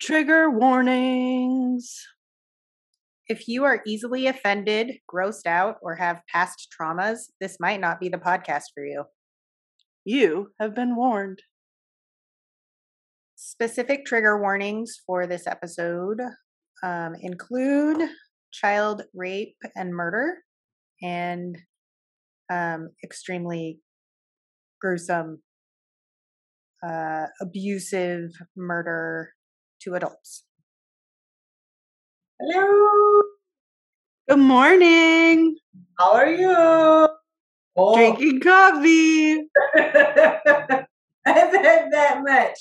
Trigger 0.00 0.48
warnings. 0.48 2.06
If 3.26 3.46
you 3.46 3.64
are 3.64 3.82
easily 3.86 4.26
offended, 4.26 4.92
grossed 5.12 5.46
out, 5.46 5.76
or 5.82 5.96
have 5.96 6.22
past 6.32 6.68
traumas, 6.72 7.18
this 7.38 7.58
might 7.60 7.80
not 7.80 8.00
be 8.00 8.08
the 8.08 8.16
podcast 8.16 8.64
for 8.74 8.82
you. 8.82 9.04
You 10.06 10.52
have 10.58 10.74
been 10.74 10.96
warned. 10.96 11.40
Specific 13.36 14.06
trigger 14.06 14.40
warnings 14.40 14.98
for 15.06 15.26
this 15.26 15.46
episode 15.46 16.18
um, 16.82 17.14
include 17.20 18.08
child 18.54 19.02
rape 19.14 19.56
and 19.76 19.90
murder 19.90 20.38
and 21.02 21.58
um, 22.50 22.88
extremely 23.04 23.80
gruesome, 24.80 25.42
uh, 26.82 27.26
abusive 27.42 28.30
murder 28.56 29.34
to 29.80 29.94
adults. 29.94 30.44
Hello. 32.38 33.22
Good 34.28 34.38
morning. 34.38 35.56
How 35.98 36.12
are 36.12 36.30
you? 36.30 37.08
Oh. 37.76 37.96
Drinking 37.96 38.40
coffee. 38.40 39.34
I 39.74 40.86
haven't 41.26 41.64
had 41.64 41.92
that 41.92 42.20
much. 42.22 42.58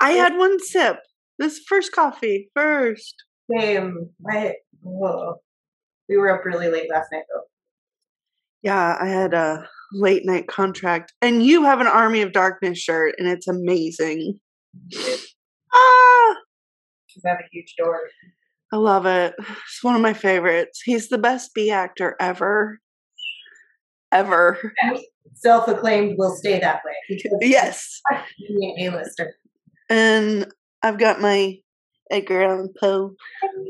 I 0.00 0.10
had 0.12 0.36
one 0.36 0.58
sip. 0.60 0.98
This 1.38 1.60
first 1.68 1.92
coffee 1.92 2.50
first. 2.54 3.14
Same. 3.50 4.10
I 4.28 4.54
whoa. 4.82 5.36
We 6.08 6.16
were 6.16 6.30
up 6.30 6.44
really 6.44 6.68
late 6.68 6.90
last 6.90 7.08
night 7.12 7.24
though. 7.32 7.42
Yeah, 8.62 8.96
I 9.00 9.06
had 9.06 9.34
a 9.34 9.68
late 9.92 10.26
night 10.26 10.48
contract, 10.48 11.12
and 11.22 11.44
you 11.44 11.64
have 11.64 11.80
an 11.80 11.86
Army 11.86 12.22
of 12.22 12.32
Darkness 12.32 12.78
shirt, 12.78 13.14
and 13.18 13.28
it's 13.28 13.46
amazing. 13.46 14.40
Ah, 15.74 16.34
She's 17.06 17.24
a 17.24 17.36
huge 17.52 17.74
door. 17.78 18.00
I 18.72 18.76
love 18.76 19.06
it. 19.06 19.34
It's 19.38 19.82
one 19.82 19.94
of 19.96 20.02
my 20.02 20.12
favorites. 20.12 20.82
He's 20.84 21.08
the 21.08 21.18
best 21.18 21.54
B 21.54 21.70
actor 21.70 22.16
ever. 22.20 22.78
Ever. 24.12 24.72
Self-acclaimed 25.34 26.16
will 26.18 26.34
stay 26.36 26.58
that 26.60 26.80
way 26.84 27.22
Yes. 27.40 28.00
an 28.10 28.74
A-lister. 28.78 29.34
And 29.88 30.46
I've 30.82 30.98
got 30.98 31.20
my 31.20 31.56
Edgar 32.10 32.42
Allan 32.42 32.72
Poe. 32.78 33.14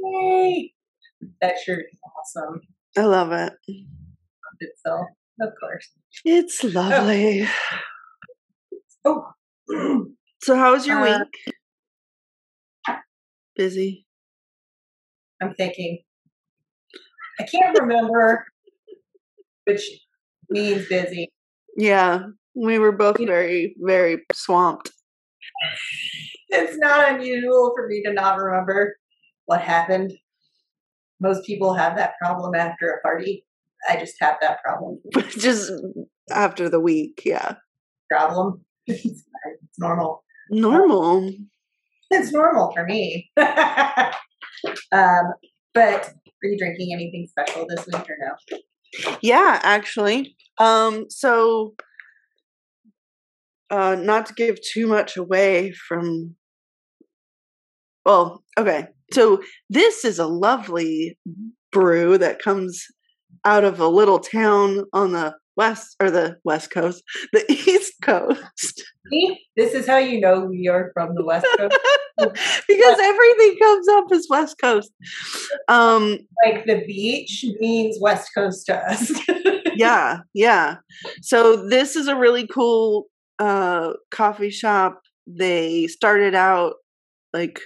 Yay! 0.03 0.73
That 1.41 1.57
shirt 1.65 1.87
is 1.93 1.99
awesome. 2.17 2.61
I 2.97 3.03
love 3.03 3.33
it. 3.33 3.53
Itself, 4.61 5.07
of 5.41 5.51
course. 5.61 5.89
It's 6.25 6.65
lovely. 6.65 7.47
Oh. 9.05 9.29
So, 10.41 10.55
how 10.55 10.71
was 10.73 10.87
your 10.87 10.99
Uh, 11.05 11.19
week? 11.19 11.55
Busy. 13.59 14.07
I'm 15.43 15.53
thinking. 15.55 15.99
I 17.41 17.43
can't 17.43 17.77
remember, 17.77 18.47
which 19.65 19.83
means 20.49 20.87
busy. 20.89 21.33
Yeah, 21.77 22.27
we 22.55 22.79
were 22.79 22.93
both 22.93 23.19
very, 23.19 23.75
very 23.79 24.25
swamped. 24.33 24.91
It's 26.51 26.79
not 26.79 27.13
unusual 27.13 27.75
for 27.77 27.87
me 27.89 28.03
to 28.05 28.13
not 28.15 28.39
remember 28.39 28.97
what 29.45 29.61
happened. 29.61 30.13
Most 31.21 31.45
people 31.45 31.75
have 31.75 31.95
that 31.97 32.15
problem 32.19 32.55
after 32.55 32.89
a 32.91 33.03
party. 33.03 33.45
I 33.87 33.97
just 33.97 34.15
have 34.21 34.37
that 34.41 34.63
problem. 34.63 34.99
Just 35.29 35.71
after 36.31 36.71
the 36.71 36.81
week, 36.81 37.21
yeah. 37.27 37.57
Problem. 38.11 38.65
it's 38.87 39.25
normal. 39.79 40.25
Normal. 40.49 41.35
It's 42.11 42.33
normal 42.33 42.73
for 42.73 42.85
me. 42.85 43.31
um, 43.37 44.13
but 45.75 46.13
are 46.43 46.49
you 46.49 46.59
drinking 46.59 46.93
anything 46.93 47.27
special 47.29 47.67
this 47.69 47.87
week 47.87 48.09
or 48.09 48.17
no? 48.21 48.59
Yeah, 49.21 49.61
actually. 49.63 50.37
Um, 50.59 51.07
so 51.09 51.75
uh 53.71 53.95
not 53.97 54.25
to 54.25 54.33
give 54.33 54.59
too 54.63 54.87
much 54.87 55.19
away 55.19 55.73
from 55.73 56.35
well, 58.09 58.43
okay. 58.59 58.87
So 59.13 59.43
this 59.69 60.03
is 60.05 60.19
a 60.19 60.27
lovely 60.27 61.19
brew 61.73 62.17
that 62.17 62.41
comes 62.41 62.87
out 63.45 63.65
of 63.65 63.81
a 63.81 63.89
little 63.89 64.19
town 64.19 64.85
on 64.95 65.13
the 65.13 65.35
west 65.59 65.97
or 66.01 66.11
the 66.11 66.39
west 66.45 66.71
coast, 66.71 67.03
the 67.35 67.45
east 67.51 67.95
coast. 68.01 68.83
See, 69.11 69.39
this 69.57 69.75
is 69.75 69.87
how 69.87 69.99
you 69.99 70.21
know 70.21 70.47
we 70.47 70.69
are 70.69 70.91
from 70.95 71.15
the 71.15 71.25
West 71.25 71.47
Coast. 71.59 71.77
because 72.19 72.99
everything 73.01 73.59
comes 73.59 73.89
up 73.89 74.05
as 74.13 74.27
west 74.31 74.57
coast. 74.61 74.93
Um 75.69 76.19
like 76.45 76.65
the 76.65 76.85
beach 76.87 77.45
means 77.61 77.99
West 78.01 78.31
Coast 78.35 78.67
to 78.67 78.77
us. 78.77 79.13
yeah 79.79 80.19
yeah 80.35 80.77
so 81.23 81.69
this 81.69 81.95
is 81.95 82.09
a 82.09 82.17
really 82.17 82.47
cool 82.47 83.07
uh 83.39 83.93
coffee 84.11 84.51
shop 84.51 85.01
they 85.29 85.87
started 85.87 86.35
out 86.35 86.75
like 87.33 87.61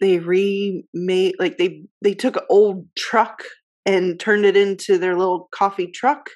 they 0.00 0.18
remade 0.18 1.36
like 1.38 1.58
they 1.58 1.84
they 2.02 2.14
took 2.14 2.36
an 2.36 2.42
old 2.50 2.86
truck 2.96 3.44
and 3.86 4.18
turned 4.20 4.44
it 4.44 4.56
into 4.56 4.98
their 4.98 5.16
little 5.16 5.48
coffee 5.52 5.86
truck 5.88 6.30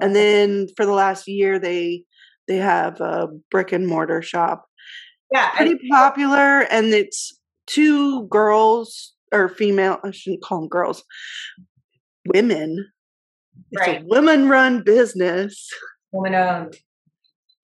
and 0.00 0.16
then 0.16 0.66
for 0.76 0.84
the 0.86 0.92
last 0.92 1.28
year 1.28 1.58
they 1.58 2.02
they 2.48 2.56
have 2.56 3.00
a 3.00 3.28
brick 3.50 3.72
and 3.72 3.86
mortar 3.86 4.22
shop 4.22 4.66
yeah, 5.32 5.50
pretty 5.56 5.78
popular 5.90 6.60
and 6.70 6.86
it's 6.94 7.38
two 7.66 8.26
girls 8.28 9.14
or 9.32 9.48
female 9.48 9.98
i 10.04 10.10
shouldn't 10.10 10.42
call 10.42 10.60
them 10.60 10.68
girls 10.68 11.04
women 12.26 12.90
it's 13.72 13.86
Right. 13.86 14.02
a 14.02 14.04
women 14.06 14.48
run 14.48 14.82
business 14.82 15.68
woman 16.12 16.34
owned. 16.34 16.76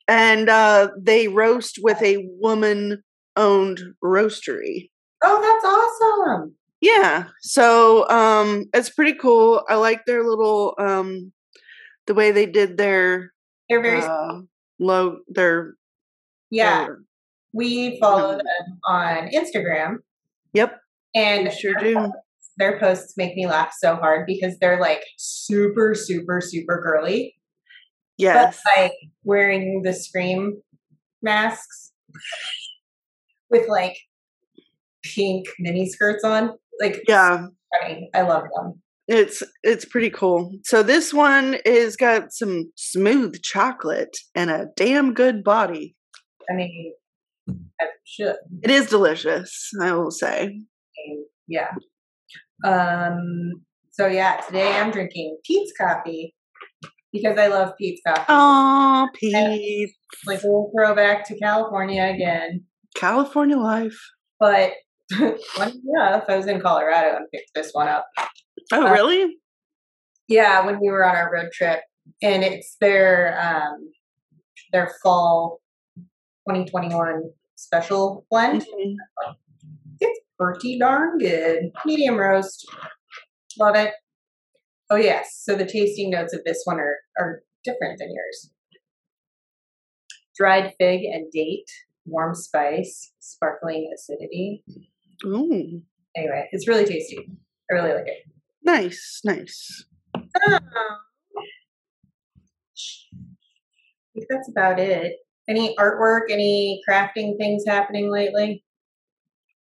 and 0.09 0.49
uh 0.49 0.89
they 1.01 1.29
roast 1.29 1.79
with 1.83 2.01
a 2.03 2.27
woman 2.41 3.03
owned 3.37 3.81
roastery 4.05 4.91
Oh, 5.25 5.41
that's 5.41 5.65
awesome. 5.65 6.55
Yeah 6.83 7.27
so 7.41 8.07
um 8.11 8.67
it's 8.75 8.91
pretty 8.91 9.15
cool 9.15 9.65
i 9.71 9.75
like 9.77 10.05
their 10.07 10.25
little 10.25 10.75
um 10.79 11.33
the 12.07 12.15
way 12.15 12.33
they 12.33 12.47
did 12.47 12.77
their 12.77 13.33
They're 13.71 13.81
very 13.83 14.03
uh 14.03 14.41
low 14.79 15.19
their 15.29 15.75
yeah. 16.51 16.85
their- 16.87 16.99
We 17.55 17.99
follow 18.01 18.35
Mhm. 18.35 18.39
them 18.39 18.81
on 18.89 19.29
Instagram, 19.29 19.99
yep 20.53 20.81
and 21.15 21.53
sure 21.53 21.75
their 21.75 21.85
do 21.85 21.95
posts- 21.95 22.17
Their 22.59 22.79
posts 22.81 23.17
make 23.17 23.35
me 23.37 23.47
laugh 23.47 23.73
so 23.79 23.97
hard 23.97 24.27
because 24.27 24.59
they're 24.59 24.81
like 24.81 25.03
super, 25.17 25.95
super, 25.95 26.41
super 26.43 26.83
girly, 26.85 27.37
yes 28.19 28.61
but 28.65 28.83
like 28.83 28.93
wearing 29.25 29.83
the 29.83 29.93
scream 29.95 30.61
masks 31.23 31.93
with 33.51 33.69
like 33.69 33.97
pink 35.05 35.47
mini 35.59 35.89
skirts 35.89 36.25
on. 36.25 36.53
Like, 36.83 37.03
yeah 37.09 37.47
funny. 37.81 38.11
I 38.15 38.23
love 38.23 38.45
them. 38.55 38.81
It's 39.09 39.43
it's 39.63 39.85
pretty 39.85 40.11
cool. 40.11 40.53
So 40.65 40.83
this 40.83 41.13
one 41.13 41.57
is 41.65 41.97
got 41.97 42.33
some 42.33 42.71
smooth 42.77 43.43
chocolate 43.43 44.17
and 44.35 44.51
a 44.51 44.69
damn 44.77 45.13
good 45.13 45.43
body. 45.43 45.97
I 46.51 46.55
mean, 46.55 46.95
I 47.81 47.87
should. 48.05 48.37
It 48.63 48.71
is 48.71 48.87
delicious, 48.87 49.71
I 49.81 49.93
will 49.93 50.11
say. 50.13 50.61
Yeah. 51.49 51.71
Um. 52.65 53.65
So 53.91 54.07
yeah, 54.07 54.41
today 54.47 54.73
I'm 54.79 54.91
drinking 54.91 55.39
Peet's 55.45 55.73
coffee 55.79 56.35
because 57.13 57.37
I 57.37 57.49
love 57.49 57.73
Peet's 57.77 58.01
coffee. 58.07 58.25
Oh, 58.29 59.09
Pete, 59.15 59.91
Like 60.27 60.41
we'll 60.45 60.71
throw 60.75 60.95
back 60.95 61.27
to 61.27 61.39
California 61.39 62.05
again. 62.05 62.65
California 62.95 63.57
life. 63.57 63.99
But 64.39 64.73
enough, 65.57 66.25
I 66.29 66.37
was 66.37 66.47
in 66.47 66.61
Colorado 66.61 67.17
and 67.17 67.27
picked 67.33 67.51
this 67.55 67.71
one 67.73 67.89
up. 67.89 68.07
Oh, 68.73 68.87
Uh, 68.87 68.93
really? 68.93 69.37
Yeah, 70.29 70.65
when 70.65 70.81
we 70.81 70.89
were 70.89 71.05
on 71.05 71.15
our 71.17 71.33
road 71.33 71.51
trip, 71.53 71.81
and 72.23 72.43
it's 72.43 72.77
their 72.81 73.39
um 73.41 73.91
their 74.73 74.93
fall 75.03 75.61
2021 76.49 77.31
special 77.57 78.25
blend. 78.31 78.63
Mhm. 78.63 78.97
It's 80.01 80.21
pretty 80.39 80.79
darn 80.79 81.19
good. 81.19 81.71
Medium 81.85 82.17
roast. 82.17 82.67
Love 83.59 83.77
it. 83.77 83.93
Oh 84.91 84.97
yes. 84.97 85.41
So 85.43 85.55
the 85.55 85.67
tasting 85.67 86.11
notes 86.11 86.33
of 86.35 86.41
this 86.45 86.63
one 86.65 86.79
are, 86.81 86.97
are 87.19 87.43
different 87.65 87.99
than 87.99 88.09
yours. 88.13 88.51
Dried 90.37 90.73
fig 90.79 91.03
and 91.05 91.31
date, 91.31 91.71
warm 92.07 92.35
spice, 92.35 93.13
sparkling 93.21 93.91
acidity. 93.95 94.65
Anyway, 95.25 96.49
it's 96.53 96.67
really 96.69 96.85
tasty. 96.85 97.19
I 97.71 97.75
really 97.75 97.93
like 97.95 98.07
it. 98.07 98.19
nice, 98.63 99.21
nice. 99.25 99.85
I 100.17 100.59
think 104.15 104.27
that's 104.29 104.49
about 104.51 104.79
it. 104.79 105.17
Any 105.49 105.75
artwork, 105.77 106.31
any 106.31 106.81
crafting 106.89 107.37
things 107.39 107.65
happening 107.67 108.11
lately? 108.11 108.65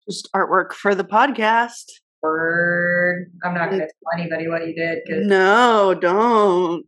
Just 0.09 0.29
artwork 0.35 0.73
for 0.73 0.95
the 0.95 1.05
podcast. 1.05 1.85
Bird. 2.23 3.31
I'm 3.45 3.55
not 3.55 3.69
going 3.71 3.81
to 3.81 3.87
tell 3.87 4.19
anybody 4.21 4.49
what 4.49 4.67
you 4.67 4.75
did 4.75 4.99
because 5.07 5.27
No, 5.27 5.95
don't. 5.95 6.85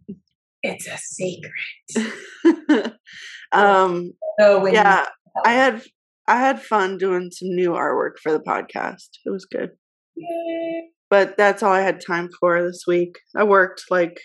it's 0.62 0.86
a 0.86 0.96
secret. 0.98 2.94
um, 3.52 4.12
So 4.40 4.60
when 4.62 4.74
yeah, 4.74 5.06
I 5.44 5.52
had 5.52 5.82
I 6.28 6.38
had 6.38 6.62
fun 6.62 6.98
doing 6.98 7.30
some 7.30 7.48
new 7.48 7.70
artwork 7.70 8.18
for 8.22 8.32
the 8.32 8.40
podcast. 8.40 9.08
It 9.24 9.30
was 9.30 9.44
good. 9.44 9.70
you, 10.14 10.88
But 11.10 11.36
that's 11.36 11.62
all 11.62 11.72
I 11.72 11.80
had 11.80 12.00
time 12.04 12.28
for 12.40 12.62
this 12.62 12.84
week. 12.86 13.18
I 13.36 13.44
worked 13.44 13.84
like 13.90 14.18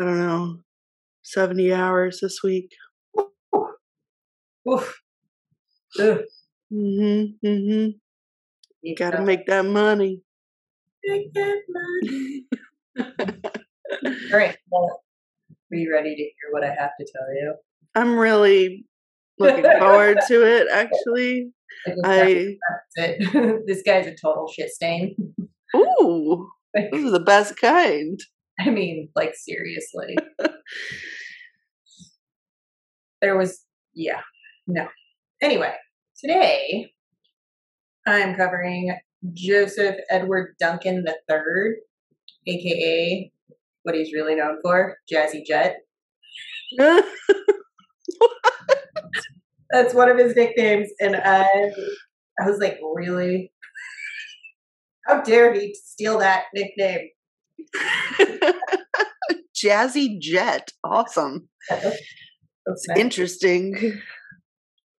I 0.00 0.04
don't 0.04 0.18
know, 0.18 0.56
70 1.22 1.72
hours 1.72 2.18
this 2.20 2.40
week. 2.42 2.70
oof. 4.68 5.00
Ugh. 6.00 6.20
Mhm. 6.72 7.34
Mhm. 7.44 8.00
You 8.82 8.96
gotta 8.96 9.22
make 9.22 9.46
that 9.46 9.64
money. 9.64 10.22
make 11.04 11.32
that 11.34 11.62
money. 11.68 12.46
All 14.32 14.38
right. 14.38 14.56
Well, 14.70 15.02
are 15.72 15.76
you 15.76 15.92
ready 15.92 16.14
to 16.16 16.22
hear 16.22 16.50
what 16.52 16.64
I 16.64 16.68
have 16.68 16.90
to 16.98 17.06
tell 17.12 17.34
you? 17.34 17.54
I'm 17.94 18.16
really 18.18 18.86
looking 19.38 19.64
forward 19.78 20.18
to 20.28 20.42
it 20.42 20.68
actually. 20.72 21.52
I 21.86 21.94
I 22.04 22.56
it. 22.96 23.64
this 23.66 23.82
guy's 23.82 24.06
a 24.06 24.14
total 24.14 24.48
shit 24.48 24.70
stain. 24.70 25.16
ooh, 25.76 26.48
this 26.74 27.02
is 27.02 27.12
the 27.12 27.20
best 27.20 27.56
kind. 27.56 28.18
I 28.58 28.70
mean, 28.70 29.08
like 29.14 29.34
seriously. 29.34 30.16
there 33.20 33.36
was 33.36 33.64
yeah. 33.94 34.20
No. 34.66 34.88
Anyway, 35.42 35.74
today 36.18 36.92
I'm 38.06 38.34
covering 38.34 38.96
Joseph 39.32 39.96
Edward 40.10 40.54
Duncan 40.60 41.04
III, 41.06 41.74
aka 42.46 43.32
what 43.82 43.94
he's 43.94 44.12
really 44.12 44.34
known 44.34 44.58
for, 44.62 44.96
Jazzy 45.10 45.44
Jet. 45.44 45.76
That's 49.70 49.94
one 49.94 50.08
of 50.10 50.18
his 50.18 50.36
nicknames, 50.36 50.88
and 51.00 51.16
I, 51.16 51.46
I 52.40 52.48
was 52.48 52.58
like, 52.58 52.78
really? 52.94 53.50
How 55.06 55.22
dare 55.22 55.52
he 55.52 55.74
steal 55.84 56.18
that 56.18 56.44
nickname? 56.54 57.08
Jazzy 59.56 60.18
Jet. 60.20 60.70
Awesome. 60.82 61.48
That's 61.70 62.88
nice. 62.88 62.98
Interesting. 62.98 64.00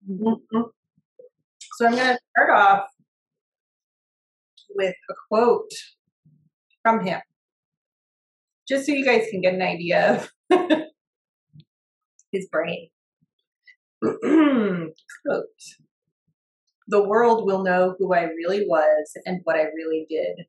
Mhm. 0.09 0.39
So 1.77 1.85
I'm 1.87 1.95
going 1.95 2.15
to 2.15 2.19
start 2.37 2.49
off 2.51 2.85
with 4.75 4.95
a 5.09 5.13
quote 5.29 5.71
from 6.83 7.03
him, 7.05 7.19
just 8.67 8.85
so 8.85 8.91
you 8.93 9.03
guys 9.03 9.25
can 9.31 9.41
get 9.41 9.53
an 9.55 9.61
idea 9.61 10.27
of 10.49 10.79
his 12.31 12.47
brain. 12.51 12.89
quote 15.25 15.45
The 16.87 17.03
world 17.03 17.45
will 17.45 17.63
know 17.63 17.95
who 17.97 18.13
I 18.13 18.23
really 18.23 18.65
was 18.67 19.13
and 19.25 19.41
what 19.43 19.55
I 19.55 19.63
really 19.75 20.05
did. 20.09 20.45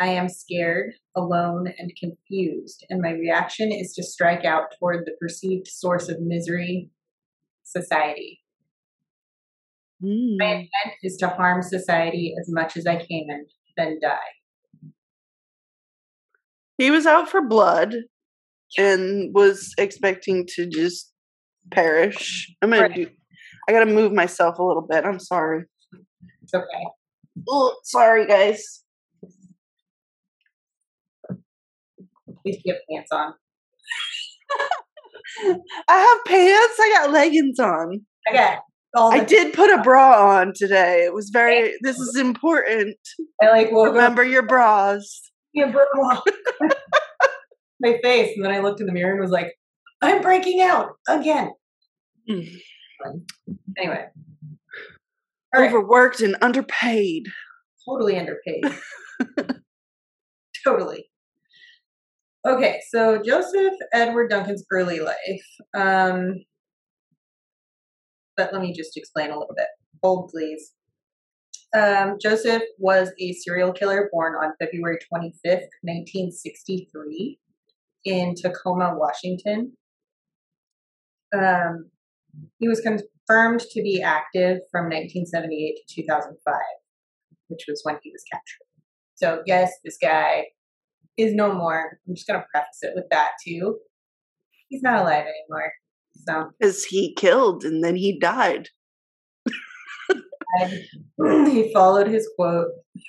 I 0.00 0.08
am 0.08 0.28
scared, 0.28 0.94
alone, 1.16 1.72
and 1.78 1.92
confused, 1.98 2.86
and 2.88 3.02
my 3.02 3.10
reaction 3.10 3.72
is 3.72 3.94
to 3.94 4.02
strike 4.04 4.44
out 4.44 4.74
toward 4.78 5.06
the 5.06 5.16
perceived 5.20 5.66
source 5.66 6.08
of 6.08 6.20
misery 6.20 6.90
society. 7.64 8.42
My 10.38 10.46
Mm. 10.46 10.52
intent 10.54 10.96
is 11.02 11.16
to 11.18 11.28
harm 11.28 11.62
society 11.62 12.34
as 12.40 12.48
much 12.48 12.76
as 12.76 12.86
I 12.86 12.96
can, 12.96 13.46
then 13.76 13.98
die. 14.00 14.34
He 16.78 16.90
was 16.90 17.06
out 17.06 17.28
for 17.28 17.42
blood 17.42 17.94
and 18.78 19.34
was 19.34 19.74
expecting 19.78 20.46
to 20.54 20.66
just 20.66 21.12
perish. 21.70 22.54
I'm 22.62 22.70
gonna 22.70 22.82
Right. 22.82 22.94
do. 22.94 23.10
I 23.68 23.72
gotta 23.72 23.86
move 23.86 24.12
myself 24.12 24.58
a 24.58 24.62
little 24.62 24.86
bit. 24.88 25.04
I'm 25.04 25.18
sorry. 25.20 25.64
It's 26.42 26.54
okay. 26.54 26.84
Oh, 27.48 27.74
sorry, 27.84 28.26
guys. 28.26 28.82
Please 32.42 32.60
get 32.64 32.80
pants 32.90 33.10
on. 33.12 33.34
I 35.88 35.98
have 35.98 36.24
pants. 36.26 36.76
I 36.80 36.94
got 36.98 37.10
leggings 37.10 37.58
on. 37.58 38.00
I 38.28 38.32
got 38.32 38.58
all 38.94 39.12
I 39.12 39.20
did 39.22 39.52
put 39.52 39.70
a 39.70 39.82
bra 39.82 40.38
on 40.38 40.52
today. 40.54 41.04
It 41.04 41.12
was 41.12 41.28
very. 41.30 41.74
This 41.82 41.98
is 41.98 42.16
important. 42.16 42.96
I 43.42 43.50
like 43.50 43.70
woke 43.70 43.88
up 43.88 43.94
Remember 43.94 44.24
your 44.24 44.42
bras. 44.46 45.20
yeah, 45.52 45.66
off 45.66 46.24
my 47.80 47.98
face, 48.02 48.32
and 48.36 48.44
then 48.44 48.52
I 48.52 48.60
looked 48.60 48.80
in 48.80 48.86
the 48.86 48.92
mirror 48.92 49.12
and 49.12 49.20
was 49.20 49.30
like, 49.30 49.52
"I'm 50.00 50.22
breaking 50.22 50.62
out 50.62 50.90
again." 51.08 51.50
Mm. 52.28 52.46
Anyway, 53.78 54.04
all 55.54 55.60
right, 55.62 55.68
Overworked 55.72 56.20
and 56.20 56.36
underpaid. 56.42 57.26
totally 57.88 58.18
underpaid. 58.18 58.64
totally. 60.64 61.06
Okay, 62.46 62.80
so 62.90 63.20
Joseph 63.22 63.74
Edward 63.92 64.30
Duncan's 64.30 64.64
early 64.72 65.00
life. 65.00 65.46
Um, 65.76 66.34
but 68.36 68.52
let 68.52 68.62
me 68.62 68.72
just 68.72 68.96
explain 68.96 69.30
a 69.30 69.38
little 69.38 69.54
bit. 69.56 69.66
Hold, 70.02 70.30
please. 70.30 70.72
Um, 71.76 72.16
Joseph 72.20 72.62
was 72.78 73.10
a 73.20 73.32
serial 73.34 73.72
killer 73.72 74.08
born 74.12 74.34
on 74.34 74.54
February 74.60 74.98
25th, 75.12 75.68
1963, 75.82 77.38
in 78.04 78.34
Tacoma, 78.34 78.94
Washington. 78.96 79.72
Um, 81.36 81.90
he 82.58 82.68
was 82.68 82.80
confirmed 82.80 83.60
to 83.60 83.82
be 83.82 84.02
active 84.02 84.58
from 84.70 84.84
1978 84.84 85.76
to 85.88 86.02
2005, 86.02 86.54
which 87.48 87.64
was 87.68 87.80
when 87.84 87.98
he 88.02 88.10
was 88.10 88.22
captured. 88.30 88.66
So, 89.14 89.42
yes, 89.46 89.72
this 89.84 89.98
guy 90.00 90.46
is 91.16 91.34
no 91.34 91.52
more. 91.52 91.98
I'm 92.06 92.14
just 92.14 92.26
going 92.26 92.40
to 92.40 92.46
preface 92.52 92.78
it 92.82 92.92
with 92.94 93.06
that, 93.10 93.30
too. 93.44 93.78
He's 94.68 94.82
not 94.82 95.00
alive 95.00 95.24
anymore. 95.24 95.72
So, 96.26 96.50
Because 96.58 96.84
he 96.84 97.14
killed 97.14 97.64
and 97.64 97.82
then 97.82 97.96
he 97.96 98.18
died. 98.18 98.68
he 101.46 101.72
followed 101.72 102.08
his 102.08 102.28
quote. 102.36 102.68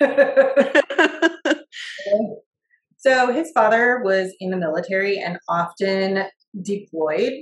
so 2.98 3.32
his 3.32 3.50
father 3.52 4.00
was 4.04 4.34
in 4.40 4.50
the 4.50 4.56
military 4.56 5.18
and 5.18 5.38
often 5.48 6.24
deployed, 6.60 7.32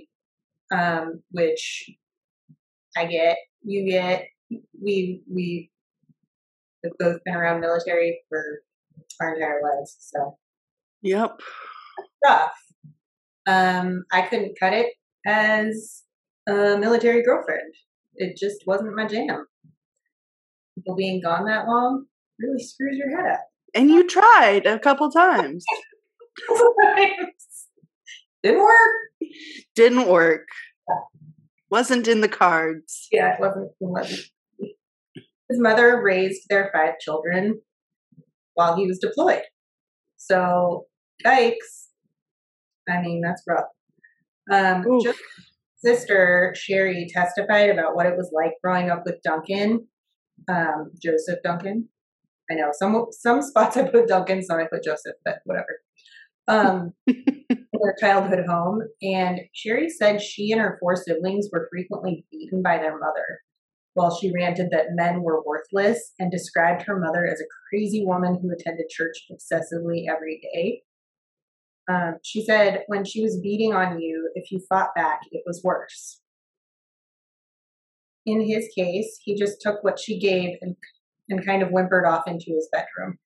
um, 0.73 1.23
which 1.31 1.91
I 2.97 3.07
get, 3.07 3.39
you 3.63 3.91
get. 3.91 4.27
We 4.83 5.23
we 5.31 5.71
have 6.85 6.93
both 6.99 7.23
been 7.25 7.35
around 7.35 7.61
military 7.61 8.21
for 8.29 8.63
our 9.21 9.35
entire 9.35 9.61
lives, 9.63 9.97
so 9.99 10.39
yep. 11.03 11.41
rough. 12.25 12.53
Um, 13.47 14.05
I 14.13 14.23
couldn't 14.23 14.59
cut 14.59 14.73
it 14.73 14.93
as 15.27 16.03
a 16.49 16.77
military 16.79 17.23
girlfriend. 17.23 17.75
It 18.17 18.37
just 18.37 18.67
wasn't 18.67 18.97
my 18.97 19.07
jam. 19.07 19.47
People 20.75 20.97
being 20.97 21.21
gone 21.23 21.45
that 21.47 21.67
long 21.67 22.07
really 22.39 22.63
screws 22.63 22.97
your 22.97 23.17
head 23.17 23.33
up. 23.33 23.41
And 23.75 23.91
you 23.91 24.07
tried 24.07 24.67
a 24.67 24.79
couple 24.79 25.11
times. 25.11 25.65
Didn't 28.43 28.61
work. 28.61 28.93
Didn't 29.75 30.09
work. 30.09 30.47
Wasn't 31.71 32.09
in 32.09 32.21
the 32.21 32.29
cards. 32.29 33.09
Yeah, 33.13 33.35
it 33.35 33.41
wasn't. 33.41 33.71
It 33.81 33.89
wasn't. 33.89 34.21
His 35.49 35.61
mother 35.61 36.01
raised 36.03 36.43
their 36.49 36.71
five 36.75 36.99
children 37.01 37.61
while 38.55 38.77
he 38.77 38.87
was 38.87 38.99
deployed. 38.99 39.43
So, 40.17 40.87
yikes. 41.25 41.89
I 42.89 43.01
mean, 43.03 43.21
that's 43.21 43.43
rough. 43.47 43.67
Um. 44.51 44.85
Sister, 45.85 46.55
Sherry, 46.57 47.07
testified 47.09 47.71
about 47.71 47.95
what 47.95 48.07
it 48.07 48.17
was 48.17 48.33
like 48.35 48.55
growing 48.63 48.91
up 48.91 49.03
with 49.07 49.23
Duncan, 49.23 49.87
um, 50.49 50.91
Joseph 51.01 51.39
Duncan. 51.45 51.89
I 52.51 52.55
know 52.55 52.71
some 52.73 53.07
some 53.13 53.43
spots 53.43 53.77
I 53.77 53.89
put 53.89 54.09
Duncan, 54.09 54.43
some 54.43 54.59
I 54.59 54.67
put 54.71 54.83
Joseph, 54.83 55.15
but 55.25 55.39
whatever. 55.45 55.81
Um, 56.49 56.95
their 57.83 57.97
childhood 58.01 58.45
home, 58.47 58.83
and 59.03 59.41
Sherry 59.53 59.89
said 59.89 60.21
she 60.23 60.53
and 60.53 60.61
her 60.61 60.79
four 60.81 60.97
siblings 60.97 61.49
were 61.53 61.69
frequently 61.71 62.27
beaten 62.31 62.63
by 62.63 62.79
their 62.79 62.99
mother, 62.99 63.41
while 63.95 64.17
she 64.17 64.33
ranted 64.35 64.69
that 64.71 64.95
men 64.95 65.23
were 65.23 65.43
worthless 65.45 66.13
and 66.19 66.31
described 66.31 66.83
her 66.83 66.99
mother 66.99 67.27
as 67.27 67.41
a 67.41 67.53
crazy 67.71 68.05
woman 68.05 68.39
who 68.41 68.51
attended 68.53 68.89
church 68.89 69.27
obsessively 69.31 70.05
every 70.11 70.41
day. 70.55 70.83
Um, 71.91 72.17
she 72.23 72.45
said, 72.45 72.85
when 72.87 73.05
she 73.05 73.23
was 73.23 73.41
beating 73.41 73.75
on 73.75 74.01
you, 74.01 74.31
if 74.35 74.53
you 74.53 74.61
fought 74.69 74.95
back, 74.95 75.21
it 75.33 75.43
was 75.47 75.63
worse. 75.65 76.21
in 78.27 78.47
his 78.47 78.69
case, 78.77 79.19
he 79.23 79.35
just 79.35 79.61
took 79.61 79.83
what 79.83 79.99
she 79.99 80.19
gave 80.19 80.59
and 80.61 80.77
and 81.31 81.45
kind 81.45 81.63
of 81.63 81.69
whimpered 81.71 82.07
off 82.07 82.27
into 82.27 82.53
his 82.55 82.69
bedroom. 82.73 83.19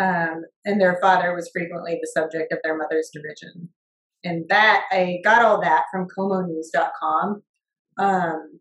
Um, 0.00 0.42
and 0.64 0.80
their 0.80 0.98
father 1.00 1.34
was 1.34 1.50
frequently 1.52 1.98
the 2.00 2.08
subject 2.08 2.52
of 2.52 2.58
their 2.62 2.76
mother's 2.76 3.10
derision. 3.12 3.68
And 4.24 4.48
that 4.48 4.84
I 4.90 5.18
got 5.24 5.44
all 5.44 5.60
that 5.60 5.84
from 5.92 6.06
KOMONews.com. 6.16 7.42
Um, 7.98 8.60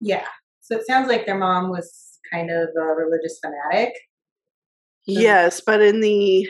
yeah, 0.00 0.26
so 0.60 0.76
it 0.76 0.86
sounds 0.86 1.08
like 1.08 1.26
their 1.26 1.38
mom 1.38 1.70
was 1.70 2.18
kind 2.32 2.50
of 2.50 2.68
a 2.76 2.84
religious 2.84 3.38
fanatic. 3.40 3.94
Yes, 5.06 5.60
but 5.64 5.80
in 5.80 6.00
the 6.00 6.48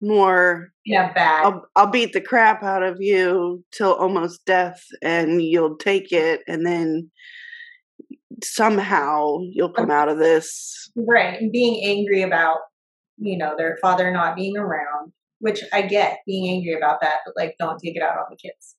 more 0.00 0.72
Yeah, 0.84 1.12
bad. 1.12 1.44
I'll 1.44 1.66
I'll 1.76 1.86
beat 1.90 2.12
the 2.12 2.20
crap 2.20 2.62
out 2.62 2.82
of 2.82 3.00
you 3.00 3.64
till 3.72 3.94
almost 3.94 4.44
death 4.44 4.84
and 5.02 5.42
you'll 5.42 5.76
take 5.76 6.12
it 6.12 6.42
and 6.46 6.66
then 6.66 7.10
somehow 8.42 9.38
you'll 9.50 9.72
come 9.72 9.90
out 9.90 10.08
of 10.08 10.18
this. 10.18 10.90
Right. 10.96 11.40
And 11.40 11.52
being 11.52 11.84
angry 11.84 12.22
about, 12.22 12.58
you 13.18 13.36
know, 13.38 13.54
their 13.56 13.78
father 13.80 14.10
not 14.10 14.36
being 14.36 14.56
around, 14.56 15.12
which 15.40 15.62
I 15.72 15.82
get 15.82 16.18
being 16.26 16.48
angry 16.48 16.74
about 16.74 17.00
that, 17.00 17.16
but 17.24 17.34
like 17.36 17.56
don't 17.58 17.78
take 17.78 17.96
it 17.96 18.02
out 18.02 18.16
on 18.16 18.24
the 18.30 18.36
kids. 18.36 18.76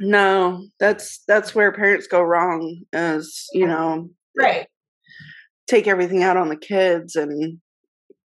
No, 0.00 0.66
that's 0.78 1.22
that's 1.26 1.54
where 1.54 1.72
parents 1.72 2.06
go 2.06 2.22
wrong 2.22 2.82
is, 2.92 3.46
you 3.52 3.66
know, 3.66 4.08
Right. 4.38 4.68
take 5.66 5.86
everything 5.86 6.22
out 6.22 6.36
on 6.36 6.48
the 6.48 6.56
kids 6.56 7.16
and 7.16 7.58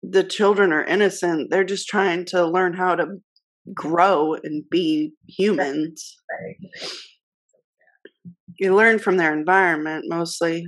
the 0.02 0.24
children 0.24 0.72
are 0.72 0.84
innocent. 0.84 1.50
They're 1.50 1.64
just 1.64 1.88
trying 1.88 2.24
to 2.26 2.44
learn 2.44 2.74
how 2.74 2.96
to 2.96 3.06
grow 3.72 4.34
and 4.34 4.68
be 4.68 5.12
humans. 5.28 6.16
Right. 6.30 6.88
You 8.58 8.74
learn 8.74 8.98
from 8.98 9.16
their 9.16 9.36
environment 9.36 10.06
mostly. 10.08 10.66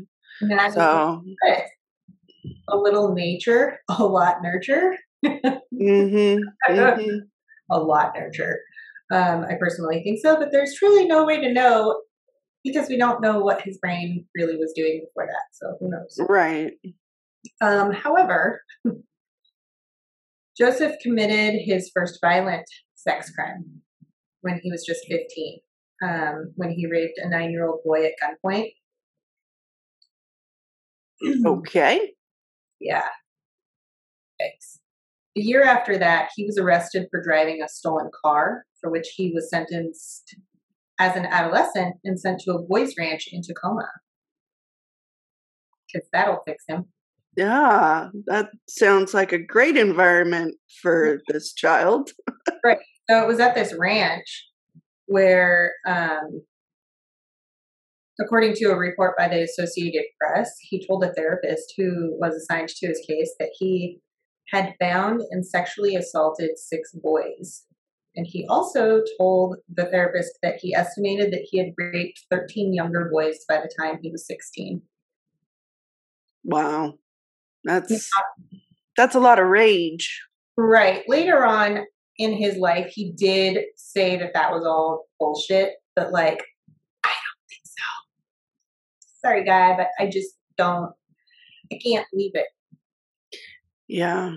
So, 0.73 1.23
a 2.69 2.77
little 2.77 3.15
nature, 3.15 3.79
a 3.89 4.05
lot 4.05 4.37
nurture, 4.43 4.97
mhm. 5.25 5.61
mhm. 6.69 7.19
a 7.71 7.79
lot 7.79 8.13
nurture. 8.17 8.61
Um, 9.13 9.45
I 9.45 9.55
personally 9.59 10.03
think 10.03 10.21
so, 10.23 10.37
but 10.37 10.49
there's 10.51 10.75
truly 10.75 11.07
no 11.07 11.25
way 11.25 11.41
to 11.41 11.53
know 11.53 12.03
because 12.65 12.89
we 12.89 12.97
don't 12.97 13.21
know 13.21 13.39
what 13.39 13.63
his 13.63 13.79
brain 13.79 14.27
really 14.35 14.57
was 14.57 14.73
doing 14.75 15.05
before 15.05 15.27
that. 15.27 15.45
So 15.53 15.77
who 15.79 15.91
knows? 15.91 16.19
Right. 16.29 16.73
Um, 17.61 17.93
however, 17.93 18.63
Joseph 20.57 20.95
committed 21.03 21.61
his 21.65 21.91
first 21.95 22.19
violent 22.23 22.65
sex 22.95 23.31
crime 23.31 23.83
when 24.41 24.61
he 24.63 24.71
was 24.71 24.85
just 24.85 25.05
15, 25.09 25.61
um, 26.03 26.53
when 26.57 26.71
he 26.71 26.87
raped 26.87 27.19
a 27.19 27.29
nine 27.29 27.51
year 27.51 27.67
old 27.67 27.81
boy 27.85 28.07
at 28.07 28.13
gunpoint. 28.23 28.73
Okay. 31.47 32.13
Yeah. 32.81 33.09
Thanks. 34.39 34.81
A 35.37 35.41
year 35.41 35.63
after 35.63 35.97
that, 35.99 36.31
he 36.37 36.45
was 36.45 36.59
arrested 36.59 37.07
for 37.11 37.23
driving 37.23 37.63
a 37.63 37.69
stolen 37.69 38.11
car, 38.23 38.65
for 38.81 38.91
which 38.91 39.15
he 39.17 39.33
was 39.35 39.49
sentenced 39.49 40.37
as 40.99 41.17
an 41.17 41.27
adolescent 41.27 41.97
and 42.05 42.21
sent 42.21 42.41
to 42.41 42.53
a 42.53 42.63
boys' 42.63 42.95
ranch 42.99 43.29
in 43.33 43.43
Tacoma. 43.43 43.89
Because 45.93 46.09
that'll 46.13 46.43
fix 46.47 46.65
him. 46.69 46.87
Yeah, 47.37 48.11
that 48.27 48.51
sounds 48.69 49.13
like 49.13 49.33
a 49.33 49.39
great 49.39 49.77
environment 49.77 50.57
for 50.83 51.21
this 51.29 51.53
child. 51.53 52.11
Right. 52.65 52.79
So 53.11 53.23
it 53.23 53.27
was 53.27 53.41
at 53.41 53.55
this 53.55 53.75
ranch 53.79 54.47
where, 55.07 55.73
um, 55.87 56.43
according 58.21 58.55
to 58.55 58.67
a 58.67 58.77
report 58.77 59.17
by 59.19 59.29
the 59.29 59.43
Associated 59.43 60.05
Press, 60.21 60.51
he 60.61 60.87
told 60.87 61.05
a 61.05 61.13
therapist 61.13 61.75
who 61.77 62.17
was 62.21 62.35
assigned 62.35 62.69
to 62.69 62.87
his 62.87 63.03
case 63.07 63.35
that 63.39 63.51
he 63.59 64.01
had 64.49 64.75
bound 64.79 65.23
and 65.31 65.47
sexually 65.47 65.97
assaulted 65.97 66.59
six 66.59 66.93
boys. 66.93 67.65
And 68.17 68.27
he 68.27 68.47
also 68.47 69.03
told 69.19 69.57
the 69.73 69.87
therapist 69.87 70.39
that 70.43 70.57
he 70.61 70.75
estimated 70.75 71.33
that 71.33 71.47
he 71.51 71.59
had 71.59 71.73
raped 71.77 72.21
13 72.31 72.73
younger 72.73 73.11
boys 73.13 73.39
by 73.49 73.57
the 73.57 73.71
time 73.81 73.99
he 74.01 74.11
was 74.11 74.27
16. 74.27 74.83
Wow. 76.45 76.95
That's 77.65 78.11
that's 78.97 79.15
a 79.15 79.21
lot 79.21 79.41
of 79.41 79.47
rage. 79.47 80.23
Right. 80.57 81.03
Later 81.09 81.45
on 81.45 81.87
in 82.19 82.33
his 82.33 82.57
life, 82.57 82.93
he 82.93 83.13
did 83.13 83.65
say 83.77 84.17
that 84.17 84.33
that 84.35 84.53
was 84.53 84.65
all 84.65 85.07
bullshit, 85.19 85.75
but 85.97 86.13
like, 86.13 86.43
I 87.05 87.09
don't 87.09 87.43
think 87.49 87.63
so. 87.65 87.83
Sorry, 89.21 89.45
guy, 89.45 89.77
but 89.77 89.89
I 89.99 90.09
just 90.09 90.37
don't, 90.57 90.93
I 91.73 91.79
can't 91.85 92.07
believe 92.13 92.33
it. 92.35 92.47
Yeah. 93.89 94.33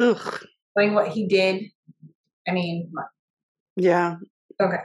Ugh. 0.00 0.46
Knowing 0.76 0.94
what 0.94 1.08
he 1.08 1.26
did, 1.26 1.62
I 2.48 2.52
mean. 2.52 2.92
Yeah. 3.76 4.16
Okay. 4.60 4.82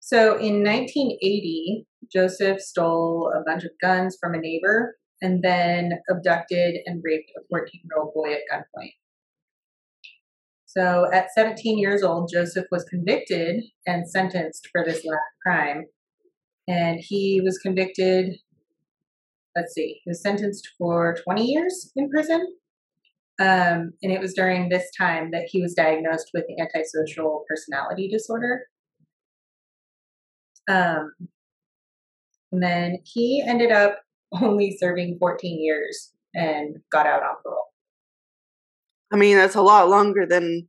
So 0.00 0.38
in 0.38 0.62
1980, 0.62 1.86
Joseph 2.12 2.60
stole 2.60 3.32
a 3.34 3.42
bunch 3.44 3.64
of 3.64 3.70
guns 3.80 4.16
from 4.20 4.34
a 4.34 4.38
neighbor 4.38 4.96
and 5.22 5.42
then 5.42 5.92
abducted 6.10 6.76
and 6.86 7.02
raped 7.04 7.30
a 7.36 7.40
14 7.50 7.68
year 7.72 8.02
old 8.02 8.14
boy 8.14 8.34
at 8.34 8.40
gunpoint. 8.52 8.92
So 10.76 11.10
at 11.10 11.32
17 11.34 11.78
years 11.78 12.02
old, 12.02 12.30
Joseph 12.30 12.66
was 12.70 12.84
convicted 12.84 13.64
and 13.86 14.08
sentenced 14.08 14.68
for 14.70 14.84
this 14.84 15.06
last 15.06 15.20
crime. 15.42 15.86
And 16.68 17.00
he 17.00 17.40
was 17.42 17.58
convicted, 17.58 18.36
let's 19.54 19.72
see, 19.72 20.00
he 20.04 20.10
was 20.10 20.20
sentenced 20.20 20.68
for 20.76 21.16
20 21.24 21.44
years 21.44 21.92
in 21.96 22.10
prison. 22.10 22.46
Um, 23.38 23.92
and 24.02 24.12
it 24.12 24.20
was 24.20 24.34
during 24.34 24.68
this 24.68 24.90
time 24.98 25.30
that 25.30 25.46
he 25.50 25.62
was 25.62 25.72
diagnosed 25.72 26.30
with 26.34 26.44
antisocial 26.60 27.44
personality 27.48 28.08
disorder. 28.08 28.66
Um, 30.68 31.12
and 32.52 32.62
then 32.62 32.98
he 33.04 33.42
ended 33.46 33.72
up 33.72 34.00
only 34.42 34.76
serving 34.78 35.16
14 35.18 35.62
years 35.62 36.12
and 36.34 36.76
got 36.90 37.06
out 37.06 37.22
on 37.22 37.36
parole. 37.42 37.66
I 39.16 39.18
mean, 39.18 39.36
that's 39.38 39.54
a 39.54 39.62
lot 39.62 39.88
longer 39.88 40.26
than 40.26 40.68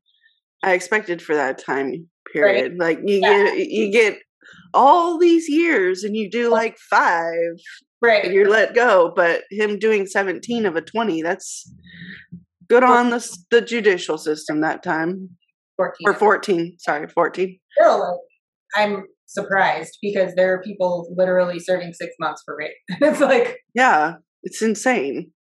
I 0.64 0.72
expected 0.72 1.22
for 1.22 1.36
that 1.36 1.58
time 1.58 2.08
period. 2.32 2.78
Like 2.80 3.00
you 3.04 3.20
Yeah. 3.20 3.44
get 3.44 3.68
you 3.68 3.92
get 3.92 4.20
all 4.74 5.18
these 5.20 5.50
years 5.50 6.06
and 6.06 6.16
you 6.16 6.30
do 6.32 6.50
like 6.50 6.78
5 6.90 7.26
and 7.34 7.60
Right. 8.02 8.32
you're 8.32 8.50
let 8.50 8.74
go, 8.74 9.12
but 9.14 9.44
him 9.52 9.80
doing 9.80 10.06
17 10.06 10.66
of 10.66 10.78
a 10.78 10.82
20, 10.82 11.22
that's 11.24 11.70
good 12.70 12.84
on 12.84 13.10
the 13.10 13.38
the 13.52 13.60
judicial 13.60 14.18
system 14.18 14.62
that 14.62 14.82
time. 14.82 15.32
14. 15.76 16.08
Or 16.08 16.14
14, 16.14 16.80
sorry, 16.80 17.08
14. 17.10 17.60
Still, 17.78 18.22
I'm 18.76 19.04
surprised 19.26 19.98
because 20.02 20.34
there 20.36 20.54
are 20.54 20.62
people 20.64 21.14
literally 21.18 21.60
serving 21.60 21.92
six 21.94 22.16
months 22.18 22.42
for 22.46 22.56
rape. 22.58 22.72
it's 23.02 23.20
like, 23.20 23.60
Yeah, 23.74 24.14
it's 24.44 24.62
insane. 24.62 25.34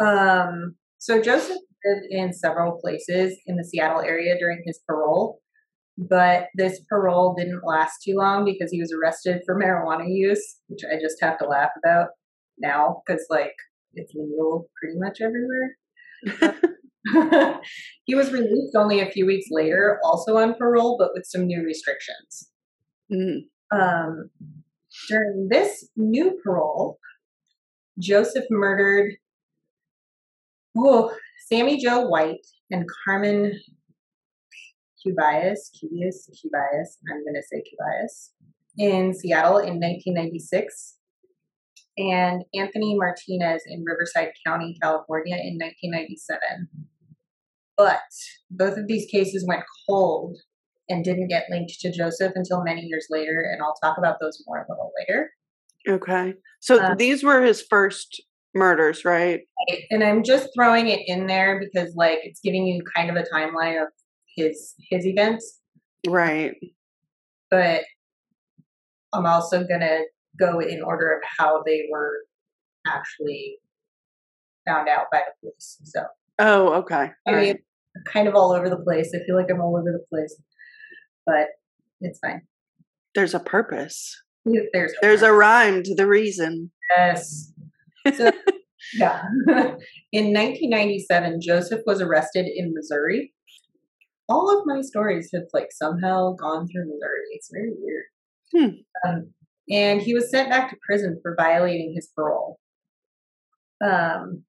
Um, 0.00 0.76
so 0.98 1.20
Joseph 1.20 1.58
lived 1.84 2.06
in 2.10 2.32
several 2.32 2.78
places 2.80 3.36
in 3.46 3.56
the 3.56 3.64
Seattle 3.64 4.00
area 4.00 4.38
during 4.38 4.62
his 4.64 4.80
parole, 4.86 5.40
but 5.98 6.46
this 6.54 6.80
parole 6.88 7.34
didn't 7.34 7.64
last 7.64 8.02
too 8.04 8.14
long 8.16 8.44
because 8.44 8.70
he 8.70 8.80
was 8.80 8.92
arrested 8.92 9.42
for 9.44 9.58
marijuana 9.58 10.06
use, 10.08 10.58
which 10.68 10.82
I 10.84 11.00
just 11.00 11.20
have 11.20 11.38
to 11.38 11.46
laugh 11.46 11.70
about 11.84 12.08
now 12.58 13.02
because, 13.06 13.26
like, 13.30 13.54
it's 13.94 14.12
legal 14.14 14.68
pretty 14.80 14.98
much 14.98 15.20
everywhere. 15.20 15.76
he 18.04 18.14
was 18.14 18.32
released 18.32 18.76
only 18.76 19.00
a 19.00 19.10
few 19.10 19.26
weeks 19.26 19.46
later, 19.50 19.98
also 20.04 20.36
on 20.36 20.54
parole, 20.54 20.96
but 20.98 21.10
with 21.14 21.26
some 21.26 21.46
new 21.46 21.62
restrictions. 21.64 22.48
Mm. 23.12 23.40
Um, 23.72 24.30
during 25.08 25.48
this 25.50 25.88
new 25.96 26.38
parole, 26.44 26.98
Joseph 27.98 28.44
murdered 28.50 29.14
oh, 30.76 31.14
Sammiejo 31.50 32.08
White 32.08 32.46
and 32.70 32.86
Carmen 33.04 33.58
Cubias, 35.02 35.70
Cubias, 35.78 36.30
Cubias, 36.40 36.98
I'm 37.10 37.24
going 37.24 37.34
to 37.34 37.42
say 37.42 37.62
Cubias, 37.62 38.32
in 38.78 39.12
Seattle 39.12 39.58
in 39.58 39.80
1996, 39.80 40.96
and 41.98 42.44
Anthony 42.54 42.96
Martinez 42.96 43.62
in 43.66 43.84
Riverside 43.84 44.32
County, 44.46 44.76
California 44.80 45.36
in 45.36 45.58
1997. 45.58 46.68
But 47.76 48.00
both 48.50 48.78
of 48.78 48.86
these 48.86 49.06
cases 49.10 49.44
went 49.46 49.64
cold 49.88 50.38
and 50.88 51.04
didn't 51.04 51.28
get 51.28 51.50
linked 51.50 51.78
to 51.80 51.92
Joseph 51.92 52.32
until 52.34 52.62
many 52.62 52.82
years 52.82 53.06
later, 53.10 53.40
and 53.40 53.62
I'll 53.62 53.74
talk 53.82 53.98
about 53.98 54.18
those 54.20 54.42
more 54.46 54.58
a 54.58 54.72
little 54.72 54.92
later. 54.98 55.30
Okay. 55.88 56.34
So 56.60 56.78
Uh, 56.78 56.94
these 56.94 57.24
were 57.24 57.42
his 57.42 57.62
first 57.62 58.22
murders, 58.54 59.04
right? 59.04 59.40
And 59.90 60.02
I'm 60.04 60.22
just 60.22 60.48
throwing 60.54 60.88
it 60.88 61.00
in 61.06 61.26
there 61.26 61.60
because, 61.60 61.94
like, 61.94 62.18
it's 62.22 62.40
giving 62.40 62.66
you 62.66 62.82
kind 62.94 63.10
of 63.10 63.16
a 63.16 63.24
timeline 63.34 63.80
of 63.82 63.88
his 64.36 64.74
his 64.90 65.06
events, 65.06 65.60
Right. 66.06 66.54
but 67.50 67.82
I'm 69.12 69.26
also 69.26 69.64
gonna 69.64 70.00
go 70.38 70.60
in 70.60 70.82
order 70.82 71.12
of 71.12 71.20
how 71.38 71.62
they 71.64 71.86
were 71.90 72.12
actually 72.86 73.58
found 74.66 74.88
out 74.88 75.06
by 75.12 75.18
the 75.26 75.32
police. 75.40 75.78
So 75.84 76.02
Oh, 76.38 76.72
okay. 76.80 77.10
I 77.26 77.30
mean, 77.30 77.38
right. 77.38 77.56
I'm 77.96 78.02
kind 78.10 78.26
of 78.26 78.34
all 78.34 78.52
over 78.52 78.70
the 78.70 78.78
place. 78.78 79.12
I 79.14 79.18
feel 79.26 79.36
like 79.36 79.50
I'm 79.50 79.60
all 79.60 79.76
over 79.76 79.92
the 79.92 80.04
place, 80.10 80.34
but 81.26 81.48
it's 82.00 82.18
fine. 82.20 82.42
There's 83.14 83.34
a 83.34 83.40
purpose. 83.40 84.18
There's 84.72 84.92
There's 85.02 85.22
a 85.22 85.32
rhyme 85.32 85.82
to 85.82 85.94
the 85.94 86.06
reason. 86.08 86.72
yes. 86.96 87.52
So, 88.14 88.30
yeah. 88.94 89.22
in 90.12 90.32
1997, 90.32 91.40
Joseph 91.40 91.80
was 91.86 92.00
arrested 92.00 92.46
in 92.46 92.72
Missouri. 92.74 93.32
All 94.28 94.56
of 94.56 94.64
my 94.66 94.80
stories 94.80 95.30
have 95.34 95.44
like 95.52 95.68
somehow 95.72 96.34
gone 96.34 96.68
through 96.68 96.86
Missouri. 96.86 97.22
It's 97.32 97.50
very 97.52 97.70
weird. 97.76 98.04
Hmm. 98.52 99.08
Um, 99.08 99.32
and 99.70 100.00
he 100.00 100.14
was 100.14 100.30
sent 100.30 100.50
back 100.50 100.70
to 100.70 100.76
prison 100.86 101.18
for 101.22 101.34
violating 101.38 101.92
his 101.94 102.10
parole. 102.14 102.58
Um, 103.84 104.44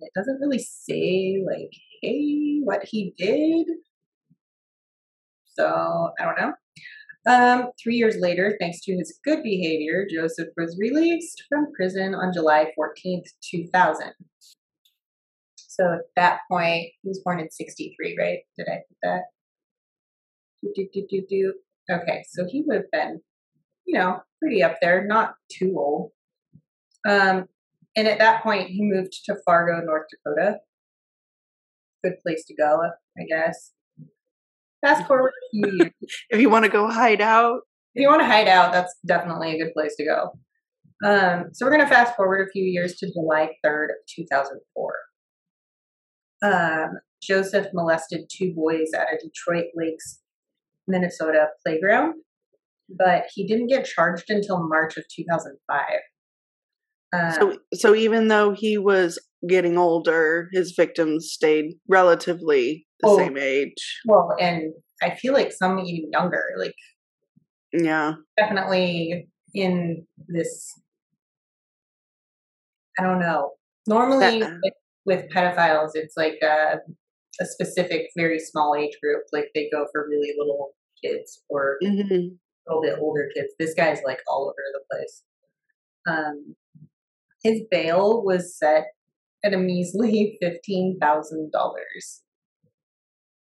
it 0.00 0.10
doesn't 0.14 0.40
really 0.40 0.58
say 0.58 1.42
like, 1.46 1.70
hey, 2.02 2.60
what 2.62 2.84
he 2.84 3.14
did. 3.16 3.66
So 5.44 6.10
I 6.18 6.24
don't 6.24 6.38
know. 6.38 6.52
Um, 7.26 7.70
three 7.82 7.96
years 7.96 8.16
later, 8.18 8.56
thanks 8.60 8.80
to 8.82 8.96
his 8.96 9.18
good 9.24 9.42
behavior, 9.42 10.06
Joseph 10.10 10.48
was 10.56 10.76
released 10.78 11.42
from 11.48 11.72
prison 11.74 12.14
on 12.14 12.32
July 12.34 12.72
14th, 12.78 13.24
2000. 13.50 14.12
So 15.56 15.94
at 15.94 16.00
that 16.16 16.40
point, 16.50 16.90
he 17.02 17.08
was 17.08 17.20
born 17.24 17.40
in 17.40 17.50
63, 17.50 18.16
right? 18.18 18.38
Did 18.58 18.68
I 18.68 18.76
put 18.76 18.96
that? 19.02 19.22
Do, 20.62 20.72
do, 20.74 20.88
do, 20.92 21.06
do, 21.08 21.26
do. 21.28 21.54
Okay, 21.90 22.24
so 22.28 22.46
he 22.46 22.62
would 22.66 22.76
have 22.76 22.90
been, 22.92 23.20
you 23.86 23.98
know, 23.98 24.20
pretty 24.40 24.62
up 24.62 24.76
there, 24.80 25.04
not 25.06 25.34
too 25.50 25.74
old. 25.76 26.10
Um, 27.08 27.46
and 27.96 28.08
at 28.08 28.18
that 28.18 28.42
point, 28.42 28.70
he 28.70 28.82
moved 28.82 29.12
to 29.24 29.36
Fargo, 29.44 29.84
North 29.84 30.06
Dakota. 30.10 30.58
Good 32.02 32.20
place 32.22 32.44
to 32.46 32.54
go, 32.54 32.80
I 33.18 33.24
guess. 33.28 33.72
Fast 34.84 35.06
forward 35.06 35.30
a 35.30 35.50
few. 35.50 35.90
If 36.30 36.40
you 36.40 36.50
want 36.50 36.64
to 36.64 36.70
go 36.70 36.88
hide 36.88 37.20
out, 37.20 37.60
If 37.94 38.02
you 38.02 38.08
want 38.08 38.20
to 38.20 38.26
hide 38.26 38.48
out, 38.48 38.72
that's 38.72 38.94
definitely 39.06 39.54
a 39.54 39.64
good 39.64 39.72
place 39.72 39.96
to 39.96 40.04
go. 40.04 40.32
Um, 41.04 41.50
so 41.52 41.64
we're 41.64 41.72
going 41.72 41.86
to 41.86 41.94
fast 41.94 42.16
forward 42.16 42.46
a 42.46 42.50
few 42.50 42.64
years 42.64 42.96
to 42.96 43.10
July 43.12 43.50
3rd 43.64 43.84
of 43.90 43.96
2004. 44.14 44.94
Um, 46.42 46.98
Joseph 47.22 47.68
molested 47.72 48.28
two 48.30 48.52
boys 48.54 48.90
at 48.94 49.06
a 49.12 49.18
Detroit 49.22 49.66
Lakes, 49.74 50.20
Minnesota 50.86 51.48
playground, 51.64 52.14
but 52.88 53.24
he 53.34 53.46
didn't 53.46 53.68
get 53.68 53.86
charged 53.86 54.28
until 54.28 54.68
March 54.68 54.96
of 54.96 55.04
2005. 55.08 55.82
Um, 57.14 57.32
so 57.32 57.58
so 57.72 57.94
even 57.94 58.28
though 58.28 58.52
he 58.52 58.76
was 58.76 59.18
getting 59.48 59.76
older, 59.78 60.48
his 60.52 60.72
victims 60.76 61.30
stayed 61.32 61.74
relatively 61.88 62.86
the 63.00 63.14
same 63.16 63.36
age. 63.36 64.00
well, 64.06 64.30
and 64.40 64.72
I 65.02 65.14
feel 65.16 65.32
like 65.34 65.52
some 65.52 65.78
even 65.80 66.10
younger, 66.12 66.42
like 66.58 66.74
Yeah. 67.72 68.14
definitely 68.38 69.28
in 69.54 70.06
this 70.28 70.72
i 72.98 73.02
don't 73.02 73.18
know. 73.20 73.52
Normally 73.86 74.40
That- 74.40 74.58
with, 74.62 74.72
with 75.06 75.30
pedophiles 75.32 75.90
it's 75.94 76.16
like 76.16 76.38
a, 76.42 76.78
a 77.40 77.44
specific 77.46 78.08
very 78.16 78.38
small 78.38 78.74
age 78.78 78.96
group 79.02 79.22
like 79.32 79.50
they 79.54 79.68
go 79.72 79.86
for 79.92 80.08
really 80.08 80.32
little 80.38 80.74
kids 81.02 81.42
or 81.48 81.76
hmm 81.82 81.90
a 82.66 82.70
little 82.72 82.82
bit 82.82 82.98
older 82.98 83.28
kids. 83.34 83.52
This 83.58 83.74
guy's 83.74 84.00
like 84.06 84.20
all 84.26 84.44
over 84.44 84.64
the 84.72 84.80
place. 84.90 85.22
Um 86.08 86.56
his 87.42 87.60
bail 87.70 88.22
was 88.24 88.56
set 88.58 88.84
at 89.44 89.52
a 89.54 89.56
measly 89.58 90.38
$15000 90.42 91.00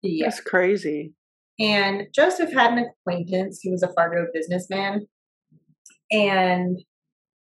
yeah 0.03 0.27
That's 0.27 0.41
crazy. 0.41 1.13
and 1.59 2.07
Joseph 2.15 2.53
had 2.53 2.73
an 2.75 2.87
acquaintance 2.91 3.61
who 3.63 3.73
was 3.73 3.83
a 3.83 3.93
Fargo 3.95 4.27
businessman. 4.33 5.07
And 6.13 6.79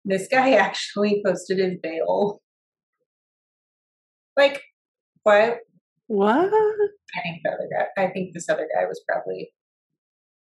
this 0.05 0.27
guy 0.29 0.53
actually 0.67 1.21
posted 1.25 1.59
his 1.59 1.73
bail. 1.83 2.41
Like, 4.37 4.61
what? 5.23 5.57
What? 6.07 6.29
I 6.53 7.21
think 7.23 7.41
the 7.43 7.51
other 7.51 7.69
guy, 7.71 8.03
I 8.03 8.07
think 8.11 8.33
this 8.33 8.47
other 8.49 8.67
guy 8.73 8.85
was 8.85 9.01
probably, 9.07 9.51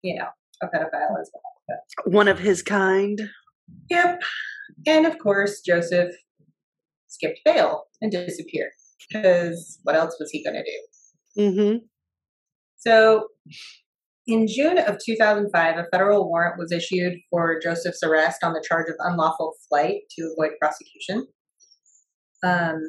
you 0.01 0.15
know, 0.15 0.27
a 0.61 0.67
pedophile 0.67 1.19
as 1.19 1.29
well. 1.33 1.53
But, 1.67 2.11
One 2.13 2.27
of 2.27 2.39
his 2.39 2.61
kind. 2.61 3.29
yep. 3.89 4.21
And 4.87 5.05
of 5.05 5.17
course, 5.19 5.61
Joseph 5.61 6.13
skipped 7.15 7.39
bail 7.45 7.85
and 8.01 8.11
disappeared. 8.11 8.71
Because 9.09 9.79
what 9.83 9.95
else 9.95 10.15
was 10.19 10.29
he 10.31 10.43
going 10.43 10.55
to 10.55 10.63
do? 10.63 11.51
hmm 11.51 11.77
So, 12.77 13.27
in 14.27 14.47
June 14.47 14.77
of 14.77 14.97
2005, 15.05 15.77
a 15.77 15.85
federal 15.91 16.27
warrant 16.27 16.57
was 16.57 16.71
issued 16.71 17.13
for 17.29 17.59
Joseph's 17.61 18.01
arrest 18.03 18.43
on 18.43 18.53
the 18.53 18.63
charge 18.67 18.89
of 18.89 18.95
unlawful 18.99 19.53
flight 19.69 20.01
to 20.11 20.33
avoid 20.33 20.53
prosecution. 20.59 21.27
Um, 22.43 22.79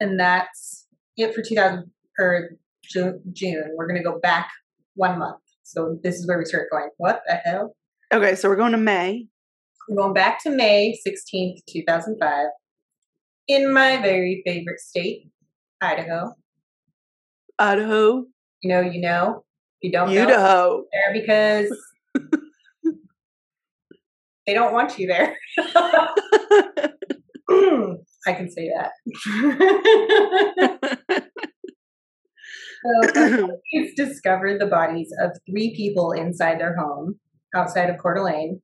and 0.00 0.18
that's 0.18 0.86
it 1.16 1.34
for 1.34 1.42
2000 1.42 1.90
or 2.18 2.50
June. 2.84 3.20
June. 3.32 3.74
We're 3.76 3.86
going 3.86 4.02
to 4.02 4.04
go 4.04 4.18
back 4.20 4.48
one 4.94 5.18
month. 5.18 5.40
So 5.62 5.98
this 6.02 6.16
is 6.16 6.26
where 6.26 6.38
we 6.38 6.44
start 6.44 6.68
going. 6.70 6.90
What 6.98 7.22
the 7.26 7.34
hell? 7.44 7.76
Okay, 8.12 8.34
so 8.36 8.48
we're 8.48 8.56
going 8.56 8.72
to 8.72 8.78
May. 8.78 9.26
We're 9.88 9.96
going 9.96 10.14
back 10.14 10.42
to 10.44 10.50
May 10.50 10.96
16th, 11.06 11.58
2005, 11.68 12.46
in 13.48 13.72
my 13.72 13.98
very 13.98 14.42
favorite 14.44 14.80
state, 14.80 15.30
Idaho. 15.80 16.34
Idaho. 17.58 18.24
You 18.62 18.70
know, 18.70 18.80
you 18.80 19.00
know. 19.00 19.44
You 19.82 19.92
don't 19.92 20.12
know, 20.12 20.22
Idaho. 20.22 20.84
there 20.92 21.12
because 21.12 21.70
they 24.46 24.54
don't 24.54 24.72
want 24.72 24.98
you 24.98 25.06
there. 25.06 25.36
I 28.26 28.32
can 28.32 28.50
say 28.50 28.70
that. 28.74 28.90
so, 33.14 33.48
police 33.72 33.94
discovered 33.94 34.60
the 34.60 34.66
bodies 34.66 35.12
of 35.22 35.30
three 35.48 35.74
people 35.76 36.10
inside 36.12 36.58
their 36.58 36.76
home 36.76 37.20
outside 37.54 37.88
of 37.88 37.98
Coeur 37.98 38.14
d'Alene, 38.14 38.60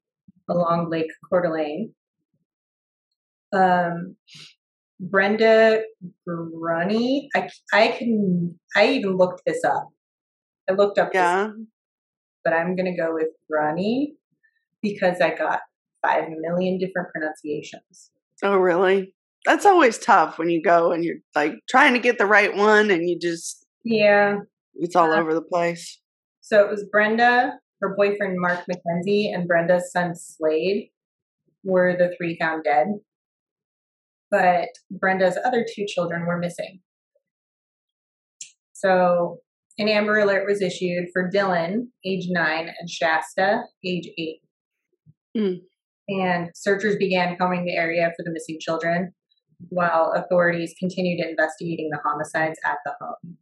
along 0.50 0.90
Lake 0.90 1.10
Coeur 1.30 1.42
d'Alene. 1.42 1.92
Um, 3.52 4.16
Brenda 5.02 5.82
Grunny, 6.28 7.26
I, 7.34 7.48
I 7.72 7.88
can, 7.88 8.58
I 8.76 8.86
even 8.88 9.16
looked 9.16 9.42
this 9.44 9.64
up. 9.64 9.88
I 10.70 10.74
looked 10.74 10.98
up 10.98 11.12
this 11.12 11.18
yeah. 11.18 11.50
but 12.44 12.52
I'm 12.52 12.76
gonna 12.76 12.96
go 12.96 13.12
with 13.12 13.28
Grunny 13.50 14.12
because 14.80 15.20
I 15.20 15.34
got 15.34 15.60
five 16.06 16.24
million 16.40 16.78
different 16.78 17.08
pronunciations. 17.10 18.12
Oh, 18.44 18.56
really? 18.56 19.14
That's 19.44 19.66
always 19.66 19.98
tough 19.98 20.38
when 20.38 20.50
you 20.50 20.62
go 20.62 20.92
and 20.92 21.04
you're 21.04 21.16
like 21.34 21.54
trying 21.68 21.94
to 21.94 21.98
get 22.00 22.18
the 22.18 22.26
right 22.26 22.54
one 22.56 22.90
and 22.92 23.08
you 23.08 23.18
just, 23.18 23.66
Yeah. 23.84 24.38
it's 24.76 24.94
all 24.94 25.12
over 25.12 25.34
the 25.34 25.42
place. 25.42 26.00
So 26.40 26.64
it 26.64 26.70
was 26.70 26.84
Brenda, 26.90 27.58
her 27.80 27.94
boyfriend 27.96 28.36
Mark 28.38 28.60
McKenzie, 28.70 29.34
and 29.34 29.48
Brenda's 29.48 29.90
son 29.92 30.14
Slade 30.14 30.90
were 31.64 31.96
the 31.96 32.14
three 32.16 32.36
found 32.38 32.64
dead. 32.64 32.86
But 34.32 34.70
Brenda's 34.90 35.38
other 35.44 35.64
two 35.72 35.84
children 35.86 36.26
were 36.26 36.38
missing. 36.38 36.80
So 38.72 39.38
an 39.78 39.88
Amber 39.88 40.18
Alert 40.18 40.48
was 40.48 40.60
issued 40.60 41.06
for 41.12 41.30
Dylan, 41.30 41.88
age 42.04 42.26
nine, 42.28 42.68
and 42.80 42.90
Shasta, 42.90 43.62
age 43.84 44.08
eight. 44.18 44.40
Hmm. 45.36 45.54
And 46.08 46.50
searchers 46.54 46.96
began 46.96 47.36
combing 47.36 47.64
the 47.64 47.76
area 47.76 48.10
for 48.16 48.24
the 48.24 48.32
missing 48.32 48.58
children, 48.60 49.12
while 49.68 50.12
authorities 50.16 50.74
continued 50.78 51.24
investigating 51.24 51.90
the 51.90 52.00
homicides 52.04 52.58
at 52.64 52.78
the 52.84 52.92
home. 53.00 53.36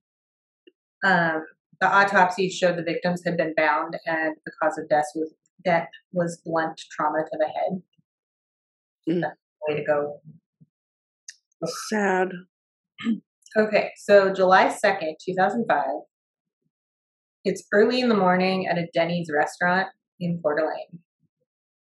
Um, 1.02 1.46
the 1.80 1.88
autopsies 1.88 2.54
showed 2.54 2.76
the 2.76 2.82
victims 2.82 3.22
had 3.24 3.36
been 3.38 3.54
bound, 3.56 3.96
and 4.06 4.36
the 4.44 4.52
cause 4.62 4.76
of 4.76 4.88
death 4.88 5.06
was 5.14 5.32
death 5.64 5.88
was 6.12 6.40
blunt 6.44 6.80
trauma 6.90 7.22
to 7.22 7.38
the 7.38 7.46
head. 7.46 7.82
Mm. 9.08 9.20
That's 9.22 9.36
the 9.36 9.74
way 9.74 9.80
to 9.80 9.86
go. 9.86 10.20
Sad. 11.64 12.32
Okay, 13.56 13.90
so 13.96 14.32
July 14.32 14.66
2nd, 14.66 15.14
2005. 15.24 15.84
It's 17.44 17.64
early 17.72 18.00
in 18.00 18.08
the 18.08 18.16
morning 18.16 18.68
at 18.68 18.78
a 18.78 18.86
Denny's 18.94 19.28
restaurant 19.34 19.88
in 20.20 20.40
Coeur 20.40 20.56
d'Alene. 20.56 21.00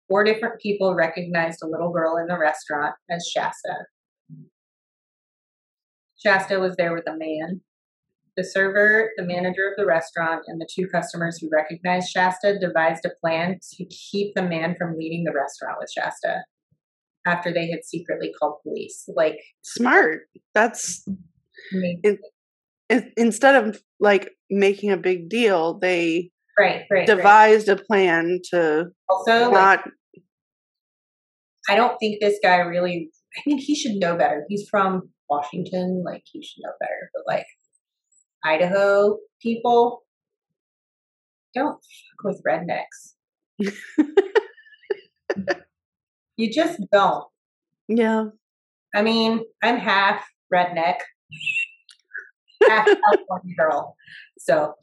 Four 0.08 0.22
different 0.22 0.60
people 0.60 0.94
recognized 0.94 1.60
a 1.62 1.66
little 1.66 1.90
girl 1.90 2.16
in 2.18 2.28
the 2.28 2.38
restaurant 2.38 2.94
as 3.10 3.26
Shasta. 3.26 3.86
Shasta 6.24 6.60
was 6.60 6.76
there 6.76 6.94
with 6.94 7.08
a 7.08 7.16
man. 7.16 7.62
the 8.36 8.44
server, 8.44 9.10
the 9.16 9.24
manager 9.24 9.68
of 9.68 9.76
the 9.76 9.86
restaurant, 9.86 10.42
and 10.46 10.60
the 10.60 10.68
two 10.72 10.86
customers 10.86 11.38
who 11.38 11.48
recognized 11.50 12.10
Shasta 12.10 12.58
devised 12.60 13.04
a 13.04 13.10
plan 13.20 13.58
to 13.76 13.84
keep 13.86 14.34
the 14.34 14.42
man 14.42 14.76
from 14.76 14.96
leaving 14.96 15.24
the 15.24 15.32
restaurant 15.32 15.78
with 15.80 15.90
Shasta 15.90 16.44
after 17.26 17.52
they 17.52 17.68
had 17.68 17.84
secretly 17.84 18.32
called 18.38 18.56
police. 18.62 19.08
Like, 19.14 19.38
Smart. 19.62 20.22
That's 20.54 21.04
I 21.08 21.76
mean, 21.76 22.00
in- 22.88 23.12
instead 23.16 23.56
of 23.56 23.80
like 24.00 24.30
making 24.50 24.90
a 24.92 24.96
big 24.96 25.28
deal, 25.28 25.78
they 25.78 26.30
right, 26.58 26.82
right, 26.90 26.90
right. 26.90 27.06
devised 27.06 27.68
a 27.68 27.76
plan 27.76 28.40
to 28.50 28.86
Also, 29.08 29.50
like, 29.50 29.52
not. 29.52 29.84
I 31.68 31.74
don't 31.74 31.98
think 31.98 32.20
this 32.20 32.38
guy 32.42 32.56
really. 32.58 33.10
I 33.36 33.42
mean, 33.46 33.58
he 33.58 33.74
should 33.74 33.96
know 33.96 34.16
better. 34.16 34.46
He's 34.48 34.66
from 34.70 35.10
Washington, 35.28 36.02
like 36.06 36.22
he 36.24 36.42
should 36.42 36.62
know 36.62 36.72
better. 36.80 37.10
But 37.12 37.24
like 37.26 37.44
Idaho 38.44 39.18
people, 39.42 40.04
don't 41.54 41.74
fuck 41.74 42.24
with 42.24 42.42
rednecks. 42.46 43.14
you 46.36 46.52
just 46.52 46.80
don't. 46.92 47.24
Yeah. 47.88 48.26
I 48.94 49.02
mean, 49.02 49.40
I'm 49.62 49.78
half 49.78 50.24
redneck, 50.52 50.98
half 52.68 52.86
California 53.04 53.54
girl. 53.58 53.96
So, 54.38 54.74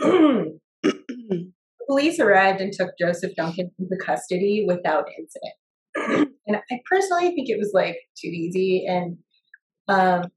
police 1.88 2.20
arrived 2.20 2.60
and 2.60 2.72
took 2.72 2.90
Joseph 3.00 3.32
Duncan 3.36 3.70
into 3.78 3.96
custody 4.04 4.64
without 4.66 5.06
incident. 5.18 6.30
and 6.46 6.56
I 6.70 6.80
personally 6.88 7.34
think 7.34 7.48
it 7.48 7.58
was 7.58 7.72
like 7.74 7.96
too 8.16 8.28
easy. 8.28 8.84
And 8.86 9.16
um, 9.88 10.30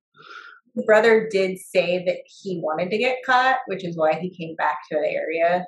the 0.75 0.83
brother 0.83 1.27
did 1.29 1.57
say 1.59 2.03
that 2.05 2.17
he 2.25 2.59
wanted 2.63 2.89
to 2.91 2.97
get 2.97 3.17
caught, 3.25 3.57
which 3.67 3.85
is 3.85 3.97
why 3.97 4.13
he 4.13 4.29
came 4.35 4.55
back 4.55 4.77
to 4.91 4.97
the 4.97 5.07
area. 5.07 5.65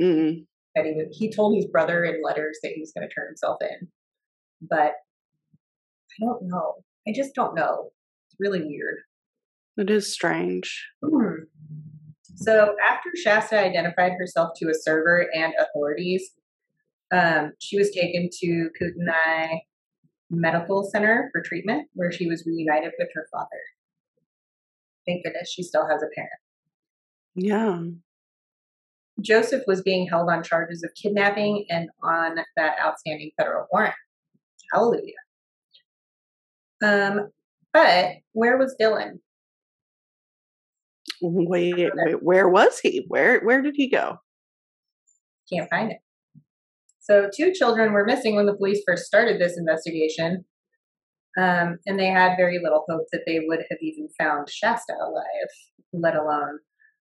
Mm. 0.00 0.44
That 0.74 0.84
he 0.84 0.92
would, 0.92 1.08
he 1.10 1.32
told 1.32 1.56
his 1.56 1.66
brother 1.66 2.04
in 2.04 2.22
letters 2.22 2.58
that 2.62 2.72
he 2.72 2.80
was 2.80 2.92
going 2.92 3.08
to 3.08 3.12
turn 3.12 3.26
himself 3.26 3.56
in. 3.62 3.88
But 4.60 4.92
I 6.20 6.24
don't 6.24 6.42
know. 6.42 6.74
I 7.06 7.12
just 7.14 7.34
don't 7.34 7.54
know. 7.54 7.90
It's 8.26 8.36
really 8.38 8.62
weird. 8.62 8.98
It 9.76 9.90
is 9.90 10.12
strange. 10.12 10.86
Hmm. 11.04 11.44
So 12.36 12.74
after 12.84 13.10
Shasta 13.16 13.58
identified 13.58 14.12
herself 14.12 14.50
to 14.56 14.68
a 14.68 14.74
server 14.74 15.26
and 15.34 15.52
authorities, 15.58 16.30
um, 17.12 17.52
she 17.58 17.78
was 17.78 17.90
taken 17.90 18.28
to 18.40 18.70
Kootenai 18.78 19.58
Medical 20.30 20.84
Center 20.84 21.30
for 21.32 21.42
treatment, 21.42 21.88
where 21.94 22.12
she 22.12 22.26
was 22.26 22.44
reunited 22.46 22.92
with 22.98 23.08
her 23.14 23.26
father. 23.32 23.48
Thank 25.06 25.24
goodness 25.24 25.50
she 25.50 25.62
still 25.62 25.86
has 25.88 26.02
a 26.02 26.08
parent. 26.14 26.32
Yeah. 27.34 27.80
Joseph 29.20 29.64
was 29.66 29.82
being 29.82 30.06
held 30.06 30.28
on 30.28 30.42
charges 30.42 30.84
of 30.84 30.90
kidnapping 30.94 31.66
and 31.70 31.88
on 32.02 32.36
that 32.56 32.76
outstanding 32.80 33.30
federal 33.36 33.66
warrant. 33.72 33.94
Hallelujah. 34.72 35.12
Um, 36.82 37.30
but 37.72 38.16
where 38.32 38.56
was 38.56 38.74
Dylan? 38.80 39.18
Wait, 41.20 41.74
wait, 41.94 42.22
where 42.22 42.48
was 42.48 42.78
he? 42.78 43.04
Where 43.08 43.40
where 43.40 43.60
did 43.62 43.74
he 43.76 43.90
go? 43.90 44.18
Can't 45.52 45.68
find 45.68 45.90
it. 45.90 45.98
So, 47.00 47.28
two 47.34 47.52
children 47.52 47.92
were 47.92 48.04
missing 48.04 48.36
when 48.36 48.46
the 48.46 48.56
police 48.56 48.82
first 48.86 49.06
started 49.06 49.40
this 49.40 49.56
investigation, 49.56 50.44
um, 51.38 51.78
and 51.86 51.98
they 51.98 52.06
had 52.06 52.36
very 52.36 52.60
little 52.62 52.84
hope 52.88 53.06
that 53.12 53.22
they 53.26 53.40
would 53.46 53.60
have 53.70 53.78
even 53.80 54.08
found 54.18 54.48
Shasta 54.50 54.92
alive, 54.92 55.48
let 55.92 56.14
alone. 56.14 56.58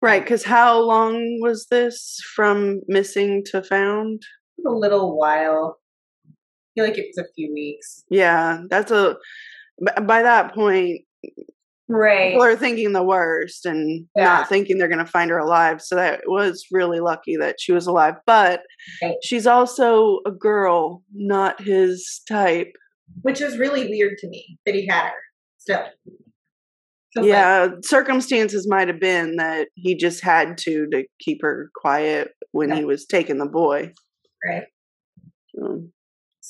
Right, 0.00 0.22
because 0.22 0.44
how 0.44 0.80
long 0.80 1.38
was 1.40 1.66
this 1.70 2.18
from 2.34 2.80
missing 2.88 3.44
to 3.52 3.62
found? 3.62 4.22
A 4.66 4.70
little 4.70 5.16
while. 5.16 5.78
Feel 6.74 6.84
like 6.84 6.98
it 6.98 7.06
was 7.14 7.18
a 7.18 7.32
few 7.34 7.52
weeks. 7.52 8.04
Yeah, 8.10 8.62
that's 8.70 8.90
a. 8.90 9.16
By 10.02 10.22
that 10.22 10.54
point, 10.54 11.02
Right. 11.88 12.30
people 12.32 12.44
are 12.44 12.56
thinking 12.56 12.92
the 12.92 13.02
worst 13.02 13.66
and 13.66 14.06
Yeah. 14.16 14.24
not 14.24 14.48
thinking 14.48 14.78
they're 14.78 14.88
going 14.88 15.04
to 15.04 15.10
find 15.10 15.30
her 15.30 15.38
alive. 15.38 15.82
So 15.82 15.96
that 15.96 16.22
was 16.26 16.64
really 16.70 17.00
lucky 17.00 17.36
that 17.36 17.56
she 17.60 17.72
was 17.72 17.86
alive. 17.86 18.14
But 18.26 18.62
Right. 19.02 19.16
she's 19.22 19.46
also 19.46 20.20
a 20.24 20.30
girl, 20.30 21.02
not 21.12 21.60
his 21.60 22.22
type. 22.28 22.72
Which 23.22 23.40
is 23.42 23.58
really 23.58 23.88
weird 23.88 24.16
to 24.18 24.28
me 24.28 24.58
that 24.64 24.74
he 24.74 24.86
had 24.86 25.08
her 25.10 25.16
still. 25.58 25.84
like, 27.16 27.26
Yeah, 27.26 27.68
circumstances 27.82 28.66
might 28.66 28.88
have 28.88 28.98
been 29.00 29.36
that 29.36 29.68
he 29.74 29.94
just 29.94 30.22
had 30.22 30.56
to 30.58 30.86
to 30.92 31.04
keep 31.20 31.42
her 31.42 31.70
quiet 31.74 32.32
when 32.52 32.70
Yeah. 32.70 32.76
he 32.76 32.84
was 32.86 33.04
taking 33.04 33.36
the 33.38 33.44
boy. 33.46 33.92
right. 34.46 34.64
So, 35.54 35.88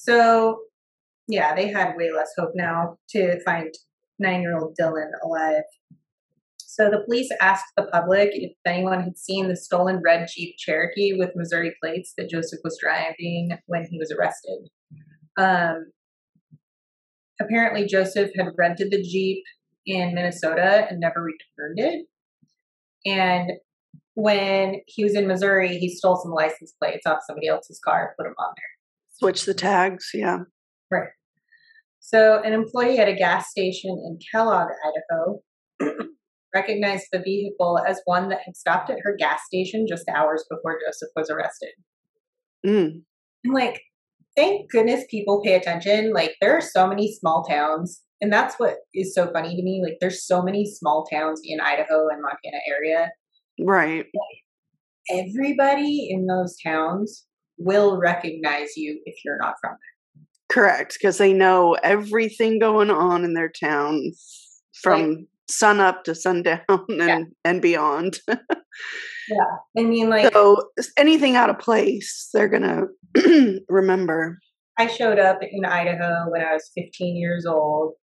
So, 0.02 0.62
yeah, 1.28 1.54
they 1.54 1.68
had 1.68 1.96
way 1.96 2.10
less 2.10 2.32
hope 2.36 2.50
now 2.56 2.96
to 3.10 3.40
find 3.44 3.72
nine 4.18 4.40
year 4.40 4.58
old 4.58 4.76
Dylan 4.80 5.10
alive. 5.24 5.62
So, 6.58 6.90
the 6.90 7.04
police 7.04 7.30
asked 7.40 7.66
the 7.76 7.84
public 7.84 8.30
if 8.32 8.50
anyone 8.66 9.04
had 9.04 9.16
seen 9.16 9.46
the 9.46 9.54
stolen 9.54 10.00
red 10.04 10.26
Jeep 10.34 10.56
Cherokee 10.58 11.12
with 11.16 11.36
Missouri 11.36 11.72
plates 11.80 12.14
that 12.18 12.28
Joseph 12.28 12.58
was 12.64 12.76
driving 12.82 13.50
when 13.66 13.86
he 13.88 13.96
was 13.96 14.10
arrested. 14.10 14.70
Um, 15.38 15.92
apparently, 17.40 17.86
Joseph 17.86 18.30
had 18.36 18.48
rented 18.58 18.90
the 18.90 19.02
Jeep 19.02 19.44
in 19.86 20.14
Minnesota 20.14 20.88
and 20.90 20.98
never 20.98 21.22
returned 21.22 21.78
it. 21.78 22.06
And 23.06 23.52
when 24.14 24.80
he 24.88 25.04
was 25.04 25.14
in 25.14 25.28
Missouri, 25.28 25.78
he 25.78 25.94
stole 25.94 26.16
some 26.16 26.32
license 26.32 26.72
plates 26.82 27.06
off 27.06 27.18
somebody 27.24 27.46
else's 27.46 27.80
car 27.84 28.08
and 28.08 28.16
put 28.16 28.24
them 28.24 28.34
on 28.36 28.52
there. 28.56 28.71
Switch 29.22 29.44
the 29.44 29.54
tags. 29.54 30.10
Yeah. 30.12 30.38
Right. 30.90 31.08
So, 32.00 32.42
an 32.42 32.52
employee 32.52 32.98
at 32.98 33.08
a 33.08 33.14
gas 33.14 33.50
station 33.50 33.90
in 33.90 34.18
Kellogg, 34.30 34.68
Idaho, 34.84 35.40
recognized 36.54 37.06
the 37.12 37.20
vehicle 37.20 37.78
as 37.86 38.00
one 38.04 38.28
that 38.28 38.40
had 38.44 38.56
stopped 38.56 38.90
at 38.90 38.98
her 39.02 39.16
gas 39.16 39.40
station 39.46 39.86
just 39.88 40.08
hours 40.08 40.44
before 40.50 40.78
Joseph 40.84 41.10
was 41.16 41.30
arrested. 41.30 41.70
Mm. 42.66 43.02
I'm 43.46 43.52
like, 43.52 43.80
thank 44.36 44.70
goodness 44.70 45.04
people 45.10 45.42
pay 45.44 45.54
attention. 45.54 46.12
Like, 46.12 46.34
there 46.40 46.56
are 46.56 46.60
so 46.60 46.86
many 46.86 47.14
small 47.14 47.44
towns, 47.44 48.02
and 48.20 48.32
that's 48.32 48.56
what 48.56 48.78
is 48.92 49.14
so 49.14 49.32
funny 49.32 49.56
to 49.56 49.62
me. 49.62 49.80
Like, 49.82 49.98
there's 50.00 50.26
so 50.26 50.42
many 50.42 50.66
small 50.66 51.06
towns 51.06 51.40
in 51.44 51.60
Idaho 51.60 52.08
and 52.08 52.20
Montana 52.20 52.60
area. 52.68 53.10
Right. 53.60 54.06
Everybody 55.10 56.08
in 56.10 56.26
those 56.26 56.56
towns 56.62 57.26
will 57.58 57.98
recognize 57.98 58.76
you 58.76 59.00
if 59.04 59.16
you're 59.24 59.38
not 59.38 59.54
from 59.60 59.72
there. 59.72 60.24
Correct. 60.50 60.94
Because 60.94 61.18
they 61.18 61.32
know 61.32 61.76
everything 61.82 62.58
going 62.58 62.90
on 62.90 63.24
in 63.24 63.34
their 63.34 63.50
town 63.50 64.12
from 64.82 65.26
sun 65.48 65.80
up 65.80 66.04
to 66.04 66.14
sundown 66.14 66.60
and, 66.88 67.32
and 67.44 67.62
beyond. 67.62 68.18
Yeah. 69.28 69.36
I 69.78 69.84
mean, 69.84 70.10
like, 70.10 70.32
so 70.32 70.70
anything 70.96 71.36
out 71.36 71.50
of 71.50 71.58
place, 71.58 72.28
they're 72.32 72.48
going 72.48 72.88
to 73.14 73.60
remember. 73.68 74.38
I 74.78 74.86
showed 74.86 75.18
up 75.18 75.38
in 75.42 75.64
Idaho 75.64 76.30
when 76.30 76.42
I 76.42 76.54
was 76.54 76.70
15 76.74 77.16
years 77.16 77.46
old 77.46 77.94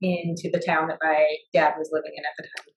into 0.00 0.50
the 0.52 0.62
town 0.64 0.88
that 0.88 0.98
my 1.02 1.24
dad 1.52 1.74
was 1.78 1.88
living 1.92 2.12
in 2.14 2.24
at 2.24 2.32
the 2.36 2.42
time. 2.42 2.74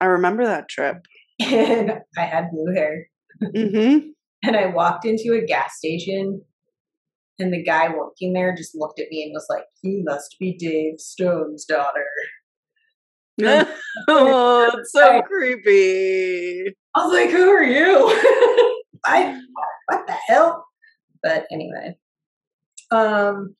I 0.00 0.06
remember 0.06 0.44
that 0.44 0.68
trip. 0.68 1.04
And 1.40 1.94
I 2.16 2.20
had 2.20 2.50
blue 2.52 2.72
hair. 2.72 3.08
Hmm 3.40 3.98
And 4.46 4.56
I 4.56 4.66
walked 4.66 5.06
into 5.06 5.32
a 5.32 5.46
gas 5.46 5.78
station, 5.78 6.42
and 7.38 7.52
the 7.52 7.62
guy 7.62 7.88
working 7.88 8.34
there 8.34 8.54
just 8.54 8.74
looked 8.74 9.00
at 9.00 9.08
me 9.10 9.22
and 9.22 9.32
was 9.32 9.46
like, 9.48 9.64
You 9.82 10.02
must 10.04 10.36
be 10.38 10.56
Dave 10.56 10.98
Stone's 10.98 11.64
daughter. 11.64 12.06
Oh, 14.06 14.70
it's 14.74 14.92
so 14.92 15.22
creepy. 15.22 16.74
I 16.94 17.04
was 17.04 17.12
like, 17.12 17.30
Who 17.30 17.48
are 17.48 17.64
you? 17.64 18.06
I, 19.04 19.40
what 19.86 20.06
the 20.06 20.16
hell? 20.28 20.66
But 21.22 21.46
anyway. 21.50 21.96
Um, 22.90 23.56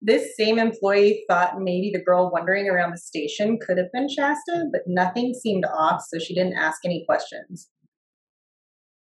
this 0.00 0.36
same 0.36 0.58
employee 0.58 1.24
thought 1.28 1.60
maybe 1.60 1.90
the 1.92 2.02
girl 2.02 2.30
wandering 2.32 2.68
around 2.68 2.90
the 2.90 2.98
station 2.98 3.58
could 3.64 3.78
have 3.78 3.92
been 3.92 4.08
Shasta, 4.08 4.66
but 4.72 4.82
nothing 4.86 5.34
seemed 5.34 5.64
off, 5.64 6.02
so 6.08 6.18
she 6.18 6.34
didn't 6.34 6.56
ask 6.56 6.80
any 6.84 7.04
questions. 7.06 7.68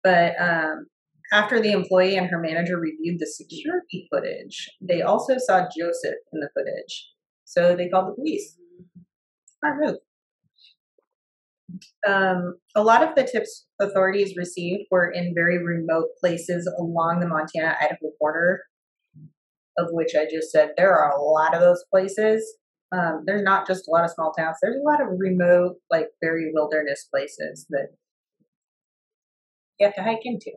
But 0.03 0.33
um, 0.39 0.87
after 1.31 1.59
the 1.59 1.71
employee 1.71 2.17
and 2.17 2.27
her 2.27 2.39
manager 2.39 2.77
reviewed 2.77 3.19
the 3.19 3.25
security 3.25 4.07
footage, 4.11 4.69
they 4.81 5.01
also 5.01 5.37
saw 5.37 5.61
Joseph 5.61 6.15
in 6.31 6.39
the 6.39 6.49
footage. 6.55 7.09
So 7.45 7.75
they 7.75 7.89
called 7.89 8.09
the 8.09 8.15
police. 8.15 8.57
Smart 9.59 9.79
move. 9.81 9.95
Um, 12.07 12.57
a 12.75 12.83
lot 12.83 13.01
of 13.01 13.15
the 13.15 13.23
tips 13.23 13.65
authorities 13.81 14.35
received 14.37 14.83
were 14.91 15.09
in 15.09 15.33
very 15.33 15.63
remote 15.63 16.09
places 16.19 16.71
along 16.77 17.19
the 17.19 17.27
Montana 17.27 17.75
Idaho 17.79 18.11
border, 18.19 18.61
of 19.77 19.87
which 19.91 20.13
I 20.15 20.25
just 20.29 20.51
said 20.51 20.71
there 20.77 20.95
are 20.95 21.11
a 21.11 21.21
lot 21.21 21.55
of 21.55 21.61
those 21.61 21.83
places. 21.91 22.45
Um, 22.91 23.23
there's 23.25 23.43
not 23.43 23.65
just 23.65 23.87
a 23.87 23.91
lot 23.91 24.03
of 24.03 24.11
small 24.11 24.33
towns. 24.33 24.57
There's 24.61 24.75
a 24.75 24.87
lot 24.87 25.01
of 25.01 25.07
remote, 25.17 25.77
like 25.89 26.09
very 26.21 26.51
wilderness 26.53 27.07
places 27.11 27.65
that 27.69 27.87
you 29.79 29.85
have 29.85 29.95
to 29.95 30.03
hike 30.03 30.21
into. 30.23 30.51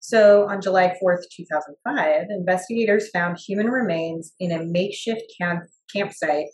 So 0.00 0.46
on 0.48 0.60
July 0.60 0.94
4th, 1.02 1.22
2005, 1.34 2.26
investigators 2.28 3.08
found 3.08 3.38
human 3.38 3.68
remains 3.68 4.34
in 4.38 4.52
a 4.52 4.62
makeshift 4.62 5.22
camp- 5.40 5.64
campsite 5.94 6.48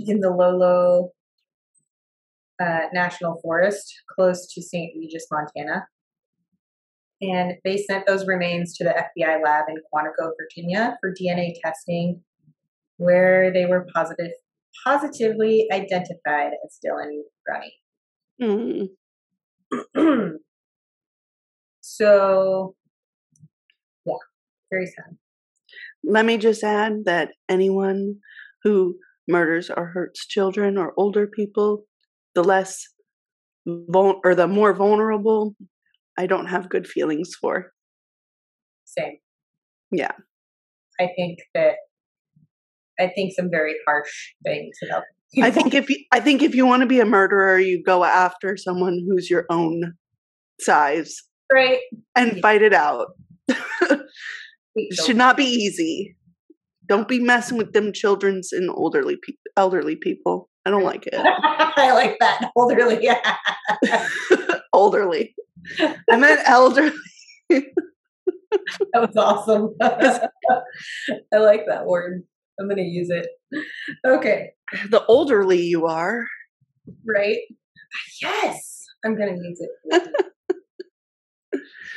in 0.00 0.18
the 0.18 0.30
Lolo 0.30 1.12
uh, 2.60 2.86
National 2.92 3.40
Forest 3.40 3.94
close 4.12 4.52
to 4.52 4.62
St. 4.62 4.92
Regis, 4.98 5.28
Montana. 5.30 5.86
And 7.22 7.54
they 7.64 7.76
sent 7.76 8.06
those 8.06 8.26
remains 8.26 8.76
to 8.78 8.84
the 8.84 8.90
FBI 8.90 9.42
lab 9.44 9.66
in 9.68 9.76
Quantico, 9.92 10.32
Virginia 10.36 10.96
for 11.00 11.14
DNA 11.14 11.54
testing, 11.62 12.22
where 12.96 13.52
they 13.52 13.66
were 13.66 13.86
positive, 13.94 14.32
positively 14.84 15.68
identified 15.72 16.52
as 16.64 16.78
Dylan 16.84 17.22
Brownie. 17.46 18.88
Mm. 19.94 20.30
so, 21.96 22.74
yeah, 24.04 24.12
very 24.70 24.86
sad. 24.86 25.16
Let 26.04 26.24
me 26.24 26.36
just 26.36 26.62
add 26.62 27.04
that 27.06 27.30
anyone 27.48 28.16
who 28.62 28.96
murders 29.26 29.70
or 29.74 29.86
hurts 29.86 30.26
children 30.26 30.76
or 30.76 30.92
older 30.96 31.26
people, 31.26 31.84
the 32.34 32.44
less 32.44 32.86
vul- 33.66 34.20
or 34.24 34.34
the 34.34 34.46
more 34.46 34.74
vulnerable, 34.74 35.54
I 36.18 36.26
don't 36.26 36.46
have 36.46 36.68
good 36.68 36.86
feelings 36.86 37.34
for. 37.40 37.72
Same. 38.84 39.16
Yeah. 39.90 40.12
I 41.00 41.08
think 41.16 41.38
that 41.54 41.76
I 42.98 43.08
think 43.14 43.34
some 43.34 43.50
very 43.50 43.74
harsh 43.86 44.32
things 44.44 44.76
about. 44.86 45.02
I 45.42 45.50
think 45.50 45.74
if 45.74 45.90
you, 45.90 45.96
I 46.12 46.20
think 46.20 46.42
if 46.42 46.54
you 46.54 46.66
want 46.66 46.80
to 46.80 46.86
be 46.86 47.00
a 47.00 47.04
murderer, 47.04 47.58
you 47.58 47.82
go 47.82 48.04
after 48.04 48.56
someone 48.56 49.04
who's 49.06 49.28
your 49.28 49.44
own 49.50 49.94
size 50.60 51.22
right. 51.52 51.80
and 52.14 52.40
fight 52.40 52.62
it 52.62 52.74
out. 52.74 53.08
It 54.76 54.94
should 54.94 55.16
not 55.16 55.36
be 55.36 55.44
easy. 55.44 56.16
Don't 56.86 57.08
be 57.08 57.18
messing 57.18 57.56
with 57.56 57.72
them 57.72 57.92
children's 57.92 58.52
and 58.52 58.68
elderly 58.68 59.16
pe- 59.16 59.32
elderly 59.56 59.96
people. 59.96 60.50
I 60.66 60.70
don't 60.70 60.84
like 60.84 61.06
it. 61.06 61.14
I 61.16 61.92
like 61.92 62.16
that 62.20 62.50
elderly. 62.58 62.98
Yeah. 63.02 63.36
elderly. 64.74 65.34
I 66.10 66.16
meant 66.16 66.40
elderly. 66.44 66.92
That 67.48 67.64
was 68.94 69.16
awesome. 69.16 69.74
I 69.80 71.38
like 71.38 71.62
that 71.66 71.86
word. 71.86 72.22
I'm 72.60 72.68
going 72.68 72.76
to 72.76 72.82
use 72.82 73.10
it. 73.10 73.26
Okay. 74.06 74.50
The 74.90 75.04
elderly 75.08 75.60
you 75.60 75.86
are. 75.86 76.26
Right? 77.06 77.38
Yes. 78.20 78.84
I'm 79.04 79.16
going 79.16 79.34
to 79.34 79.42
use 79.42 79.60
it. 79.60 80.24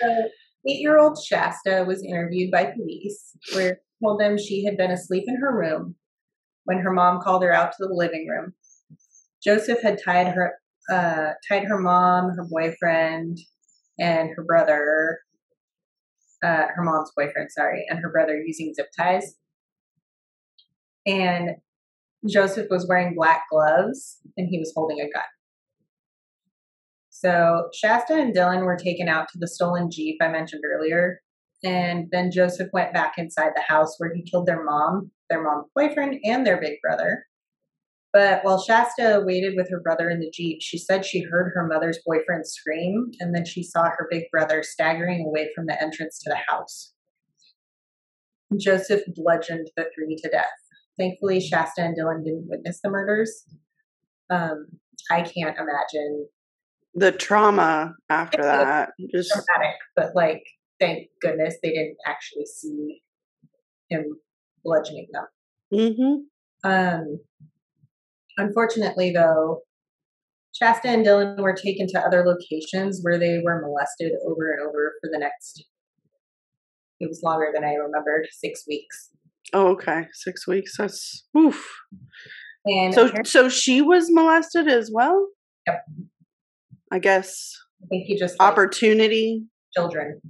So, 0.02 0.30
eight 0.68 0.80
year 0.80 1.00
old 1.00 1.18
Shasta 1.22 1.86
was 1.88 2.04
interviewed 2.04 2.52
by 2.52 2.66
police, 2.66 3.36
where 3.54 3.82
told 4.04 4.20
them 4.20 4.38
she 4.38 4.66
had 4.66 4.78
been 4.78 4.92
asleep 4.92 5.26
in 5.28 5.38
her 5.38 5.56
room 5.56 5.96
when 6.66 6.80
her 6.80 6.92
mom 6.92 7.22
called 7.22 7.44
her 7.44 7.54
out 7.54 7.72
to 7.72 7.88
the 7.88 7.94
living 7.94 8.28
room. 8.28 8.54
Joseph 9.44 9.82
had 9.82 10.00
tied 10.04 10.28
her, 10.28 10.54
uh, 10.92 11.32
tied 11.48 11.64
her 11.66 11.80
mom, 11.80 12.32
her 12.36 12.46
boyfriend, 12.50 13.38
and 14.00 14.30
her 14.36 14.44
brother, 14.44 15.20
uh, 16.44 16.68
her 16.76 16.84
mom's 16.84 17.12
boyfriend, 17.16 17.52
sorry, 17.52 17.86
and 17.90 18.00
her 18.00 18.12
brother 18.12 18.38
using 18.38 18.74
zip 18.74 18.88
ties. 18.98 19.36
And 21.06 21.52
Joseph 22.28 22.68
was 22.70 22.88
wearing 22.88 23.16
black 23.16 23.44
gloves 23.50 24.18
and 24.38 24.48
he 24.50 24.60
was 24.60 24.74
holding 24.76 25.00
a 25.00 25.10
gun. 25.10 25.24
So 27.22 27.68
Shasta 27.74 28.14
and 28.14 28.34
Dylan 28.34 28.64
were 28.64 28.78
taken 28.78 29.10
out 29.10 29.28
to 29.30 29.38
the 29.38 29.48
stolen 29.48 29.92
Jeep 29.92 30.18
I 30.22 30.30
mentioned 30.30 30.64
earlier. 30.66 31.20
And 31.66 32.08
then 32.14 32.32
Joseph 32.32 32.70
went 32.72 32.94
back 32.94 33.16
inside 33.18 33.52
the 33.56 33.62
house 33.62 33.96
where 33.98 34.14
he 34.16 34.24
killed 34.24 34.46
their 34.46 34.64
mom, 34.64 35.12
their 35.30 35.44
mom's 35.44 35.68
boyfriend, 35.76 36.16
and 36.24 36.48
their 36.48 36.62
big 36.62 36.76
brother. 36.82 37.26
But 38.14 38.40
while 38.44 38.62
Shasta 38.62 39.22
waited 39.26 39.56
with 39.58 39.70
her 39.70 39.82
brother 39.82 40.10
in 40.10 40.22
the 40.22 40.32
Jeep, 40.34 40.60
she 40.62 40.78
said 40.78 41.06
she 41.06 41.22
heard 41.22 41.52
her 41.54 41.68
mother's 41.68 42.00
boyfriend 42.06 42.48
scream, 42.48 43.12
and 43.20 43.36
then 43.36 43.46
she 43.46 43.64
saw 43.64 43.90
her 43.90 44.08
big 44.10 44.24
brother 44.32 44.64
staggering 44.64 45.26
away 45.28 45.50
from 45.54 45.66
the 45.66 45.80
entrance 45.80 46.20
to 46.20 46.30
the 46.30 46.40
house. 46.48 46.94
Joseph 48.58 49.02
bludgeoned 49.14 49.70
the 49.76 49.88
three 49.94 50.16
to 50.24 50.30
death. 50.30 50.48
Thankfully, 50.98 51.42
Shasta 51.42 51.82
and 51.82 51.98
Dylan 51.98 52.24
didn't 52.24 52.48
witness 52.48 52.80
the 52.82 52.90
murders. 52.90 53.44
Um, 54.30 54.68
I 55.12 55.22
can't 55.22 55.58
imagine 55.58 56.28
The 56.96 57.12
trauma 57.12 57.94
after 58.10 58.42
that. 58.42 58.92
Just 59.14 59.32
traumatic, 59.32 59.76
but 59.96 60.16
like, 60.16 60.44
thank 60.80 61.08
goodness 61.22 61.56
they 61.62 61.70
didn't 61.70 61.98
actually 62.06 62.46
see 62.46 63.02
him 63.90 64.18
bludgeoning 64.64 65.08
them. 65.12 65.26
hmm 66.64 66.70
Um, 66.70 67.20
unfortunately, 68.38 69.12
though, 69.12 69.62
Shasta 70.54 70.90
and 70.90 71.06
Dylan 71.06 71.40
were 71.42 71.54
taken 71.54 71.88
to 71.88 72.00
other 72.00 72.26
locations 72.26 73.00
where 73.02 73.20
they 73.20 73.40
were 73.44 73.62
molested 73.62 74.12
over 74.28 74.52
and 74.52 74.68
over 74.68 74.94
for 75.00 75.10
the 75.12 75.20
next. 75.20 75.64
It 77.00 77.08
was 77.08 77.22
longer 77.24 77.50
than 77.54 77.64
I 77.64 77.74
remembered, 77.76 78.28
six 78.32 78.66
weeks. 78.68 79.12
Oh, 79.54 79.68
okay. 79.70 80.06
Six 80.14 80.48
weeks. 80.48 80.76
That's 80.78 81.26
oof. 81.38 81.66
And 82.66 82.94
So 82.94 83.10
so 83.24 83.48
she 83.48 83.82
was 83.82 84.12
molested 84.12 84.68
as 84.68 84.92
well? 84.94 85.30
Yep. 85.66 85.86
I 86.92 87.00
guess 87.00 87.56
I 87.84 87.88
think 87.88 88.06
he 88.06 88.18
just 88.18 88.36
opportunity. 88.40 89.46
children. 89.76 90.22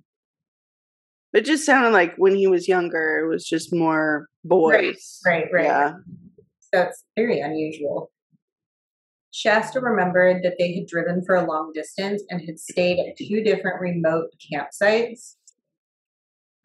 It 1.34 1.46
just 1.46 1.66
sounded 1.66 1.92
like 1.92 2.16
when 2.18 2.36
he 2.36 2.48
was 2.48 2.68
younger, 2.68 3.20
it 3.24 3.30
was 3.30 3.48
just 3.48 3.74
more 3.74 4.28
boys. 4.44 5.20
Right, 5.26 5.46
right. 5.54 5.66
Yeah. 5.66 5.94
So 6.74 6.82
it's 6.82 7.04
very 7.16 7.40
unusual. 7.40 8.12
Shasta 9.32 9.80
remembered 9.80 10.42
that 10.44 10.56
they 10.58 10.74
had 10.74 10.88
driven 10.88 11.24
for 11.24 11.36
a 11.36 11.46
long 11.46 11.72
distance 11.74 12.24
and 12.30 12.42
had 12.42 12.60
stayed 12.60 13.00
at 13.00 13.16
two 13.16 13.44
different 13.44 13.80
remote 13.80 14.30
campsites. 14.52 15.36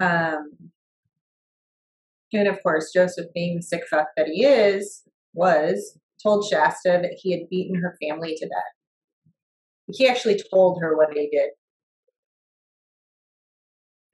Um, 0.01 0.51
and 2.33 2.49
of 2.49 2.63
course, 2.63 2.91
Joseph, 2.93 3.27
being 3.35 3.57
the 3.57 3.63
sick 3.63 3.85
fuck 3.89 4.09
that 4.17 4.29
he 4.29 4.45
is, 4.45 5.03
was 5.35 5.99
told 6.23 6.49
Shasta 6.49 7.01
that 7.03 7.19
he 7.19 7.33
had 7.33 7.49
beaten 7.51 7.77
her 7.77 7.97
family 8.03 8.35
to 8.35 8.47
death. 8.47 8.74
He 9.93 10.09
actually 10.09 10.41
told 10.51 10.81
her 10.81 10.97
what 10.97 11.13
he 11.13 11.29
did. 11.31 11.51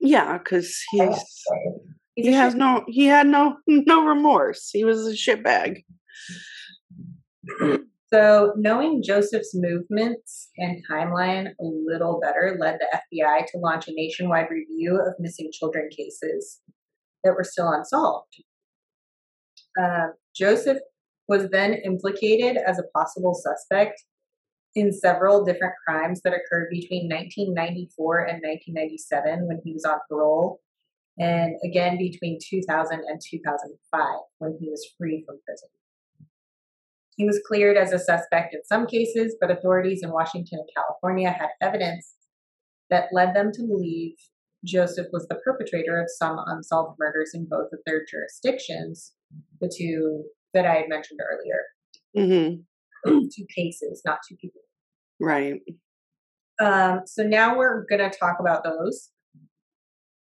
Yeah, 0.00 0.38
because 0.38 0.76
he's 0.90 1.16
he 2.16 2.28
a 2.28 2.32
has 2.32 2.54
no 2.54 2.84
he 2.88 3.06
had 3.06 3.26
no 3.26 3.56
no 3.66 4.04
remorse. 4.04 4.70
He 4.72 4.84
was 4.84 5.06
a 5.06 5.12
shitbag. 5.12 5.84
So, 8.12 8.52
knowing 8.56 9.04
Joseph's 9.04 9.52
movements 9.54 10.48
and 10.56 10.82
timeline 10.90 11.50
a 11.60 11.64
little 11.64 12.18
better 12.20 12.56
led 12.58 12.80
the 12.80 12.98
FBI 13.20 13.46
to 13.46 13.58
launch 13.58 13.86
a 13.86 13.92
nationwide 13.94 14.48
review 14.50 15.00
of 15.00 15.14
missing 15.20 15.50
children 15.52 15.88
cases 15.96 16.60
that 17.22 17.34
were 17.34 17.44
still 17.44 17.70
unsolved. 17.70 18.42
Uh, 19.80 20.08
Joseph 20.34 20.78
was 21.28 21.48
then 21.50 21.74
implicated 21.74 22.56
as 22.56 22.80
a 22.80 22.98
possible 22.98 23.32
suspect 23.32 24.02
in 24.74 24.92
several 24.92 25.44
different 25.44 25.74
crimes 25.86 26.20
that 26.22 26.32
occurred 26.32 26.68
between 26.70 27.08
1994 27.08 28.20
and 28.20 28.42
1997 28.42 29.48
when 29.48 29.60
he 29.64 29.72
was 29.72 29.84
on 29.84 29.98
parole, 30.08 30.60
and 31.18 31.56
again 31.64 31.98
between 31.98 32.38
2000 32.48 33.00
and 33.06 33.20
2005 33.30 34.04
when 34.38 34.56
he 34.60 34.68
was 34.68 34.86
free 34.96 35.24
from 35.26 35.38
prison. 35.44 35.68
He 37.16 37.26
was 37.26 37.40
cleared 37.46 37.76
as 37.76 37.92
a 37.92 37.98
suspect 37.98 38.54
in 38.54 38.64
some 38.64 38.86
cases, 38.86 39.36
but 39.40 39.50
authorities 39.50 40.00
in 40.02 40.10
Washington 40.10 40.60
and 40.60 40.68
California 40.74 41.30
had 41.30 41.50
evidence 41.60 42.14
that 42.88 43.08
led 43.12 43.34
them 43.34 43.50
to 43.52 43.62
believe 43.62 44.14
Joseph 44.64 45.08
was 45.12 45.26
the 45.28 45.40
perpetrator 45.44 46.00
of 46.00 46.08
some 46.08 46.38
unsolved 46.46 46.98
murders 46.98 47.32
in 47.34 47.46
both 47.48 47.72
of 47.72 47.80
their 47.86 48.04
jurisdictions, 48.10 49.12
the 49.60 49.72
two 49.74 50.24
that 50.54 50.66
I 50.66 50.76
had 50.76 50.88
mentioned 50.88 51.20
earlier. 51.20 52.26
hmm 52.28 52.60
two 53.06 53.46
cases, 53.54 54.02
not 54.04 54.18
two 54.28 54.36
people. 54.36 54.60
Right. 55.18 55.60
Um, 56.60 57.02
so 57.06 57.22
now 57.22 57.56
we're 57.56 57.84
going 57.86 58.08
to 58.10 58.16
talk 58.16 58.36
about 58.40 58.64
those 58.64 59.10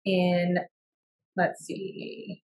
in, 0.04 0.58
let's 1.36 1.64
see, 1.64 2.42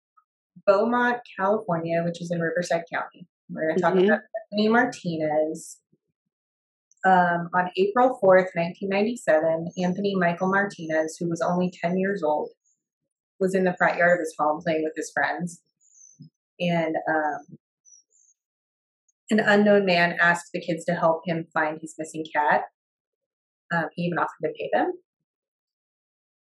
Beaumont, 0.66 1.18
California, 1.38 2.02
which 2.04 2.20
is 2.20 2.30
in 2.30 2.40
Riverside 2.40 2.85
County. 2.92 3.26
We're 3.50 3.68
going 3.68 3.76
to 3.76 3.82
talk 3.82 3.94
Mhm. 3.94 4.04
about 4.06 4.20
Stephanie 4.48 4.68
Martinez. 4.68 5.78
Um, 7.04 7.50
on 7.52 7.68
April 7.76 8.16
4th, 8.22 8.54
1997, 8.54 9.72
Anthony 9.76 10.14
Michael 10.14 10.48
Martinez, 10.48 11.16
who 11.18 11.28
was 11.28 11.40
only 11.40 11.72
10 11.82 11.98
years 11.98 12.22
old, 12.22 12.50
was 13.40 13.56
in 13.56 13.64
the 13.64 13.74
front 13.76 13.98
yard 13.98 14.20
of 14.20 14.20
his 14.20 14.35
home 14.38 14.61
playing 14.62 14.85
with 14.85 14.92
his 14.94 15.11
friends. 15.12 15.61
And 16.61 16.94
um, 17.08 17.58
an 19.33 19.40
unknown 19.40 19.85
man 19.85 20.16
asked 20.21 20.51
the 20.53 20.61
kids 20.61 20.85
to 20.85 20.95
help 20.95 21.23
him 21.27 21.47
find 21.53 21.79
his 21.81 21.95
missing 21.99 22.25
cat. 22.35 22.62
Um, 23.75 23.87
he 23.95 24.03
even 24.03 24.18
offered 24.18 24.42
to 24.42 24.53
pay 24.59 24.71
them. 24.73 24.92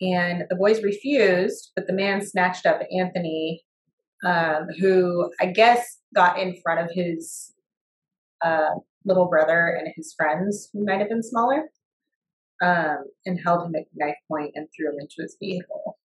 And 0.01 0.45
the 0.51 0.57
boys 0.57 0.83
refused, 0.83 1.73
but 1.75 1.87
the 1.87 1.93
man 1.93 2.25
snatched 2.25 2.67
up 2.67 2.81
Anthony, 2.97 3.63
um, 4.25 4.67
who 4.79 5.31
I 5.41 5.47
guess 5.47 5.99
got 6.15 6.39
in 6.39 6.61
front 6.63 6.81
of 6.81 6.91
his 6.95 7.53
uh, 8.45 8.75
little 9.05 9.29
brother 9.29 9.79
and 9.79 9.89
his 9.97 10.15
friends, 10.17 10.69
who 10.73 10.85
might 10.85 10.99
have 10.99 11.09
been 11.09 11.23
smaller, 11.23 11.71
um, 12.63 13.05
and 13.25 13.39
held 13.43 13.67
him 13.67 13.75
at 13.77 13.85
knife 13.95 14.17
point 14.29 14.53
and 14.55 14.69
threw 14.77 14.91
him 14.91 14.97
into 15.01 15.17
his 15.19 15.37
vehicle. 15.41 15.99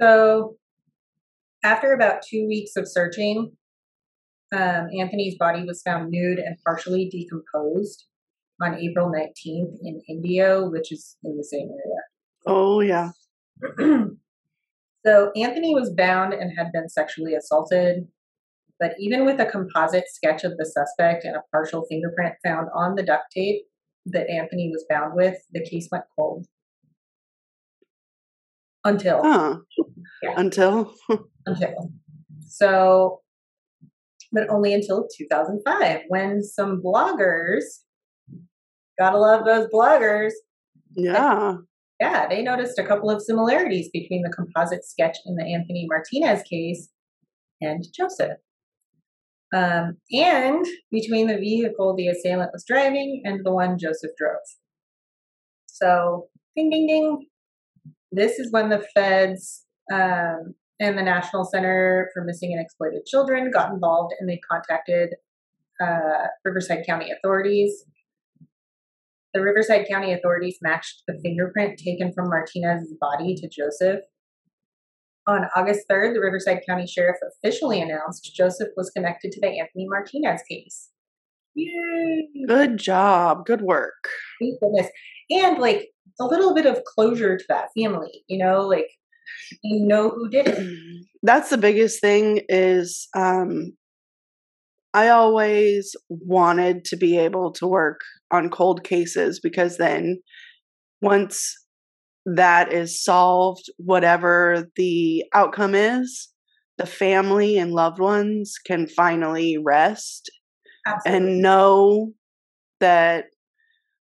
So, 0.00 0.56
after 1.68 1.92
about 1.92 2.22
two 2.22 2.46
weeks 2.46 2.76
of 2.76 2.88
searching, 2.88 3.52
um, 4.54 4.88
Anthony's 4.98 5.36
body 5.38 5.64
was 5.64 5.82
found 5.82 6.10
nude 6.10 6.38
and 6.38 6.56
partially 6.64 7.10
decomposed 7.10 8.06
on 8.62 8.78
April 8.78 9.12
19th 9.12 9.76
in 9.82 10.00
Indio, 10.08 10.70
which 10.70 10.90
is 10.90 11.16
in 11.22 11.36
the 11.36 11.44
same 11.44 11.68
area. 11.68 12.02
Oh 12.46 12.80
yeah. 12.80 13.10
so 15.06 15.30
Anthony 15.36 15.74
was 15.74 15.92
bound 15.94 16.32
and 16.32 16.56
had 16.56 16.72
been 16.72 16.88
sexually 16.88 17.34
assaulted. 17.34 18.08
But 18.80 18.94
even 18.98 19.26
with 19.26 19.38
a 19.38 19.44
composite 19.44 20.08
sketch 20.08 20.44
of 20.44 20.56
the 20.56 20.64
suspect 20.64 21.24
and 21.24 21.36
a 21.36 21.42
partial 21.52 21.84
fingerprint 21.90 22.36
found 22.42 22.68
on 22.74 22.94
the 22.94 23.02
duct 23.02 23.24
tape 23.30 23.62
that 24.06 24.30
Anthony 24.30 24.70
was 24.72 24.86
bound 24.88 25.14
with, 25.14 25.36
the 25.52 25.68
case 25.68 25.88
went 25.92 26.04
cold. 26.16 26.46
Until. 28.88 29.20
Huh. 29.22 29.58
Yeah. 30.22 30.34
Until. 30.36 30.94
Until. 31.46 31.92
So, 32.46 33.20
but 34.32 34.48
only 34.48 34.72
until 34.72 35.06
2005 35.16 36.00
when 36.08 36.42
some 36.42 36.82
bloggers, 36.82 37.64
gotta 38.98 39.18
love 39.18 39.44
those 39.44 39.68
bloggers, 39.72 40.32
yeah. 40.96 41.56
yeah, 42.00 42.26
they 42.28 42.42
noticed 42.42 42.78
a 42.78 42.86
couple 42.86 43.10
of 43.10 43.22
similarities 43.22 43.90
between 43.92 44.22
the 44.22 44.32
composite 44.34 44.84
sketch 44.84 45.18
in 45.26 45.36
the 45.36 45.44
Anthony 45.44 45.86
Martinez 45.88 46.42
case 46.42 46.88
and 47.60 47.84
Joseph. 47.94 48.38
Um, 49.54 49.96
and 50.12 50.66
between 50.90 51.26
the 51.26 51.36
vehicle 51.36 51.94
the 51.94 52.08
assailant 52.08 52.50
was 52.52 52.64
driving 52.66 53.22
and 53.24 53.44
the 53.44 53.52
one 53.52 53.78
Joseph 53.78 54.10
drove. 54.18 54.36
So, 55.66 56.28
ding, 56.56 56.70
ding, 56.70 56.86
ding. 56.86 57.26
This 58.10 58.38
is 58.38 58.52
when 58.52 58.68
the 58.68 58.86
feds 58.94 59.64
um, 59.92 60.54
and 60.80 60.96
the 60.96 61.02
National 61.02 61.44
Center 61.44 62.10
for 62.14 62.24
Missing 62.24 62.52
and 62.52 62.60
Exploited 62.60 63.04
Children 63.06 63.50
got 63.50 63.72
involved 63.72 64.14
and 64.18 64.28
they 64.28 64.40
contacted 64.50 65.14
uh, 65.82 66.28
Riverside 66.44 66.84
County 66.86 67.10
authorities. 67.10 67.84
The 69.34 69.42
Riverside 69.42 69.86
County 69.90 70.12
authorities 70.12 70.58
matched 70.62 71.02
the 71.06 71.18
fingerprint 71.22 71.78
taken 71.78 72.12
from 72.12 72.28
Martinez's 72.28 72.94
body 73.00 73.34
to 73.36 73.48
Joseph. 73.48 74.00
On 75.26 75.44
August 75.54 75.80
3rd, 75.90 76.14
the 76.14 76.20
Riverside 76.20 76.60
County 76.66 76.86
Sheriff 76.86 77.18
officially 77.22 77.82
announced 77.82 78.34
Joseph 78.34 78.68
was 78.76 78.90
connected 78.90 79.30
to 79.32 79.40
the 79.40 79.58
Anthony 79.60 79.86
Martinez 79.86 80.40
case. 80.50 80.88
Yay! 81.54 82.28
Good 82.46 82.78
job. 82.78 83.44
Good 83.44 83.60
work. 83.60 84.08
Thank 84.40 84.60
goodness. 84.60 84.90
And 85.30 85.58
like 85.58 85.88
a 86.20 86.24
little 86.24 86.54
bit 86.54 86.66
of 86.66 86.82
closure 86.84 87.36
to 87.36 87.44
that 87.48 87.68
family, 87.76 88.24
you 88.28 88.38
know, 88.38 88.66
like 88.66 88.88
you 89.62 89.86
know 89.86 90.10
who 90.10 90.28
did 90.28 90.48
it. 90.48 90.66
That's 91.22 91.50
the 91.50 91.58
biggest 91.58 92.00
thing 92.00 92.42
is 92.48 93.08
um 93.14 93.72
I 94.94 95.08
always 95.08 95.94
wanted 96.08 96.84
to 96.86 96.96
be 96.96 97.18
able 97.18 97.52
to 97.52 97.66
work 97.66 98.00
on 98.30 98.50
cold 98.50 98.84
cases 98.84 99.38
because 99.38 99.76
then 99.76 100.18
once 101.02 101.54
that 102.24 102.72
is 102.72 103.02
solved, 103.02 103.64
whatever 103.76 104.66
the 104.76 105.24
outcome 105.34 105.74
is, 105.74 106.28
the 106.78 106.86
family 106.86 107.58
and 107.58 107.72
loved 107.72 107.98
ones 107.98 108.54
can 108.66 108.86
finally 108.86 109.58
rest 109.58 110.30
Absolutely. 110.86 111.28
and 111.28 111.42
know 111.42 112.12
that 112.80 113.26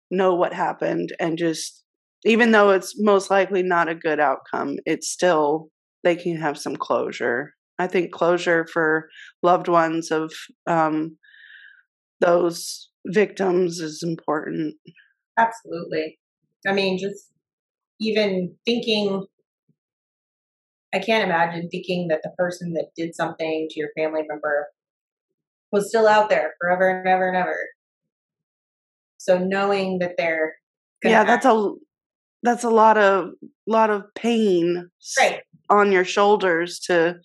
know 0.09 0.33
what 0.35 0.53
happened 0.53 1.13
and 1.19 1.37
just 1.37 1.83
even 2.25 2.51
though 2.51 2.71
it's 2.71 2.95
most 2.99 3.29
likely 3.29 3.63
not 3.63 3.89
a 3.89 3.95
good 3.95 4.19
outcome 4.19 4.77
it's 4.85 5.09
still 5.09 5.69
they 6.03 6.15
can 6.15 6.37
have 6.37 6.57
some 6.57 6.75
closure 6.75 7.53
i 7.79 7.87
think 7.87 8.11
closure 8.11 8.65
for 8.71 9.09
loved 9.43 9.67
ones 9.67 10.11
of 10.11 10.31
um, 10.67 11.17
those 12.19 12.89
victims 13.05 13.79
is 13.79 14.01
important 14.03 14.75
Absolutely. 15.37 16.19
I 16.67 16.73
mean, 16.73 16.97
just 16.97 17.31
even 18.01 18.55
thinking, 18.65 19.25
I 20.93 20.99
can't 20.99 21.23
imagine 21.23 21.69
thinking 21.69 22.07
that 22.09 22.21
the 22.23 22.31
person 22.37 22.73
that 22.73 22.87
did 22.95 23.15
something 23.15 23.67
to 23.69 23.79
your 23.79 23.89
family 23.95 24.23
member 24.27 24.67
was 25.71 25.89
still 25.89 26.07
out 26.07 26.29
there 26.29 26.53
forever 26.59 26.89
and 26.89 27.07
ever 27.07 27.27
and 27.27 27.37
ever. 27.37 27.57
So 29.17 29.37
knowing 29.37 29.99
that 29.99 30.15
they're 30.17 30.55
yeah 31.03 31.23
that's 31.23 31.45
a 31.45 31.71
that's 32.47 32.63
a 32.63 32.69
lot 32.69 32.97
of 32.97 33.31
lot 33.67 33.89
of 33.89 34.03
pain 34.15 34.89
right, 35.19 35.41
on 35.69 35.91
your 35.91 36.05
shoulders 36.05 36.79
to 36.79 37.15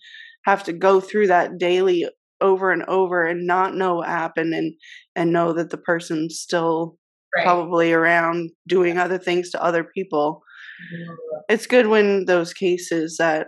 have 0.45 0.63
to 0.63 0.73
go 0.73 0.99
through 0.99 1.27
that 1.27 1.57
daily 1.57 2.05
over 2.41 2.71
and 2.71 2.83
over 2.83 3.25
and 3.25 3.47
not 3.47 3.73
know 3.73 3.95
what 3.95 4.09
happened 4.09 4.53
and 4.53 4.73
and 5.15 5.31
know 5.31 5.53
that 5.53 5.69
the 5.69 5.77
person's 5.77 6.39
still 6.39 6.97
right. 7.35 7.45
probably 7.45 7.93
around 7.93 8.51
doing 8.67 8.97
other 8.97 9.17
things 9.17 9.49
to 9.49 9.63
other 9.63 9.85
people. 9.85 10.43
Mm-hmm. 10.93 11.13
It's 11.47 11.67
good 11.67 11.87
when 11.87 12.25
those 12.25 12.53
cases 12.53 13.15
that 13.17 13.47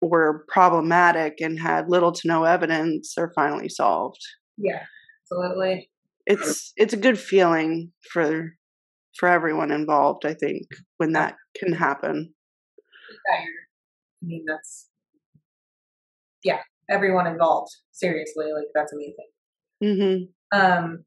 were 0.00 0.44
problematic 0.46 1.40
and 1.40 1.58
had 1.58 1.90
little 1.90 2.12
to 2.12 2.28
no 2.28 2.44
evidence 2.44 3.14
are 3.18 3.32
finally 3.34 3.68
solved. 3.68 4.20
Yeah, 4.56 4.84
absolutely. 5.24 5.90
it's 6.26 6.72
it's 6.76 6.94
a 6.94 6.98
good 6.98 7.18
feeling 7.18 7.90
for 8.12 8.52
for 9.18 9.28
everyone 9.28 9.70
involved 9.70 10.24
i 10.24 10.32
think 10.34 10.66
when 10.98 11.12
that 11.12 11.36
can 11.58 11.72
happen 11.72 12.32
Yeah, 13.30 13.40
I 13.40 14.26
mean, 14.26 14.44
that's 14.46 14.88
yeah, 16.44 16.60
everyone 16.88 17.26
involved. 17.26 17.70
Seriously, 17.92 18.46
like 18.52 18.68
that's 18.74 18.92
amazing. 18.92 20.30
hmm 20.52 20.58
Um, 20.58 21.04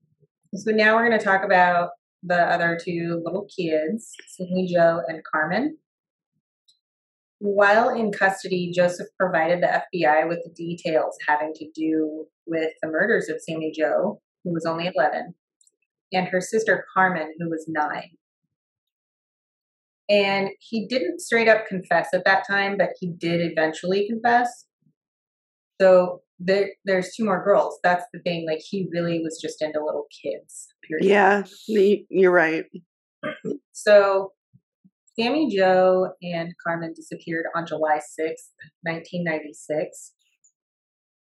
so 0.53 0.71
now 0.71 0.95
we're 0.95 1.07
going 1.07 1.17
to 1.17 1.25
talk 1.25 1.43
about 1.43 1.89
the 2.23 2.35
other 2.39 2.77
two 2.83 3.21
little 3.23 3.47
kids, 3.57 4.13
Sammiejo 4.39 5.01
and 5.07 5.23
Carmen. 5.23 5.77
While 7.39 7.89
in 7.89 8.11
custody, 8.11 8.71
Joseph 8.75 9.07
provided 9.17 9.61
the 9.63 9.81
FBI 9.93 10.27
with 10.27 10.39
the 10.43 10.51
details 10.51 11.17
having 11.27 11.53
to 11.55 11.65
do 11.73 12.27
with 12.45 12.71
the 12.81 12.89
murders 12.89 13.29
of 13.29 13.37
Sammiejo, 13.37 14.19
who 14.43 14.53
was 14.53 14.65
only 14.65 14.91
11, 14.95 15.33
and 16.11 16.27
her 16.27 16.41
sister 16.41 16.85
Carmen, 16.93 17.33
who 17.39 17.49
was 17.49 17.65
nine. 17.67 18.11
And 20.09 20.49
he 20.59 20.87
didn't 20.87 21.21
straight 21.21 21.47
up 21.47 21.67
confess 21.67 22.09
at 22.13 22.25
that 22.25 22.45
time, 22.45 22.77
but 22.77 22.89
he 22.99 23.11
did 23.17 23.39
eventually 23.39 24.07
confess. 24.07 24.65
So 25.79 26.21
there, 26.37 26.71
there's 26.85 27.15
two 27.15 27.23
more 27.23 27.43
girls. 27.43 27.79
That's 27.81 28.03
the 28.13 28.19
thing. 28.19 28.45
Like 28.45 28.59
he 28.59 28.87
really 28.91 29.21
was 29.23 29.39
just 29.41 29.61
into 29.61 29.79
little 29.83 30.07
kids. 30.21 30.67
Period. 30.87 31.05
yeah 31.05 31.43
you're 31.67 32.31
right 32.31 32.65
So 33.71 34.33
Sammiejo 35.19 36.09
and 36.21 36.53
Carmen 36.65 36.93
disappeared 36.93 37.45
on 37.55 37.65
July 37.65 37.97
6th, 37.97 38.51
1996, 38.83 40.13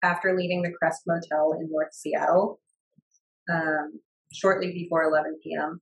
after 0.03 0.36
leaving 0.36 0.61
the 0.61 0.71
Crest 0.71 1.03
Motel 1.05 1.57
in 1.59 1.69
North 1.69 1.93
Seattle, 1.93 2.59
um, 3.51 3.99
shortly 4.36 4.71
before 4.73 5.03
11 5.03 5.38
p.m. 5.43 5.79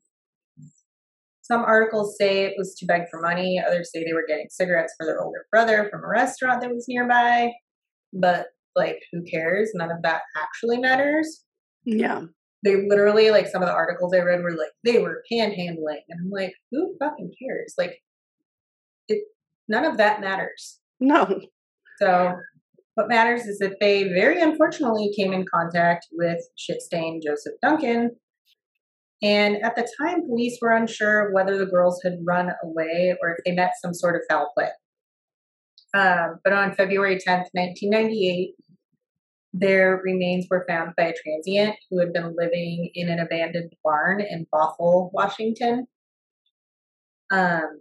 Some 1.42 1.62
articles 1.62 2.16
say 2.18 2.46
it 2.46 2.54
was 2.58 2.74
to 2.76 2.86
beg 2.86 3.04
for 3.12 3.20
money. 3.20 3.62
Others 3.66 3.92
say 3.92 4.04
they 4.04 4.14
were 4.14 4.26
getting 4.28 4.48
cigarettes 4.50 4.94
for 4.98 5.06
their 5.06 5.22
older 5.22 5.46
brother 5.52 5.88
from 5.92 6.04
a 6.04 6.08
restaurant 6.08 6.62
that 6.62 6.70
was 6.70 6.86
nearby. 6.88 7.52
But, 8.14 8.48
like, 8.76 9.00
who 9.12 9.24
cares? 9.24 9.72
None 9.74 9.92
of 9.92 10.02
that 10.04 10.22
actually 10.38 10.78
matters 10.78 11.44
yeah 11.86 12.22
they 12.64 12.88
literally 12.88 13.30
like 13.30 13.48
some 13.48 13.62
of 13.62 13.68
the 13.68 13.74
articles 13.74 14.14
I 14.14 14.20
read 14.20 14.42
were 14.42 14.52
like 14.52 14.72
they 14.86 15.00
were 15.00 15.24
panhandling, 15.32 16.00
and 16.08 16.20
I'm 16.22 16.30
like, 16.32 16.54
who 16.72 16.96
fucking 16.98 17.34
cares? 17.42 17.74
Like, 17.78 17.98
it 19.10 19.24
none 19.68 19.84
of 19.84 19.98
that 19.98 20.22
matters. 20.22 20.80
no 21.00 21.42
So, 22.00 22.34
what 22.96 23.10
matters 23.10 23.42
is 23.42 23.60
that 23.60 23.76
they 23.82 24.04
very 24.04 24.42
unfortunately 24.42 25.12
came 25.16 25.34
in 25.34 25.46
contact 25.54 26.08
with 26.14 26.40
shit 26.58 26.82
stain 26.82 27.20
Joseph 27.22 27.54
Duncan, 27.62 28.12
and 29.24 29.64
at 29.64 29.76
the 29.78 29.88
time, 30.02 30.28
police 30.28 30.60
were 30.62 30.74
unsure 30.74 31.32
whether 31.32 31.58
the 31.58 31.66
girls 31.66 32.02
had 32.04 32.20
run 32.26 32.52
away 32.62 33.16
or 33.22 33.32
if 33.32 33.38
they 33.46 33.54
met 33.54 33.72
some 33.82 33.94
sort 33.94 34.18
of 34.18 34.22
foul 34.30 34.52
play. 34.54 34.70
Um, 35.96 36.40
but 36.44 36.52
on 36.52 36.76
February 36.76 37.16
10th, 37.16 37.48
1998, 37.54 38.56
their 39.54 40.02
remains 40.04 40.48
were 40.50 40.66
found 40.68 40.94
by 40.98 41.04
a 41.04 41.14
transient 41.14 41.76
who 41.90 42.00
had 42.00 42.12
been 42.12 42.36
living 42.36 42.90
in 42.96 43.10
an 43.10 43.20
abandoned 43.20 43.72
barn 43.82 44.20
in 44.20 44.46
Bothell, 44.54 45.12
Washington. 45.14 45.88
Um, 47.32 47.80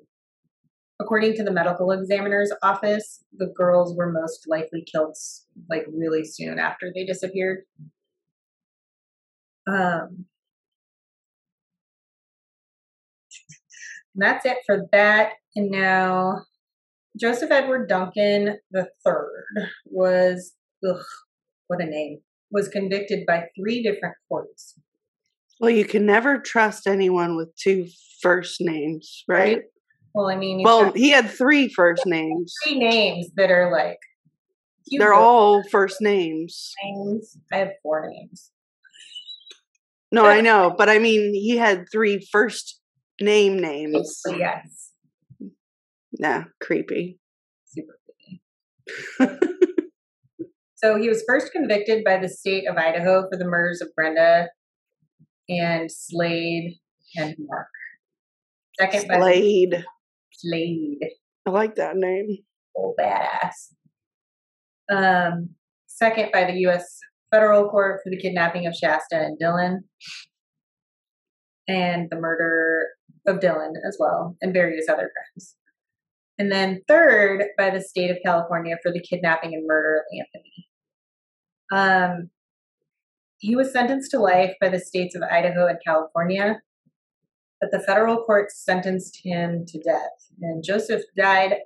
according 1.00 1.34
to 1.36 1.42
the 1.42 1.50
medical 1.50 1.90
examiner's 1.90 2.52
office, 2.62 3.24
the 3.36 3.52
girls 3.56 3.96
were 3.96 4.12
most 4.12 4.46
likely 4.46 4.84
killed 4.84 5.16
like 5.68 5.86
really 5.92 6.24
soon 6.24 6.60
after 6.60 6.92
they 6.94 7.04
disappeared. 7.04 7.64
Um, 9.66 10.26
that's 14.14 14.46
it 14.46 14.58
for 14.66 14.88
that. 14.92 15.32
And 15.56 15.70
now 15.70 16.42
Joseph 17.18 17.50
Edward 17.50 17.88
Duncan 17.88 18.58
the 18.70 18.88
third 19.04 19.44
was 19.86 20.54
ugh, 20.88 21.04
what 21.68 21.82
a 21.82 21.86
name 21.86 22.20
was 22.50 22.68
convicted 22.68 23.24
by 23.26 23.44
three 23.56 23.82
different 23.82 24.14
courts. 24.28 24.78
Well, 25.60 25.70
you 25.70 25.84
can 25.84 26.04
never 26.04 26.38
trust 26.38 26.86
anyone 26.86 27.36
with 27.36 27.54
two 27.56 27.86
first 28.20 28.60
names, 28.60 29.24
right? 29.28 29.56
right? 29.56 29.62
Well, 30.14 30.28
I 30.28 30.36
mean, 30.36 30.62
well, 30.62 30.92
he 30.92 31.10
had 31.10 31.30
three 31.30 31.68
first 31.68 32.04
names. 32.04 32.54
Three 32.64 32.78
names 32.78 33.30
that 33.36 33.50
are 33.50 33.72
like 33.72 33.98
they're 34.90 35.14
all 35.14 35.62
first 35.70 36.00
names. 36.00 36.72
Names. 36.84 37.38
I 37.52 37.56
have 37.58 37.70
four 37.82 38.08
names. 38.10 38.50
No, 40.10 40.26
I 40.26 40.42
know, 40.42 40.74
but 40.76 40.90
I 40.90 40.98
mean, 40.98 41.32
he 41.32 41.56
had 41.56 41.86
three 41.90 42.26
first 42.30 42.81
name 43.22 43.58
names. 43.58 44.20
Yes. 44.26 44.92
Nah, 46.18 46.44
creepy. 46.60 47.18
Super 47.64 47.98
creepy. 49.18 49.38
so 50.76 50.96
he 50.96 51.08
was 51.08 51.24
first 51.26 51.52
convicted 51.52 52.04
by 52.04 52.18
the 52.18 52.28
state 52.28 52.68
of 52.68 52.76
Idaho 52.76 53.22
for 53.30 53.38
the 53.38 53.44
murders 53.44 53.80
of 53.80 53.88
Brenda 53.96 54.48
and 55.48 55.90
Slade 55.90 56.78
and 57.16 57.34
Mark. 57.38 57.68
Second 58.78 59.06
Slade. 59.06 59.70
By 59.72 59.82
Slade. 60.32 60.98
I 61.46 61.50
like 61.50 61.74
that 61.76 61.96
name. 61.96 62.38
Oh, 62.76 62.94
badass. 62.98 63.72
Um, 64.92 65.50
second 65.86 66.30
by 66.32 66.44
the 66.44 66.58
U.S. 66.60 66.98
federal 67.30 67.68
court 67.68 68.00
for 68.02 68.10
the 68.10 68.16
kidnapping 68.16 68.66
of 68.66 68.74
Shasta 68.74 69.16
and 69.16 69.38
Dylan, 69.40 69.78
and 71.68 72.08
the 72.10 72.16
murder 72.16 72.88
of 73.26 73.40
Dylan 73.40 73.72
as 73.86 73.96
well, 73.98 74.36
and 74.40 74.52
various 74.52 74.88
other 74.88 75.10
crimes. 75.14 75.56
And 76.38 76.50
then 76.50 76.82
third 76.88 77.44
by 77.56 77.70
the 77.70 77.80
state 77.80 78.10
of 78.10 78.18
California 78.24 78.76
for 78.82 78.92
the 78.92 79.00
kidnapping 79.00 79.54
and 79.54 79.66
murder 79.66 79.98
of 79.98 80.04
Anthony. 80.18 80.68
Um, 81.72 82.30
he 83.38 83.56
was 83.56 83.72
sentenced 83.72 84.10
to 84.12 84.18
life 84.18 84.54
by 84.60 84.68
the 84.68 84.78
states 84.78 85.14
of 85.14 85.22
Idaho 85.22 85.66
and 85.66 85.78
California, 85.84 86.60
but 87.60 87.70
the 87.70 87.80
federal 87.80 88.24
courts 88.24 88.62
sentenced 88.64 89.20
him 89.22 89.64
to 89.66 89.80
death. 89.82 90.10
And 90.40 90.64
Joseph 90.64 91.02
died 91.16 91.56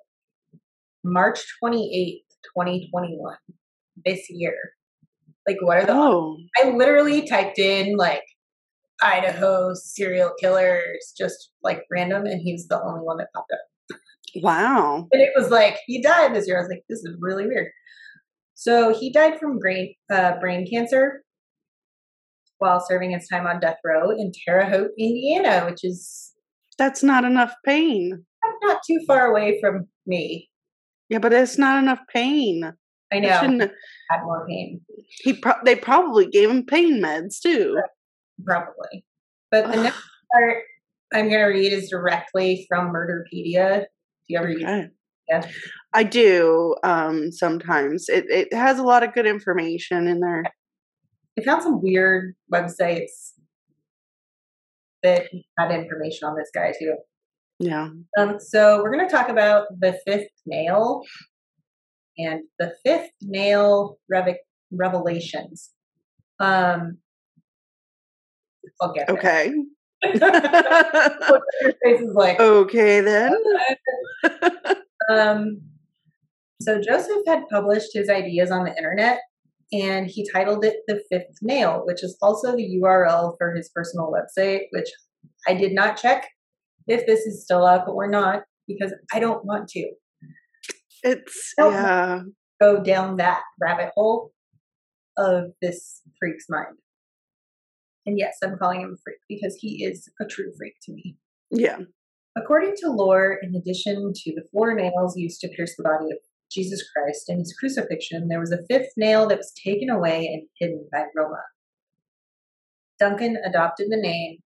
March 1.04 1.44
28th, 1.62 2.22
2021, 2.56 3.36
this 4.04 4.28
year. 4.28 4.56
Like, 5.46 5.58
what 5.60 5.78
are 5.78 5.86
the. 5.86 5.92
Oh. 5.92 6.36
I 6.56 6.70
literally 6.70 7.26
typed 7.26 7.58
in, 7.58 7.96
like, 7.96 8.24
Idaho 9.02 9.74
serial 9.74 10.32
killers, 10.40 11.12
just 11.16 11.50
like 11.62 11.82
random, 11.90 12.26
and 12.26 12.40
he's 12.40 12.68
the 12.68 12.80
only 12.82 13.00
one 13.00 13.18
that 13.18 13.28
popped 13.34 13.52
up. 13.52 13.98
Wow. 14.42 15.08
And 15.12 15.22
it 15.22 15.32
was 15.36 15.50
like, 15.50 15.78
he 15.86 16.02
died 16.02 16.34
this 16.34 16.46
year. 16.46 16.58
I 16.58 16.60
was 16.60 16.70
like, 16.70 16.84
this 16.88 16.98
is 17.00 17.16
really 17.20 17.46
weird. 17.46 17.68
So 18.54 18.94
he 18.94 19.12
died 19.12 19.38
from 19.38 19.58
brain, 19.58 19.94
uh, 20.10 20.38
brain 20.40 20.66
cancer 20.70 21.22
while 22.58 22.80
serving 22.80 23.10
his 23.10 23.28
time 23.28 23.46
on 23.46 23.60
death 23.60 23.76
row 23.84 24.10
in 24.10 24.32
Terre 24.32 24.68
Haute, 24.68 24.92
Indiana, 24.98 25.66
which 25.66 25.84
is. 25.84 26.32
That's 26.78 27.02
not 27.02 27.24
enough 27.24 27.54
pain. 27.64 28.24
Not 28.62 28.80
too 28.86 29.00
far 29.06 29.26
away 29.26 29.58
from 29.60 29.88
me. 30.06 30.48
Yeah, 31.08 31.18
but 31.18 31.32
it's 31.32 31.58
not 31.58 31.78
enough 31.82 32.00
pain. 32.12 32.72
I 33.12 33.20
know. 33.20 33.28
Had 33.28 34.22
more 34.24 34.46
pain. 34.48 34.80
He 35.22 35.34
pro- 35.34 35.62
they 35.64 35.76
probably 35.76 36.26
gave 36.26 36.50
him 36.50 36.64
pain 36.64 37.00
meds 37.00 37.40
too. 37.40 37.80
Probably. 38.44 39.04
But 39.50 39.70
the 39.70 39.82
next 39.82 40.02
part 40.32 40.62
I'm 41.14 41.28
going 41.28 41.40
to 41.40 41.46
read 41.46 41.72
is 41.72 41.90
directly 41.90 42.66
from 42.68 42.92
Murderpedia. 42.92 43.80
Do 43.80 43.86
you 44.28 44.38
ever 44.38 44.50
okay. 44.50 44.60
use 44.60 44.90
yeah. 45.28 45.46
I 45.92 46.04
do 46.04 46.76
um, 46.84 47.32
sometimes. 47.32 48.08
It 48.08 48.26
it 48.28 48.54
has 48.54 48.78
a 48.78 48.84
lot 48.84 49.02
of 49.02 49.12
good 49.12 49.26
information 49.26 50.06
in 50.06 50.20
there. 50.20 50.44
I 51.38 51.42
found 51.42 51.62
some 51.62 51.82
weird 51.82 52.34
websites 52.52 53.32
that 55.02 55.26
had 55.58 55.70
information 55.70 56.28
on 56.28 56.36
this 56.36 56.50
guy 56.54 56.72
too. 56.78 56.96
Yeah. 57.58 57.88
Um, 58.18 58.38
so 58.38 58.82
we're 58.82 58.92
going 58.92 59.06
to 59.06 59.14
talk 59.14 59.28
about 59.28 59.66
the 59.80 59.98
fifth 60.06 60.28
nail 60.46 61.02
and 62.18 62.42
the 62.58 62.74
fifth 62.84 63.10
nail 63.22 63.98
rev- 64.08 64.36
revelations. 64.70 65.70
Um, 66.38 66.98
I'll 68.80 68.92
get 68.92 69.08
okay. 69.08 69.52
your 70.04 71.72
face 71.82 72.00
is 72.00 72.14
like 72.14 72.38
okay 72.38 73.00
then. 73.00 73.34
um, 75.10 75.60
so 76.60 76.80
Joseph 76.80 77.22
had 77.26 77.48
published 77.50 77.90
his 77.92 78.08
ideas 78.08 78.50
on 78.50 78.64
the 78.64 78.76
internet, 78.76 79.20
and 79.72 80.06
he 80.06 80.28
titled 80.30 80.64
it 80.64 80.76
"The 80.86 81.02
Fifth 81.10 81.38
Nail," 81.42 81.82
which 81.84 82.02
is 82.02 82.16
also 82.20 82.54
the 82.54 82.80
URL 82.82 83.34
for 83.38 83.54
his 83.54 83.70
personal 83.74 84.12
website, 84.12 84.62
which 84.70 84.88
I 85.48 85.54
did 85.54 85.72
not 85.72 85.96
check 85.96 86.26
if 86.86 87.06
this 87.06 87.20
is 87.20 87.44
still 87.44 87.64
up 87.64 87.88
or 87.88 88.08
not 88.08 88.42
because 88.68 88.92
I 89.12 89.20
don't 89.20 89.44
want 89.44 89.68
to. 89.68 89.90
It's 91.02 91.54
yeah. 91.58 92.22
Go 92.60 92.82
down 92.82 93.16
that 93.16 93.42
rabbit 93.60 93.90
hole 93.94 94.32
of 95.18 95.52
this 95.60 96.00
freak's 96.18 96.46
mind. 96.48 96.76
And 98.06 98.18
yes, 98.18 98.38
I'm 98.42 98.56
calling 98.58 98.80
him 98.80 98.96
a 98.96 99.02
freak 99.02 99.18
because 99.28 99.56
he 99.56 99.84
is 99.84 100.08
a 100.20 100.24
true 100.24 100.52
freak 100.56 100.74
to 100.82 100.92
me. 100.92 101.16
Yeah. 101.50 101.78
According 102.36 102.74
to 102.78 102.90
lore, 102.90 103.38
in 103.42 103.54
addition 103.54 104.12
to 104.14 104.34
the 104.34 104.44
four 104.52 104.74
nails 104.74 105.16
used 105.16 105.40
to 105.40 105.48
pierce 105.48 105.74
the 105.76 105.82
body 105.82 106.10
of 106.12 106.18
Jesus 106.50 106.84
Christ 106.92 107.28
in 107.28 107.38
his 107.38 107.54
crucifixion, 107.58 108.28
there 108.28 108.40
was 108.40 108.52
a 108.52 108.64
fifth 108.70 108.92
nail 108.96 109.26
that 109.28 109.38
was 109.38 109.52
taken 109.64 109.90
away 109.90 110.26
and 110.26 110.46
hidden 110.58 110.86
by 110.92 111.04
Roma. 111.16 111.42
Duncan 112.98 113.36
adopted 113.44 113.88
the 113.90 113.96
name 113.96 114.38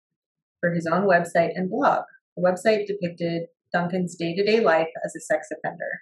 for 0.60 0.74
his 0.74 0.88
own 0.88 1.04
website 1.04 1.52
and 1.56 1.70
blog. 1.70 2.04
The 2.38 2.44
website 2.44 2.88
depicted 2.88 3.44
Duncan's 3.74 4.16
day 4.16 4.36
to 4.36 4.44
day 4.44 4.62
life 4.62 4.88
as 5.06 5.16
a 5.16 5.20
sex 5.20 5.48
offender. 5.52 6.02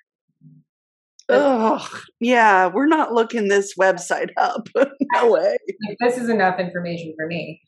Oh, 1.30 1.88
yeah, 2.20 2.68
we're 2.68 2.88
not 2.88 3.14
looking 3.14 3.48
this 3.48 3.74
website 3.80 4.30
up. 4.38 4.68
no 5.14 5.32
way. 5.32 5.58
This 6.00 6.18
is 6.18 6.30
enough 6.30 6.60
information 6.60 7.14
for 7.18 7.28
me. 7.28 7.62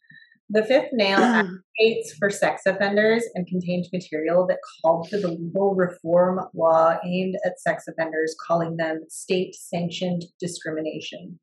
The 0.49 0.63
fifth 0.63 0.89
nail 0.93 1.19
advocates 1.79 2.13
for 2.17 2.29
sex 2.29 2.63
offenders 2.65 3.23
and 3.35 3.45
contained 3.45 3.85
material 3.93 4.47
that 4.47 4.57
called 4.81 5.09
for 5.09 5.17
the 5.17 5.27
legal 5.27 5.75
reform 5.75 6.39
law 6.55 6.97
aimed 7.05 7.35
at 7.45 7.59
sex 7.59 7.85
offenders, 7.87 8.35
calling 8.47 8.77
them 8.77 9.01
state 9.09 9.55
sanctioned 9.55 10.23
discrimination. 10.39 11.39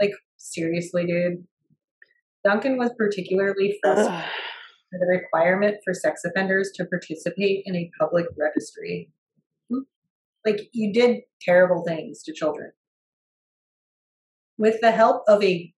Like, 0.00 0.12
seriously, 0.36 1.06
dude? 1.06 1.44
Duncan 2.44 2.78
was 2.78 2.90
particularly 2.96 3.78
frustrated 3.82 4.24
with 4.92 5.00
the 5.00 5.06
requirement 5.06 5.76
for 5.84 5.94
sex 5.94 6.22
offenders 6.24 6.70
to 6.74 6.84
participate 6.84 7.62
in 7.64 7.76
a 7.76 7.90
public 7.98 8.26
registry. 8.38 9.10
Like, 10.44 10.60
you 10.72 10.92
did 10.92 11.20
terrible 11.40 11.84
things 11.86 12.22
to 12.24 12.32
children. 12.32 12.72
With 14.58 14.80
the 14.80 14.90
help 14.90 15.22
of 15.28 15.42
a 15.42 15.72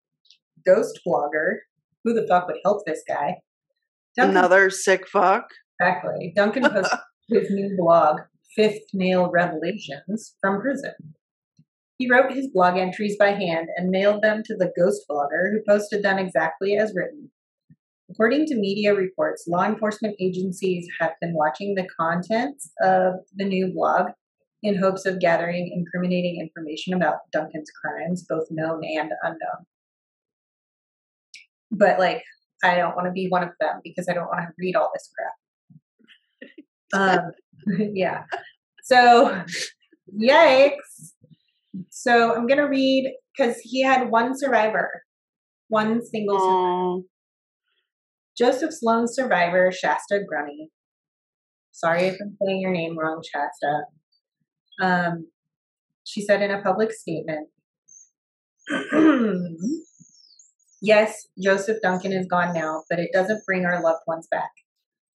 ghost 0.64 1.00
blogger, 1.06 1.56
who 2.04 2.14
the 2.14 2.26
fuck 2.26 2.46
would 2.46 2.56
help 2.64 2.84
this 2.86 3.02
guy? 3.06 3.36
Duncan, 4.16 4.36
Another 4.36 4.70
sick 4.70 5.08
fuck. 5.08 5.50
Exactly. 5.80 6.32
Duncan 6.34 6.62
posted 6.70 6.98
his 7.28 7.50
new 7.50 7.76
blog, 7.76 8.20
Fifth 8.54 8.82
Nail 8.92 9.30
Revelations, 9.30 10.34
from 10.40 10.60
prison. 10.60 10.94
He 11.98 12.10
wrote 12.10 12.32
his 12.32 12.48
blog 12.52 12.78
entries 12.78 13.16
by 13.18 13.32
hand 13.32 13.68
and 13.76 13.90
mailed 13.90 14.22
them 14.22 14.42
to 14.46 14.56
the 14.56 14.72
ghost 14.76 15.04
blogger, 15.08 15.50
who 15.52 15.60
posted 15.68 16.02
them 16.02 16.18
exactly 16.18 16.76
as 16.76 16.94
written. 16.94 17.30
According 18.10 18.46
to 18.46 18.56
media 18.56 18.94
reports, 18.94 19.46
law 19.46 19.64
enforcement 19.64 20.16
agencies 20.18 20.88
have 20.98 21.12
been 21.20 21.34
watching 21.34 21.74
the 21.74 21.86
contents 21.96 22.72
of 22.82 23.14
the 23.36 23.44
new 23.44 23.72
blog 23.72 24.06
in 24.62 24.76
hopes 24.76 25.06
of 25.06 25.20
gathering 25.20 25.72
incriminating 25.74 26.40
information 26.40 26.94
about 26.94 27.30
Duncan's 27.32 27.70
crimes, 27.70 28.24
both 28.28 28.46
known 28.50 28.82
and 28.84 29.10
unknown. 29.22 29.66
But, 31.70 31.98
like, 31.98 32.22
I 32.62 32.76
don't 32.76 32.94
want 32.94 33.06
to 33.06 33.12
be 33.12 33.28
one 33.28 33.42
of 33.42 33.50
them 33.60 33.80
because 33.82 34.08
I 34.08 34.12
don't 34.12 34.26
want 34.26 34.40
to 34.40 34.52
read 34.58 34.76
all 34.76 34.90
this 34.92 35.08
crap. 36.92 37.22
um, 37.72 37.88
yeah. 37.94 38.24
So, 38.82 39.42
yikes. 40.18 41.12
So, 41.88 42.34
I'm 42.34 42.46
to 42.48 42.64
read 42.64 43.14
because 43.36 43.58
he 43.60 43.82
had 43.82 44.10
one 44.10 44.36
survivor, 44.36 45.02
one 45.68 46.04
single 46.04 46.38
survivor. 46.38 47.06
Joseph 48.36 48.72
Sloan's 48.72 49.14
survivor, 49.14 49.70
Shasta 49.70 50.20
Groene. 50.30 50.68
Sorry 51.72 52.04
if 52.04 52.18
I'm 52.20 52.36
saying 52.42 52.60
your 52.60 52.72
name 52.72 52.98
wrong, 52.98 53.22
Shasta. 53.22 53.84
Um, 54.80 55.28
she 56.04 56.22
said 56.22 56.42
in 56.42 56.50
a 56.50 56.62
public 56.62 56.92
statement 56.92 57.48
Yes, 60.82 61.26
Joseph 61.38 61.82
Duncan 61.82 62.12
is 62.12 62.26
gone 62.26 62.54
now, 62.54 62.84
but 62.88 62.98
it 62.98 63.10
doesn't 63.12 63.44
bring 63.44 63.66
our 63.66 63.82
loved 63.82 64.00
ones 64.06 64.26
back. 64.30 64.50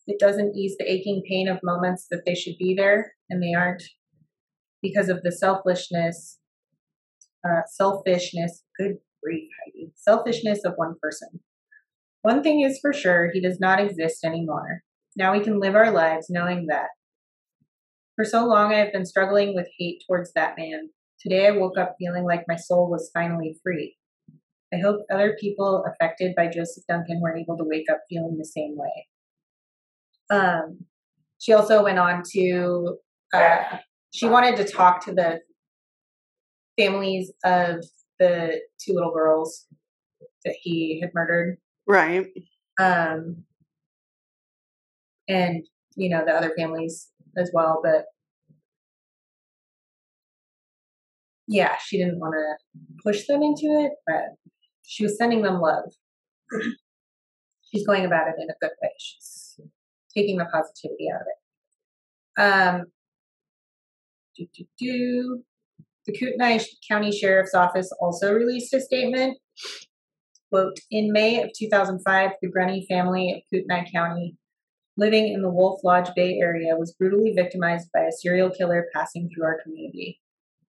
It 0.06 0.20
doesn't 0.20 0.56
ease 0.56 0.76
the 0.78 0.90
aching 0.90 1.24
pain 1.28 1.48
of 1.48 1.60
moments 1.64 2.06
that 2.12 2.22
they 2.26 2.36
should 2.36 2.58
be 2.60 2.76
there 2.76 3.14
and 3.30 3.42
they 3.42 3.54
aren't 3.56 3.82
because 4.84 5.10
of 5.10 5.24
the 5.24 5.32
selfishness, 5.32 6.38
uh, 7.44 7.62
selfishness, 7.68 8.64
good 8.78 8.98
grief, 9.24 9.50
Heidi, 9.66 9.92
selfishness 9.96 10.64
of 10.64 10.74
one 10.76 10.96
person. 11.02 11.40
One 12.22 12.44
thing 12.44 12.62
is 12.62 12.78
for 12.80 12.94
sure, 12.94 13.32
he 13.34 13.42
does 13.42 13.60
not 13.60 13.80
exist 13.80 14.24
anymore. 14.24 14.84
Now 15.16 15.32
we 15.32 15.40
can 15.40 15.60
live 15.60 15.76
our 15.76 15.92
lives 15.92 16.28
knowing 16.30 16.68
that. 16.68 16.90
For 18.16 18.24
so 18.24 18.46
long, 18.46 18.74
I 18.74 18.78
have 18.78 18.94
been 18.94 19.06
struggling 19.06 19.56
with 19.56 19.68
hate 19.78 20.04
towards 20.08 20.32
that 20.34 20.56
man. 20.58 20.90
Today, 21.20 21.48
I 21.48 21.52
woke 21.52 21.78
up 21.78 21.96
feeling 22.00 22.24
like 22.24 22.46
my 22.48 22.56
soul 22.56 22.90
was 22.90 23.10
finally 23.14 23.58
free. 23.62 23.96
I 24.74 24.78
hope 24.78 25.02
other 25.12 25.38
people 25.40 25.84
affected 25.86 26.34
by 26.36 26.48
Joseph 26.48 26.84
Duncan 26.88 27.22
were 27.22 27.36
able 27.36 27.58
to 27.58 27.64
wake 27.66 27.90
up 27.92 28.00
feeling 28.10 28.38
the 28.38 28.46
same 28.46 28.76
way. 28.78 29.08
Um, 30.30 30.86
she 31.40 31.54
also 31.54 31.84
went 31.84 32.00
on 32.00 32.24
to, 32.34 32.98
uh, 33.34 33.58
she 34.12 34.28
wanted 34.28 34.56
to 34.58 34.64
talk 34.66 35.04
to 35.06 35.14
the 35.14 35.40
families 36.80 37.32
of 37.44 37.84
the 38.20 38.62
two 38.80 38.94
little 38.94 39.14
girls 39.14 39.66
that 40.44 40.56
he 40.62 41.00
had 41.02 41.12
murdered 41.14 41.58
right. 41.88 42.28
um, 42.80 43.44
and 45.28 45.66
you 45.96 46.10
know 46.10 46.24
the 46.26 46.32
other 46.32 46.54
families 46.58 47.10
as 47.38 47.52
well. 47.54 47.80
But 47.84 48.06
yeah, 51.48 51.76
she 51.84 51.98
didn't 51.98 52.20
want 52.20 52.34
to 52.34 53.02
push 53.04 53.28
them 53.28 53.42
into 53.44 53.66
it, 53.66 53.94
but 54.08 54.36
she 54.84 55.04
was 55.04 55.18
sending 55.18 55.42
them 55.42 55.62
love. 55.62 55.92
She's 57.72 57.86
going 57.86 58.06
about 58.06 58.28
it 58.28 58.36
in 58.40 58.50
a 58.50 58.56
good 58.62 58.72
way. 58.82 58.90
She's 59.00 59.60
taking 60.16 60.38
the 60.38 60.46
positivity 60.46 61.08
out 61.14 61.22
of 61.22 61.28
it. 61.28 62.42
Um, 62.42 62.86
do, 64.36 64.48
do, 64.56 64.66
do. 64.78 65.44
The 66.06 66.18
Kootenai 66.18 66.60
County 66.88 67.12
Sheriff's 67.12 67.56
Office 67.56 67.92
also 68.00 68.34
released 68.34 68.74
a 68.74 68.80
statement 68.80 69.38
quote, 70.56 70.80
in 70.92 71.12
May 71.12 71.42
of 71.42 71.52
2005, 71.58 72.32
the 72.42 72.48
Groene 72.50 72.86
family 72.88 73.34
of 73.34 73.42
Kootenai 73.52 73.86
County, 73.92 74.36
living 74.98 75.28
in 75.28 75.42
the 75.42 75.50
Wolf 75.50 75.82
Lodge 75.84 76.10
Bay 76.16 76.38
area, 76.40 76.76
was 76.78 76.94
brutally 76.94 77.34
victimized 77.34 77.90
by 77.94 78.02
a 78.02 78.12
serial 78.12 78.50
killer 78.50 78.88
passing 78.94 79.30
through 79.30 79.46
our 79.46 79.62
community. 79.62 80.20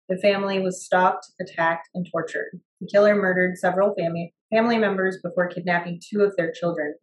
The 0.09 0.17
family 0.17 0.59
was 0.59 0.83
stalked, 0.83 1.27
attacked, 1.39 1.89
and 1.93 2.07
tortured. 2.11 2.59
The 2.81 2.87
killer 2.87 3.15
murdered 3.15 3.57
several 3.57 3.93
family, 3.95 4.33
family 4.53 4.77
members 4.77 5.19
before 5.23 5.47
kidnapping 5.47 5.99
two 5.99 6.21
of 6.21 6.35
their 6.35 6.51
children, 6.51 6.95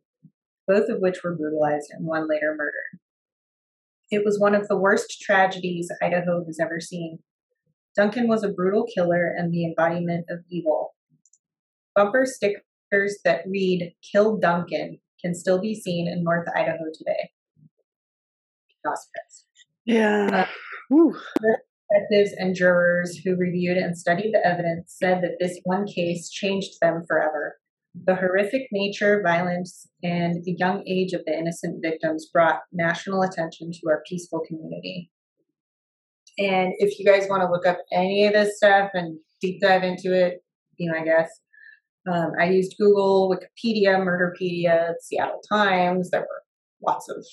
both 0.66 0.88
of 0.88 1.00
which 1.00 1.22
were 1.22 1.36
brutalized 1.36 1.90
and 1.90 2.06
one 2.06 2.28
later 2.28 2.54
murdered. 2.56 3.00
It 4.10 4.24
was 4.24 4.38
one 4.38 4.54
of 4.54 4.68
the 4.68 4.76
worst 4.76 5.20
tragedies 5.20 5.90
Idaho 6.02 6.44
has 6.44 6.58
ever 6.60 6.80
seen. 6.80 7.20
Duncan 7.96 8.28
was 8.28 8.42
a 8.42 8.52
brutal 8.52 8.86
killer 8.94 9.34
and 9.36 9.52
the 9.52 9.64
embodiment 9.64 10.26
of 10.28 10.40
evil. 10.50 10.94
Bumper 11.94 12.26
stickers 12.26 13.18
that 13.24 13.44
read 13.46 13.94
Kill 14.10 14.38
Duncan 14.38 14.98
can 15.24 15.34
still 15.34 15.60
be 15.60 15.74
seen 15.74 16.08
in 16.08 16.22
North 16.22 16.48
Idaho 16.54 16.84
today. 16.96 17.30
Yeah. 19.84 20.28
Uh, 20.32 20.46
Whew. 20.88 21.16
Detectives 21.40 22.32
and 22.38 22.54
jurors 22.54 23.18
who 23.18 23.36
reviewed 23.36 23.76
and 23.76 23.96
studied 23.96 24.32
the 24.32 24.46
evidence 24.46 24.94
said 24.98 25.22
that 25.22 25.36
this 25.40 25.58
one 25.64 25.86
case 25.86 26.30
changed 26.30 26.78
them 26.80 27.04
forever. 27.06 27.56
The 28.04 28.14
horrific 28.14 28.68
nature, 28.72 29.20
violence, 29.22 29.86
and 30.02 30.42
the 30.44 30.56
young 30.58 30.82
age 30.88 31.12
of 31.12 31.22
the 31.26 31.36
innocent 31.36 31.82
victims 31.82 32.30
brought 32.32 32.60
national 32.72 33.22
attention 33.22 33.70
to 33.72 33.90
our 33.90 34.02
peaceful 34.08 34.40
community. 34.46 35.10
And 36.38 36.72
if 36.78 36.98
you 36.98 37.04
guys 37.04 37.28
want 37.28 37.42
to 37.42 37.50
look 37.50 37.66
up 37.66 37.78
any 37.92 38.26
of 38.26 38.32
this 38.32 38.56
stuff 38.56 38.90
and 38.94 39.18
deep 39.42 39.60
dive 39.60 39.82
into 39.82 40.14
it, 40.14 40.42
be 40.78 40.88
my 40.88 41.04
guest. 41.04 41.42
Um, 42.10 42.32
I 42.38 42.46
used 42.46 42.76
Google, 42.78 43.30
Wikipedia, 43.30 43.96
Murderpedia, 43.98 44.94
Seattle 45.00 45.40
Times. 45.48 46.10
There 46.10 46.20
were 46.22 46.42
lots 46.84 47.08
of 47.08 47.24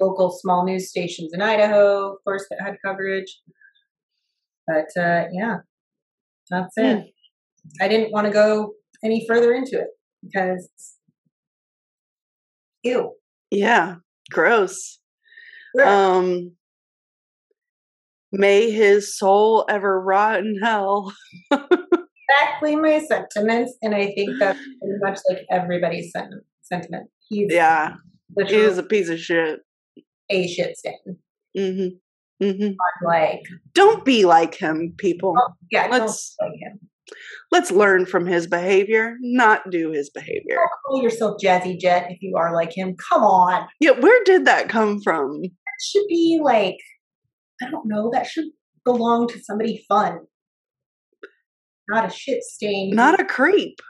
local 0.00 0.30
small 0.30 0.64
news 0.64 0.88
stations 0.88 1.32
in 1.32 1.42
Idaho, 1.42 2.12
of 2.12 2.18
course, 2.24 2.46
that 2.50 2.60
had 2.60 2.76
coverage. 2.84 3.40
But 4.66 4.88
uh, 5.00 5.26
yeah, 5.32 5.58
that's 6.48 6.76
it. 6.76 7.12
I 7.80 7.88
didn't 7.88 8.12
want 8.12 8.26
to 8.26 8.32
go 8.32 8.72
any 9.04 9.24
further 9.26 9.52
into 9.52 9.78
it 9.78 9.88
because 10.24 10.68
ew. 12.82 13.12
Yeah. 13.50 13.96
Gross. 14.30 14.98
Um 15.82 16.52
may 18.32 18.70
his 18.70 19.16
soul 19.16 19.64
ever 19.68 20.00
rot 20.00 20.40
in 20.40 20.58
hell. 20.62 21.12
exactly 22.60 22.76
my 22.76 22.98
sentiments, 23.00 23.74
and 23.82 23.94
I 23.94 24.06
think 24.12 24.38
that's 24.38 24.58
pretty 24.58 24.98
much 25.02 25.18
like 25.28 25.44
everybody's 25.50 26.12
sen- 26.12 26.42
sentiment. 26.62 27.08
He's 27.28 27.48
yeah. 27.52 27.94
He 28.46 28.54
is 28.56 28.78
a 28.78 28.82
piece 28.82 29.08
of 29.08 29.18
shit. 29.18 29.60
a 30.30 30.46
shit 30.46 30.76
stain. 30.76 30.94
Mm-hmm. 31.56 32.44
Mm-hmm. 32.44 32.72
Like, 33.06 33.40
Don't 33.74 34.04
be 34.04 34.24
like 34.24 34.54
him, 34.54 34.94
people. 34.96 35.34
yeah, 35.70 35.88
Let's- 35.90 36.36
like 36.40 36.52
him. 36.60 36.80
Let's 37.50 37.72
learn 37.72 38.06
from 38.06 38.24
his 38.24 38.46
behavior, 38.46 39.16
not 39.20 39.68
do 39.70 39.90
his 39.90 40.10
behavior. 40.10 40.54
Don't 40.54 40.70
call 40.86 41.02
yourself 41.02 41.40
Jazzy 41.42 41.76
Jet 41.76 42.06
if 42.08 42.18
you 42.22 42.36
are 42.36 42.54
like 42.54 42.72
him. 42.72 42.94
Come 43.10 43.24
on. 43.24 43.66
Yeah, 43.80 43.98
where 43.98 44.22
did 44.24 44.44
that 44.44 44.68
come 44.68 45.00
from? 45.02 45.40
That 45.42 45.50
should 45.84 46.04
be 46.08 46.38
like, 46.40 46.76
I 47.60 47.68
don't 47.68 47.88
know, 47.88 48.10
that 48.12 48.26
should 48.28 48.44
belong 48.84 49.26
to 49.28 49.40
somebody 49.42 49.84
fun. 49.88 50.20
Not 51.90 52.06
a 52.06 52.10
shit 52.10 52.42
stain. 52.44 52.94
Not 52.94 53.18
a 53.18 53.24
creep. 53.24 53.80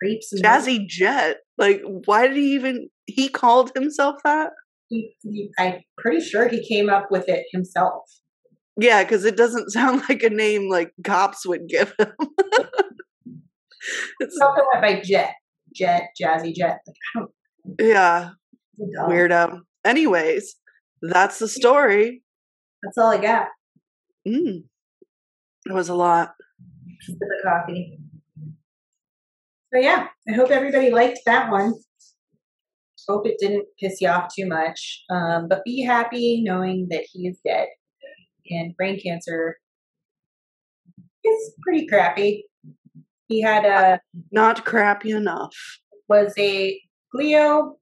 creeps 0.00 0.32
and 0.32 0.42
Jazzy 0.42 0.86
Jet. 0.86 1.38
Like, 1.58 1.82
why 2.06 2.26
did 2.26 2.36
he 2.36 2.54
even 2.54 2.88
he 3.06 3.28
called 3.28 3.72
himself 3.74 4.16
that? 4.24 4.50
He, 4.88 5.14
he, 5.22 5.50
I'm 5.58 5.80
pretty 5.98 6.20
sure 6.20 6.48
he 6.48 6.66
came 6.66 6.88
up 6.88 7.08
with 7.10 7.28
it 7.28 7.44
himself. 7.52 8.04
Yeah, 8.78 9.02
because 9.02 9.26
it 9.26 9.36
doesn't 9.36 9.70
sound 9.72 10.02
like 10.08 10.22
a 10.22 10.30
name 10.30 10.70
like 10.70 10.92
cops 11.04 11.46
would 11.46 11.68
give 11.68 11.94
him. 11.98 12.12
it's, 14.20 14.38
Something 14.38 14.64
went 14.72 14.82
by 14.82 15.00
Jet. 15.02 15.34
Jet, 15.74 16.08
Jazzy 16.20 16.54
Jet. 16.54 16.78
Like, 17.14 17.28
yeah, 17.78 18.30
weirdo. 18.78 19.60
Anyways, 19.84 20.56
that's 21.02 21.38
the 21.38 21.48
story. 21.48 22.22
That's 22.82 22.98
all 22.98 23.10
I 23.10 23.18
got. 23.18 23.48
Mm. 24.26 24.64
It 25.66 25.72
was 25.72 25.88
a 25.88 25.94
lot. 25.94 26.34
Bit 27.06 27.16
of 27.20 27.44
coffee. 27.44 27.98
So 29.72 29.80
yeah, 29.80 30.08
I 30.28 30.32
hope 30.32 30.50
everybody 30.50 30.90
liked 30.90 31.20
that 31.26 31.50
one. 31.50 31.74
Hope 33.08 33.26
it 33.26 33.36
didn't 33.40 33.66
piss 33.80 34.00
you 34.00 34.08
off 34.08 34.32
too 34.34 34.46
much. 34.46 35.02
Um, 35.10 35.48
but 35.48 35.64
be 35.64 35.82
happy 35.82 36.42
knowing 36.42 36.88
that 36.90 37.04
he 37.10 37.26
is 37.26 37.38
dead. 37.44 37.68
And 38.50 38.76
brain 38.76 39.00
cancer 39.00 39.56
is 41.24 41.54
pretty 41.62 41.86
crappy. 41.86 42.44
He 43.28 43.40
had 43.40 43.64
a 43.64 44.00
Not 44.30 44.64
crappy 44.64 45.10
enough. 45.12 45.54
was 46.08 46.32
a 46.38 46.80
glioblastoma. 47.14 47.76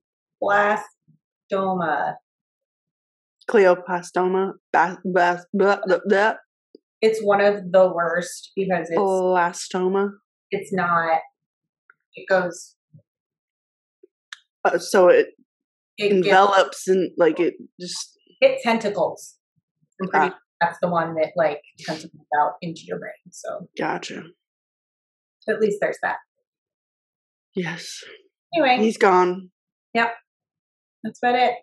Cleopastoma. 3.48 4.52
Bas- 4.72 4.98
bas- 5.04 5.46
blah, 5.52 5.80
blah, 5.84 5.98
blah, 6.06 6.34
It's 7.02 7.20
one 7.22 7.40
of 7.40 7.72
the 7.72 7.90
worst 7.92 8.52
because 8.56 8.88
it's 8.90 8.98
blastoma. 8.98 10.10
it's 10.50 10.72
not. 10.72 11.20
It 12.14 12.26
goes. 12.28 12.76
Uh, 14.64 14.78
so 14.78 15.08
it 15.08 15.28
It 15.96 16.08
gets, 16.10 16.26
envelops 16.26 16.88
and 16.88 17.10
like 17.16 17.40
it 17.40 17.54
just 17.80 18.18
it 18.40 18.60
tentacles. 18.62 19.36
I'm 20.02 20.08
pretty 20.08 20.26
Ah. 20.26 20.28
sure 20.30 20.38
that's 20.60 20.78
the 20.82 20.88
one 20.88 21.14
that 21.14 21.32
like 21.36 21.62
tentacles 21.78 22.26
out 22.38 22.54
into 22.60 22.82
your 22.84 22.98
brain. 22.98 23.12
So 23.30 23.68
gotcha. 23.78 24.24
at 25.48 25.60
least 25.60 25.78
there's 25.80 25.96
that. 26.02 26.16
Yes. 27.54 28.04
Anyway, 28.54 28.76
He's 28.84 28.98
gone. 28.98 29.50
Yep. 29.94 30.12
That's 31.02 31.18
about 31.22 31.36
it. 31.36 31.54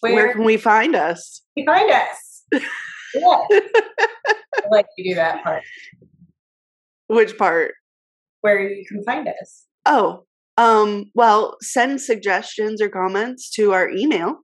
Where, 0.00 0.14
Where 0.14 0.32
can 0.32 0.44
we 0.44 0.56
find 0.56 0.94
us? 0.94 1.42
you 1.56 1.64
find 1.64 1.90
us? 1.90 2.44
yeah. 3.14 3.44
I 3.50 3.60
like 4.70 4.86
to 4.96 5.02
do 5.04 5.14
that 5.14 5.42
part. 5.42 5.62
Which 7.08 7.36
part? 7.38 7.74
Where 8.42 8.60
you 8.68 8.84
can 8.86 9.02
find 9.04 9.26
us. 9.28 9.64
Oh, 9.86 10.24
um, 10.56 11.06
well, 11.14 11.56
send 11.60 12.00
suggestions 12.00 12.80
or 12.82 12.88
comments 12.88 13.50
to 13.52 13.72
our 13.72 13.88
email, 13.90 14.38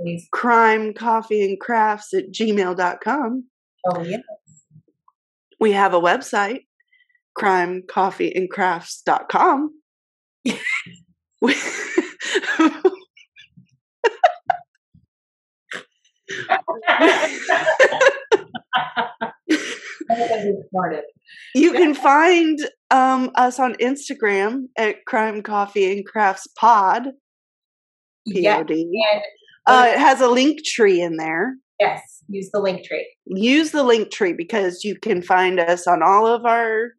please. 0.00 0.26
crime 0.32 0.92
coffee 0.94 1.42
and 1.44 1.58
crafts 1.60 2.12
at 2.14 2.30
gmail.com. 2.32 3.44
Oh 3.86 4.02
yeah. 4.02 4.18
We 5.58 5.72
have 5.72 5.92
a 5.94 6.00
website, 6.00 6.66
crimecoffeeandcrafts.com. 7.38 9.70
We- 11.42 11.54
Smarted. 11.54 12.92
You 21.54 21.72
can 21.72 21.94
find 21.94 22.58
um, 22.90 23.30
us 23.34 23.58
on 23.58 23.74
Instagram 23.74 24.64
at 24.76 25.04
Crime 25.06 25.42
Coffee 25.42 25.92
and 25.92 26.04
Crafts 26.06 26.46
Pod. 26.58 27.08
Yeah. 28.26 28.58
POD. 28.58 28.70
And 28.70 29.22
Uh, 29.66 29.86
it 29.88 29.98
has 29.98 30.20
a 30.20 30.28
link 30.28 30.60
tree 30.64 31.00
in 31.00 31.16
there. 31.16 31.54
yes, 31.78 32.00
use 32.28 32.50
the 32.52 32.60
link 32.60 32.84
tree. 32.84 33.06
Use 33.26 33.70
the 33.70 33.82
link 33.84 34.10
tree 34.10 34.32
because 34.32 34.84
you 34.84 34.96
can 34.96 35.22
find 35.22 35.58
us 35.60 35.86
on 35.86 36.02
all 36.02 36.26
of 36.26 36.44
our 36.44 36.90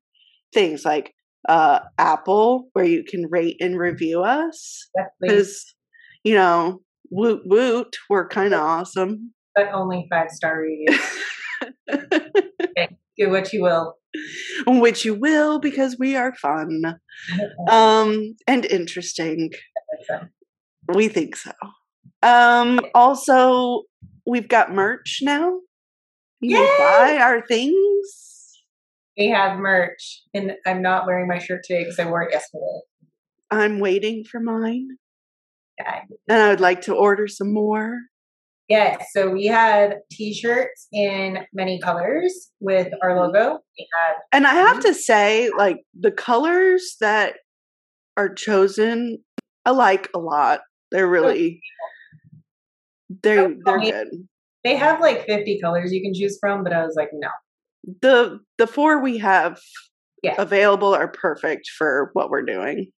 things 0.53 0.85
like 0.85 1.13
uh, 1.49 1.79
Apple, 1.97 2.69
where 2.73 2.85
you 2.85 3.03
can 3.03 3.25
rate 3.29 3.57
and 3.59 3.77
review 3.79 4.21
us. 4.23 4.87
Because, 5.19 5.65
you 6.23 6.35
know, 6.35 6.81
woot 7.11 7.41
woot, 7.45 7.95
we're 8.09 8.27
kind 8.27 8.53
of 8.53 8.61
awesome. 8.61 9.33
But 9.55 9.69
only 9.73 10.07
five 10.09 10.31
star 10.31 10.59
reviews. 10.59 10.99
Do 13.17 13.29
what 13.29 13.53
you 13.53 13.61
will. 13.61 13.97
Which 14.65 15.05
you 15.05 15.13
will 15.13 15.59
because 15.59 15.97
we 15.99 16.15
are 16.15 16.33
fun 16.35 16.81
um, 17.69 18.35
and 18.47 18.65
interesting. 18.65 19.51
We 20.87 21.07
think 21.07 21.35
so. 21.35 21.51
Um, 22.23 22.79
also, 22.95 23.83
we've 24.25 24.47
got 24.47 24.73
merch 24.73 25.19
now. 25.21 25.59
You 26.39 26.55
can 26.55 26.65
Yay! 26.65 26.77
buy 26.77 27.17
our 27.21 27.45
things. 27.45 28.57
we 29.17 29.29
have 29.29 29.59
merch, 29.59 30.23
and 30.33 30.53
I'm 30.65 30.81
not 30.81 31.05
wearing 31.05 31.27
my 31.27 31.37
shirt 31.37 31.63
today 31.63 31.83
because 31.83 31.99
I 31.99 32.05
wore 32.05 32.23
it 32.23 32.31
yesterday. 32.31 32.79
I'm 33.51 33.79
waiting 33.79 34.23
for 34.23 34.39
mine, 34.39 34.87
Yeah. 35.85 36.01
and 36.29 36.41
I 36.41 36.49
would 36.49 36.59
like 36.59 36.81
to 36.81 36.95
order 36.95 37.27
some 37.27 37.53
more. 37.53 37.97
Yes, 38.71 39.07
so 39.11 39.29
we 39.29 39.47
have 39.47 39.95
t-shirts 40.11 40.87
in 40.93 41.39
many 41.53 41.77
colors 41.81 42.51
with 42.61 42.87
our 43.03 43.09
mm-hmm. 43.09 43.35
logo. 43.35 43.59
And 44.31 44.47
I 44.47 44.53
have 44.53 44.77
mm-hmm. 44.77 44.87
to 44.87 44.93
say, 44.93 45.49
like 45.57 45.79
the 45.99 46.11
colors 46.11 46.95
that 47.01 47.33
are 48.15 48.33
chosen, 48.33 49.17
I 49.65 49.71
like 49.71 50.09
a 50.15 50.19
lot. 50.19 50.61
They're 50.89 51.07
really, 51.07 51.59
they're 53.23 53.53
they're 53.65 53.79
good. 53.79 54.07
they 54.63 54.77
have 54.77 55.01
like 55.01 55.25
50 55.25 55.59
colors 55.61 55.91
you 55.91 56.01
can 56.01 56.13
choose 56.13 56.37
from, 56.39 56.63
but 56.63 56.71
I 56.71 56.85
was 56.85 56.95
like, 56.95 57.09
no. 57.11 57.27
the 58.01 58.39
The 58.57 58.67
four 58.67 59.01
we 59.01 59.17
have 59.17 59.59
Yeah. 60.23 60.35
available 60.37 60.93
are 60.95 61.09
perfect 61.09 61.67
for 61.77 62.11
what 62.13 62.29
we're 62.29 62.43
doing. 62.43 62.89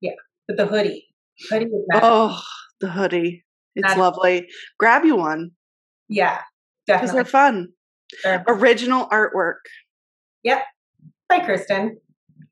Yeah. 0.00 0.14
But 0.48 0.56
the 0.56 0.66
hoodie, 0.66 1.06
hoodie. 1.48 1.66
Oh, 1.94 2.40
the 2.80 2.90
hoodie, 2.90 3.44
it's 3.74 3.82
That's- 3.84 3.98
lovely. 3.98 4.46
Grab 4.78 5.04
you 5.04 5.16
one 5.16 5.52
yeah, 6.08 6.40
because 6.86 7.12
they're 7.12 7.24
fun. 7.24 7.68
They're- 8.24 8.44
Original 8.48 9.06
artwork. 9.08 9.60
Yep. 10.42 10.64
By 11.28 11.38
Kristen. 11.40 11.98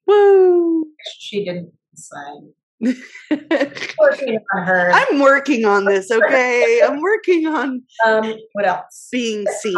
Woo! 0.07 0.85
She 1.19 1.45
didn't 1.45 1.73
sign. 1.97 2.53
Working 2.81 4.39
on 4.55 4.65
her. 4.65 4.91
I'm 4.93 5.19
working 5.19 5.65
on 5.65 5.85
this, 5.85 6.11
okay? 6.13 6.81
I'm 6.85 7.01
working 7.01 7.47
on 7.47 7.83
Um, 8.07 8.35
what 8.53 8.67
else? 8.69 9.09
being 9.11 9.45
seen. 9.61 9.75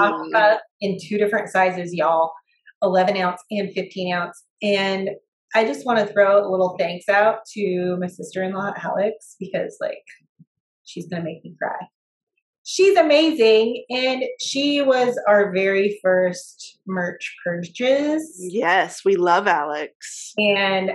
In 0.83 0.99
two 1.03 1.17
different 1.17 1.49
sizes, 1.49 1.95
y'all 1.95 2.33
11 2.83 3.17
ounce 3.17 3.41
and 3.51 3.73
15 3.73 4.13
ounce. 4.15 4.45
And 4.63 5.11
I 5.55 5.65
just 5.65 5.85
want 5.85 5.99
to 5.99 6.07
throw 6.13 6.47
a 6.47 6.49
little 6.49 6.77
thanks 6.79 7.09
out 7.09 7.45
to 7.55 7.97
my 7.99 8.07
sister 8.07 8.43
in 8.43 8.53
law, 8.53 8.73
Alex, 8.83 9.37
because 9.41 9.77
like 9.81 10.05
she's 10.85 11.07
going 11.09 11.23
to 11.23 11.25
make 11.25 11.45
me 11.45 11.55
cry. 11.61 11.87
She's 12.63 12.97
amazing. 12.97 13.85
And 13.91 14.23
she 14.39 14.81
was 14.81 15.19
our 15.27 15.51
very 15.53 15.99
first 16.03 16.79
merch 16.87 17.35
purchase. 17.45 18.37
Yes, 18.39 19.05
we 19.05 19.17
love 19.17 19.49
Alex. 19.49 20.33
And 20.39 20.93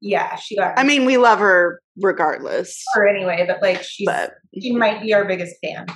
yeah, 0.00 0.34
she 0.36 0.56
got 0.56 0.78
I 0.78 0.82
mean, 0.84 1.04
we 1.04 1.16
love 1.16 1.38
her 1.38 1.80
regardless. 2.00 2.82
her 2.94 3.06
anyway, 3.06 3.44
but 3.46 3.62
like 3.62 3.82
she's 3.82 4.06
But 4.06 4.32
she 4.60 4.72
might 4.72 5.02
be 5.02 5.12
our 5.14 5.24
biggest 5.24 5.56
fan. 5.62 5.86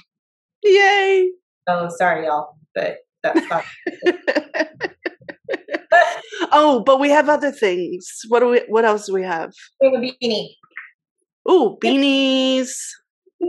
yay! 0.63 1.31
Oh, 1.69 1.89
sorry, 1.97 2.27
y'all, 2.27 2.57
but 2.75 2.99
that's 3.23 3.41
not. 3.51 3.65
Oh, 6.53 6.83
but 6.85 7.01
we 7.01 7.11
have 7.11 7.29
other 7.29 7.51
things. 7.51 8.07
What 8.29 8.41
do 8.41 8.49
we? 8.49 8.63
What 8.69 8.85
else 8.85 9.07
do 9.07 9.15
we 9.15 9.23
have? 9.23 9.53
We 9.81 9.89
have 9.89 9.95
a 9.95 10.27
beanie. 10.27 10.49
Ooh, 11.51 11.77
beanies. 11.83 12.73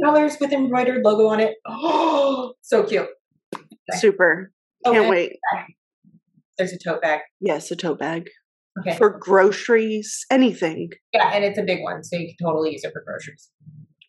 colors 0.04 0.38
with 0.41 0.51
embroidered 0.51 1.04
logo 1.04 1.28
on 1.28 1.39
it. 1.39 1.56
Oh, 1.68 2.54
so 2.62 2.84
cute. 2.84 3.08
Okay. 3.54 3.97
Super. 3.99 4.51
Can't 4.86 4.97
Okay, 4.97 5.10
wait. 5.10 5.34
There's 6.58 6.74
a 6.74 6.78
tote 6.78 7.01
bag. 7.01 7.22
Yes, 7.39 7.70
a 7.72 7.76
tote 7.76 7.99
bag 7.99 8.30
Okay. 8.80 8.97
for 8.97 9.10
groceries, 9.20 10.26
anything. 10.32 10.89
Yeah, 11.14 11.30
and 11.34 11.43
it's 11.43 11.60
a 11.60 11.64
big 11.64 11.84
one, 11.84 12.04
so 12.04 12.16
you 12.18 12.28
can 12.28 12.47
totally 12.47 12.72
use 12.72 12.84
it 12.84 12.91
for 12.91 13.04
groceries. 13.06 13.49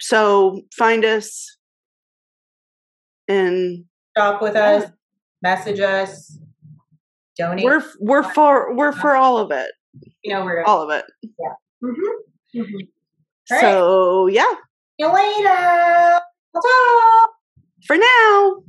So 0.00 0.62
find 0.76 1.04
us 1.04 1.58
and 3.28 3.84
Shop 4.16 4.40
with 4.40 4.56
us, 4.56 4.90
message 5.42 5.80
us, 5.80 6.38
donate. 7.36 7.64
we're 7.64 7.82
we're 8.00 8.22
for 8.22 8.74
we're 8.74 8.92
for 8.92 9.16
all 9.16 9.38
of 9.38 9.50
it. 9.50 9.70
you 10.22 10.32
know 10.32 10.44
we're. 10.44 10.62
All 10.62 10.82
of 10.82 10.90
it. 10.90 11.04
Mm-hmm. 11.82 12.60
Mm-hmm. 12.60 12.76
All 13.50 13.56
right. 13.56 13.60
So 13.60 14.26
yeah, 14.28 14.42
See 14.44 14.56
you 14.98 15.12
later. 15.12 16.20
Ta-ta! 16.54 17.26
for 17.86 17.96
now. 17.96 18.62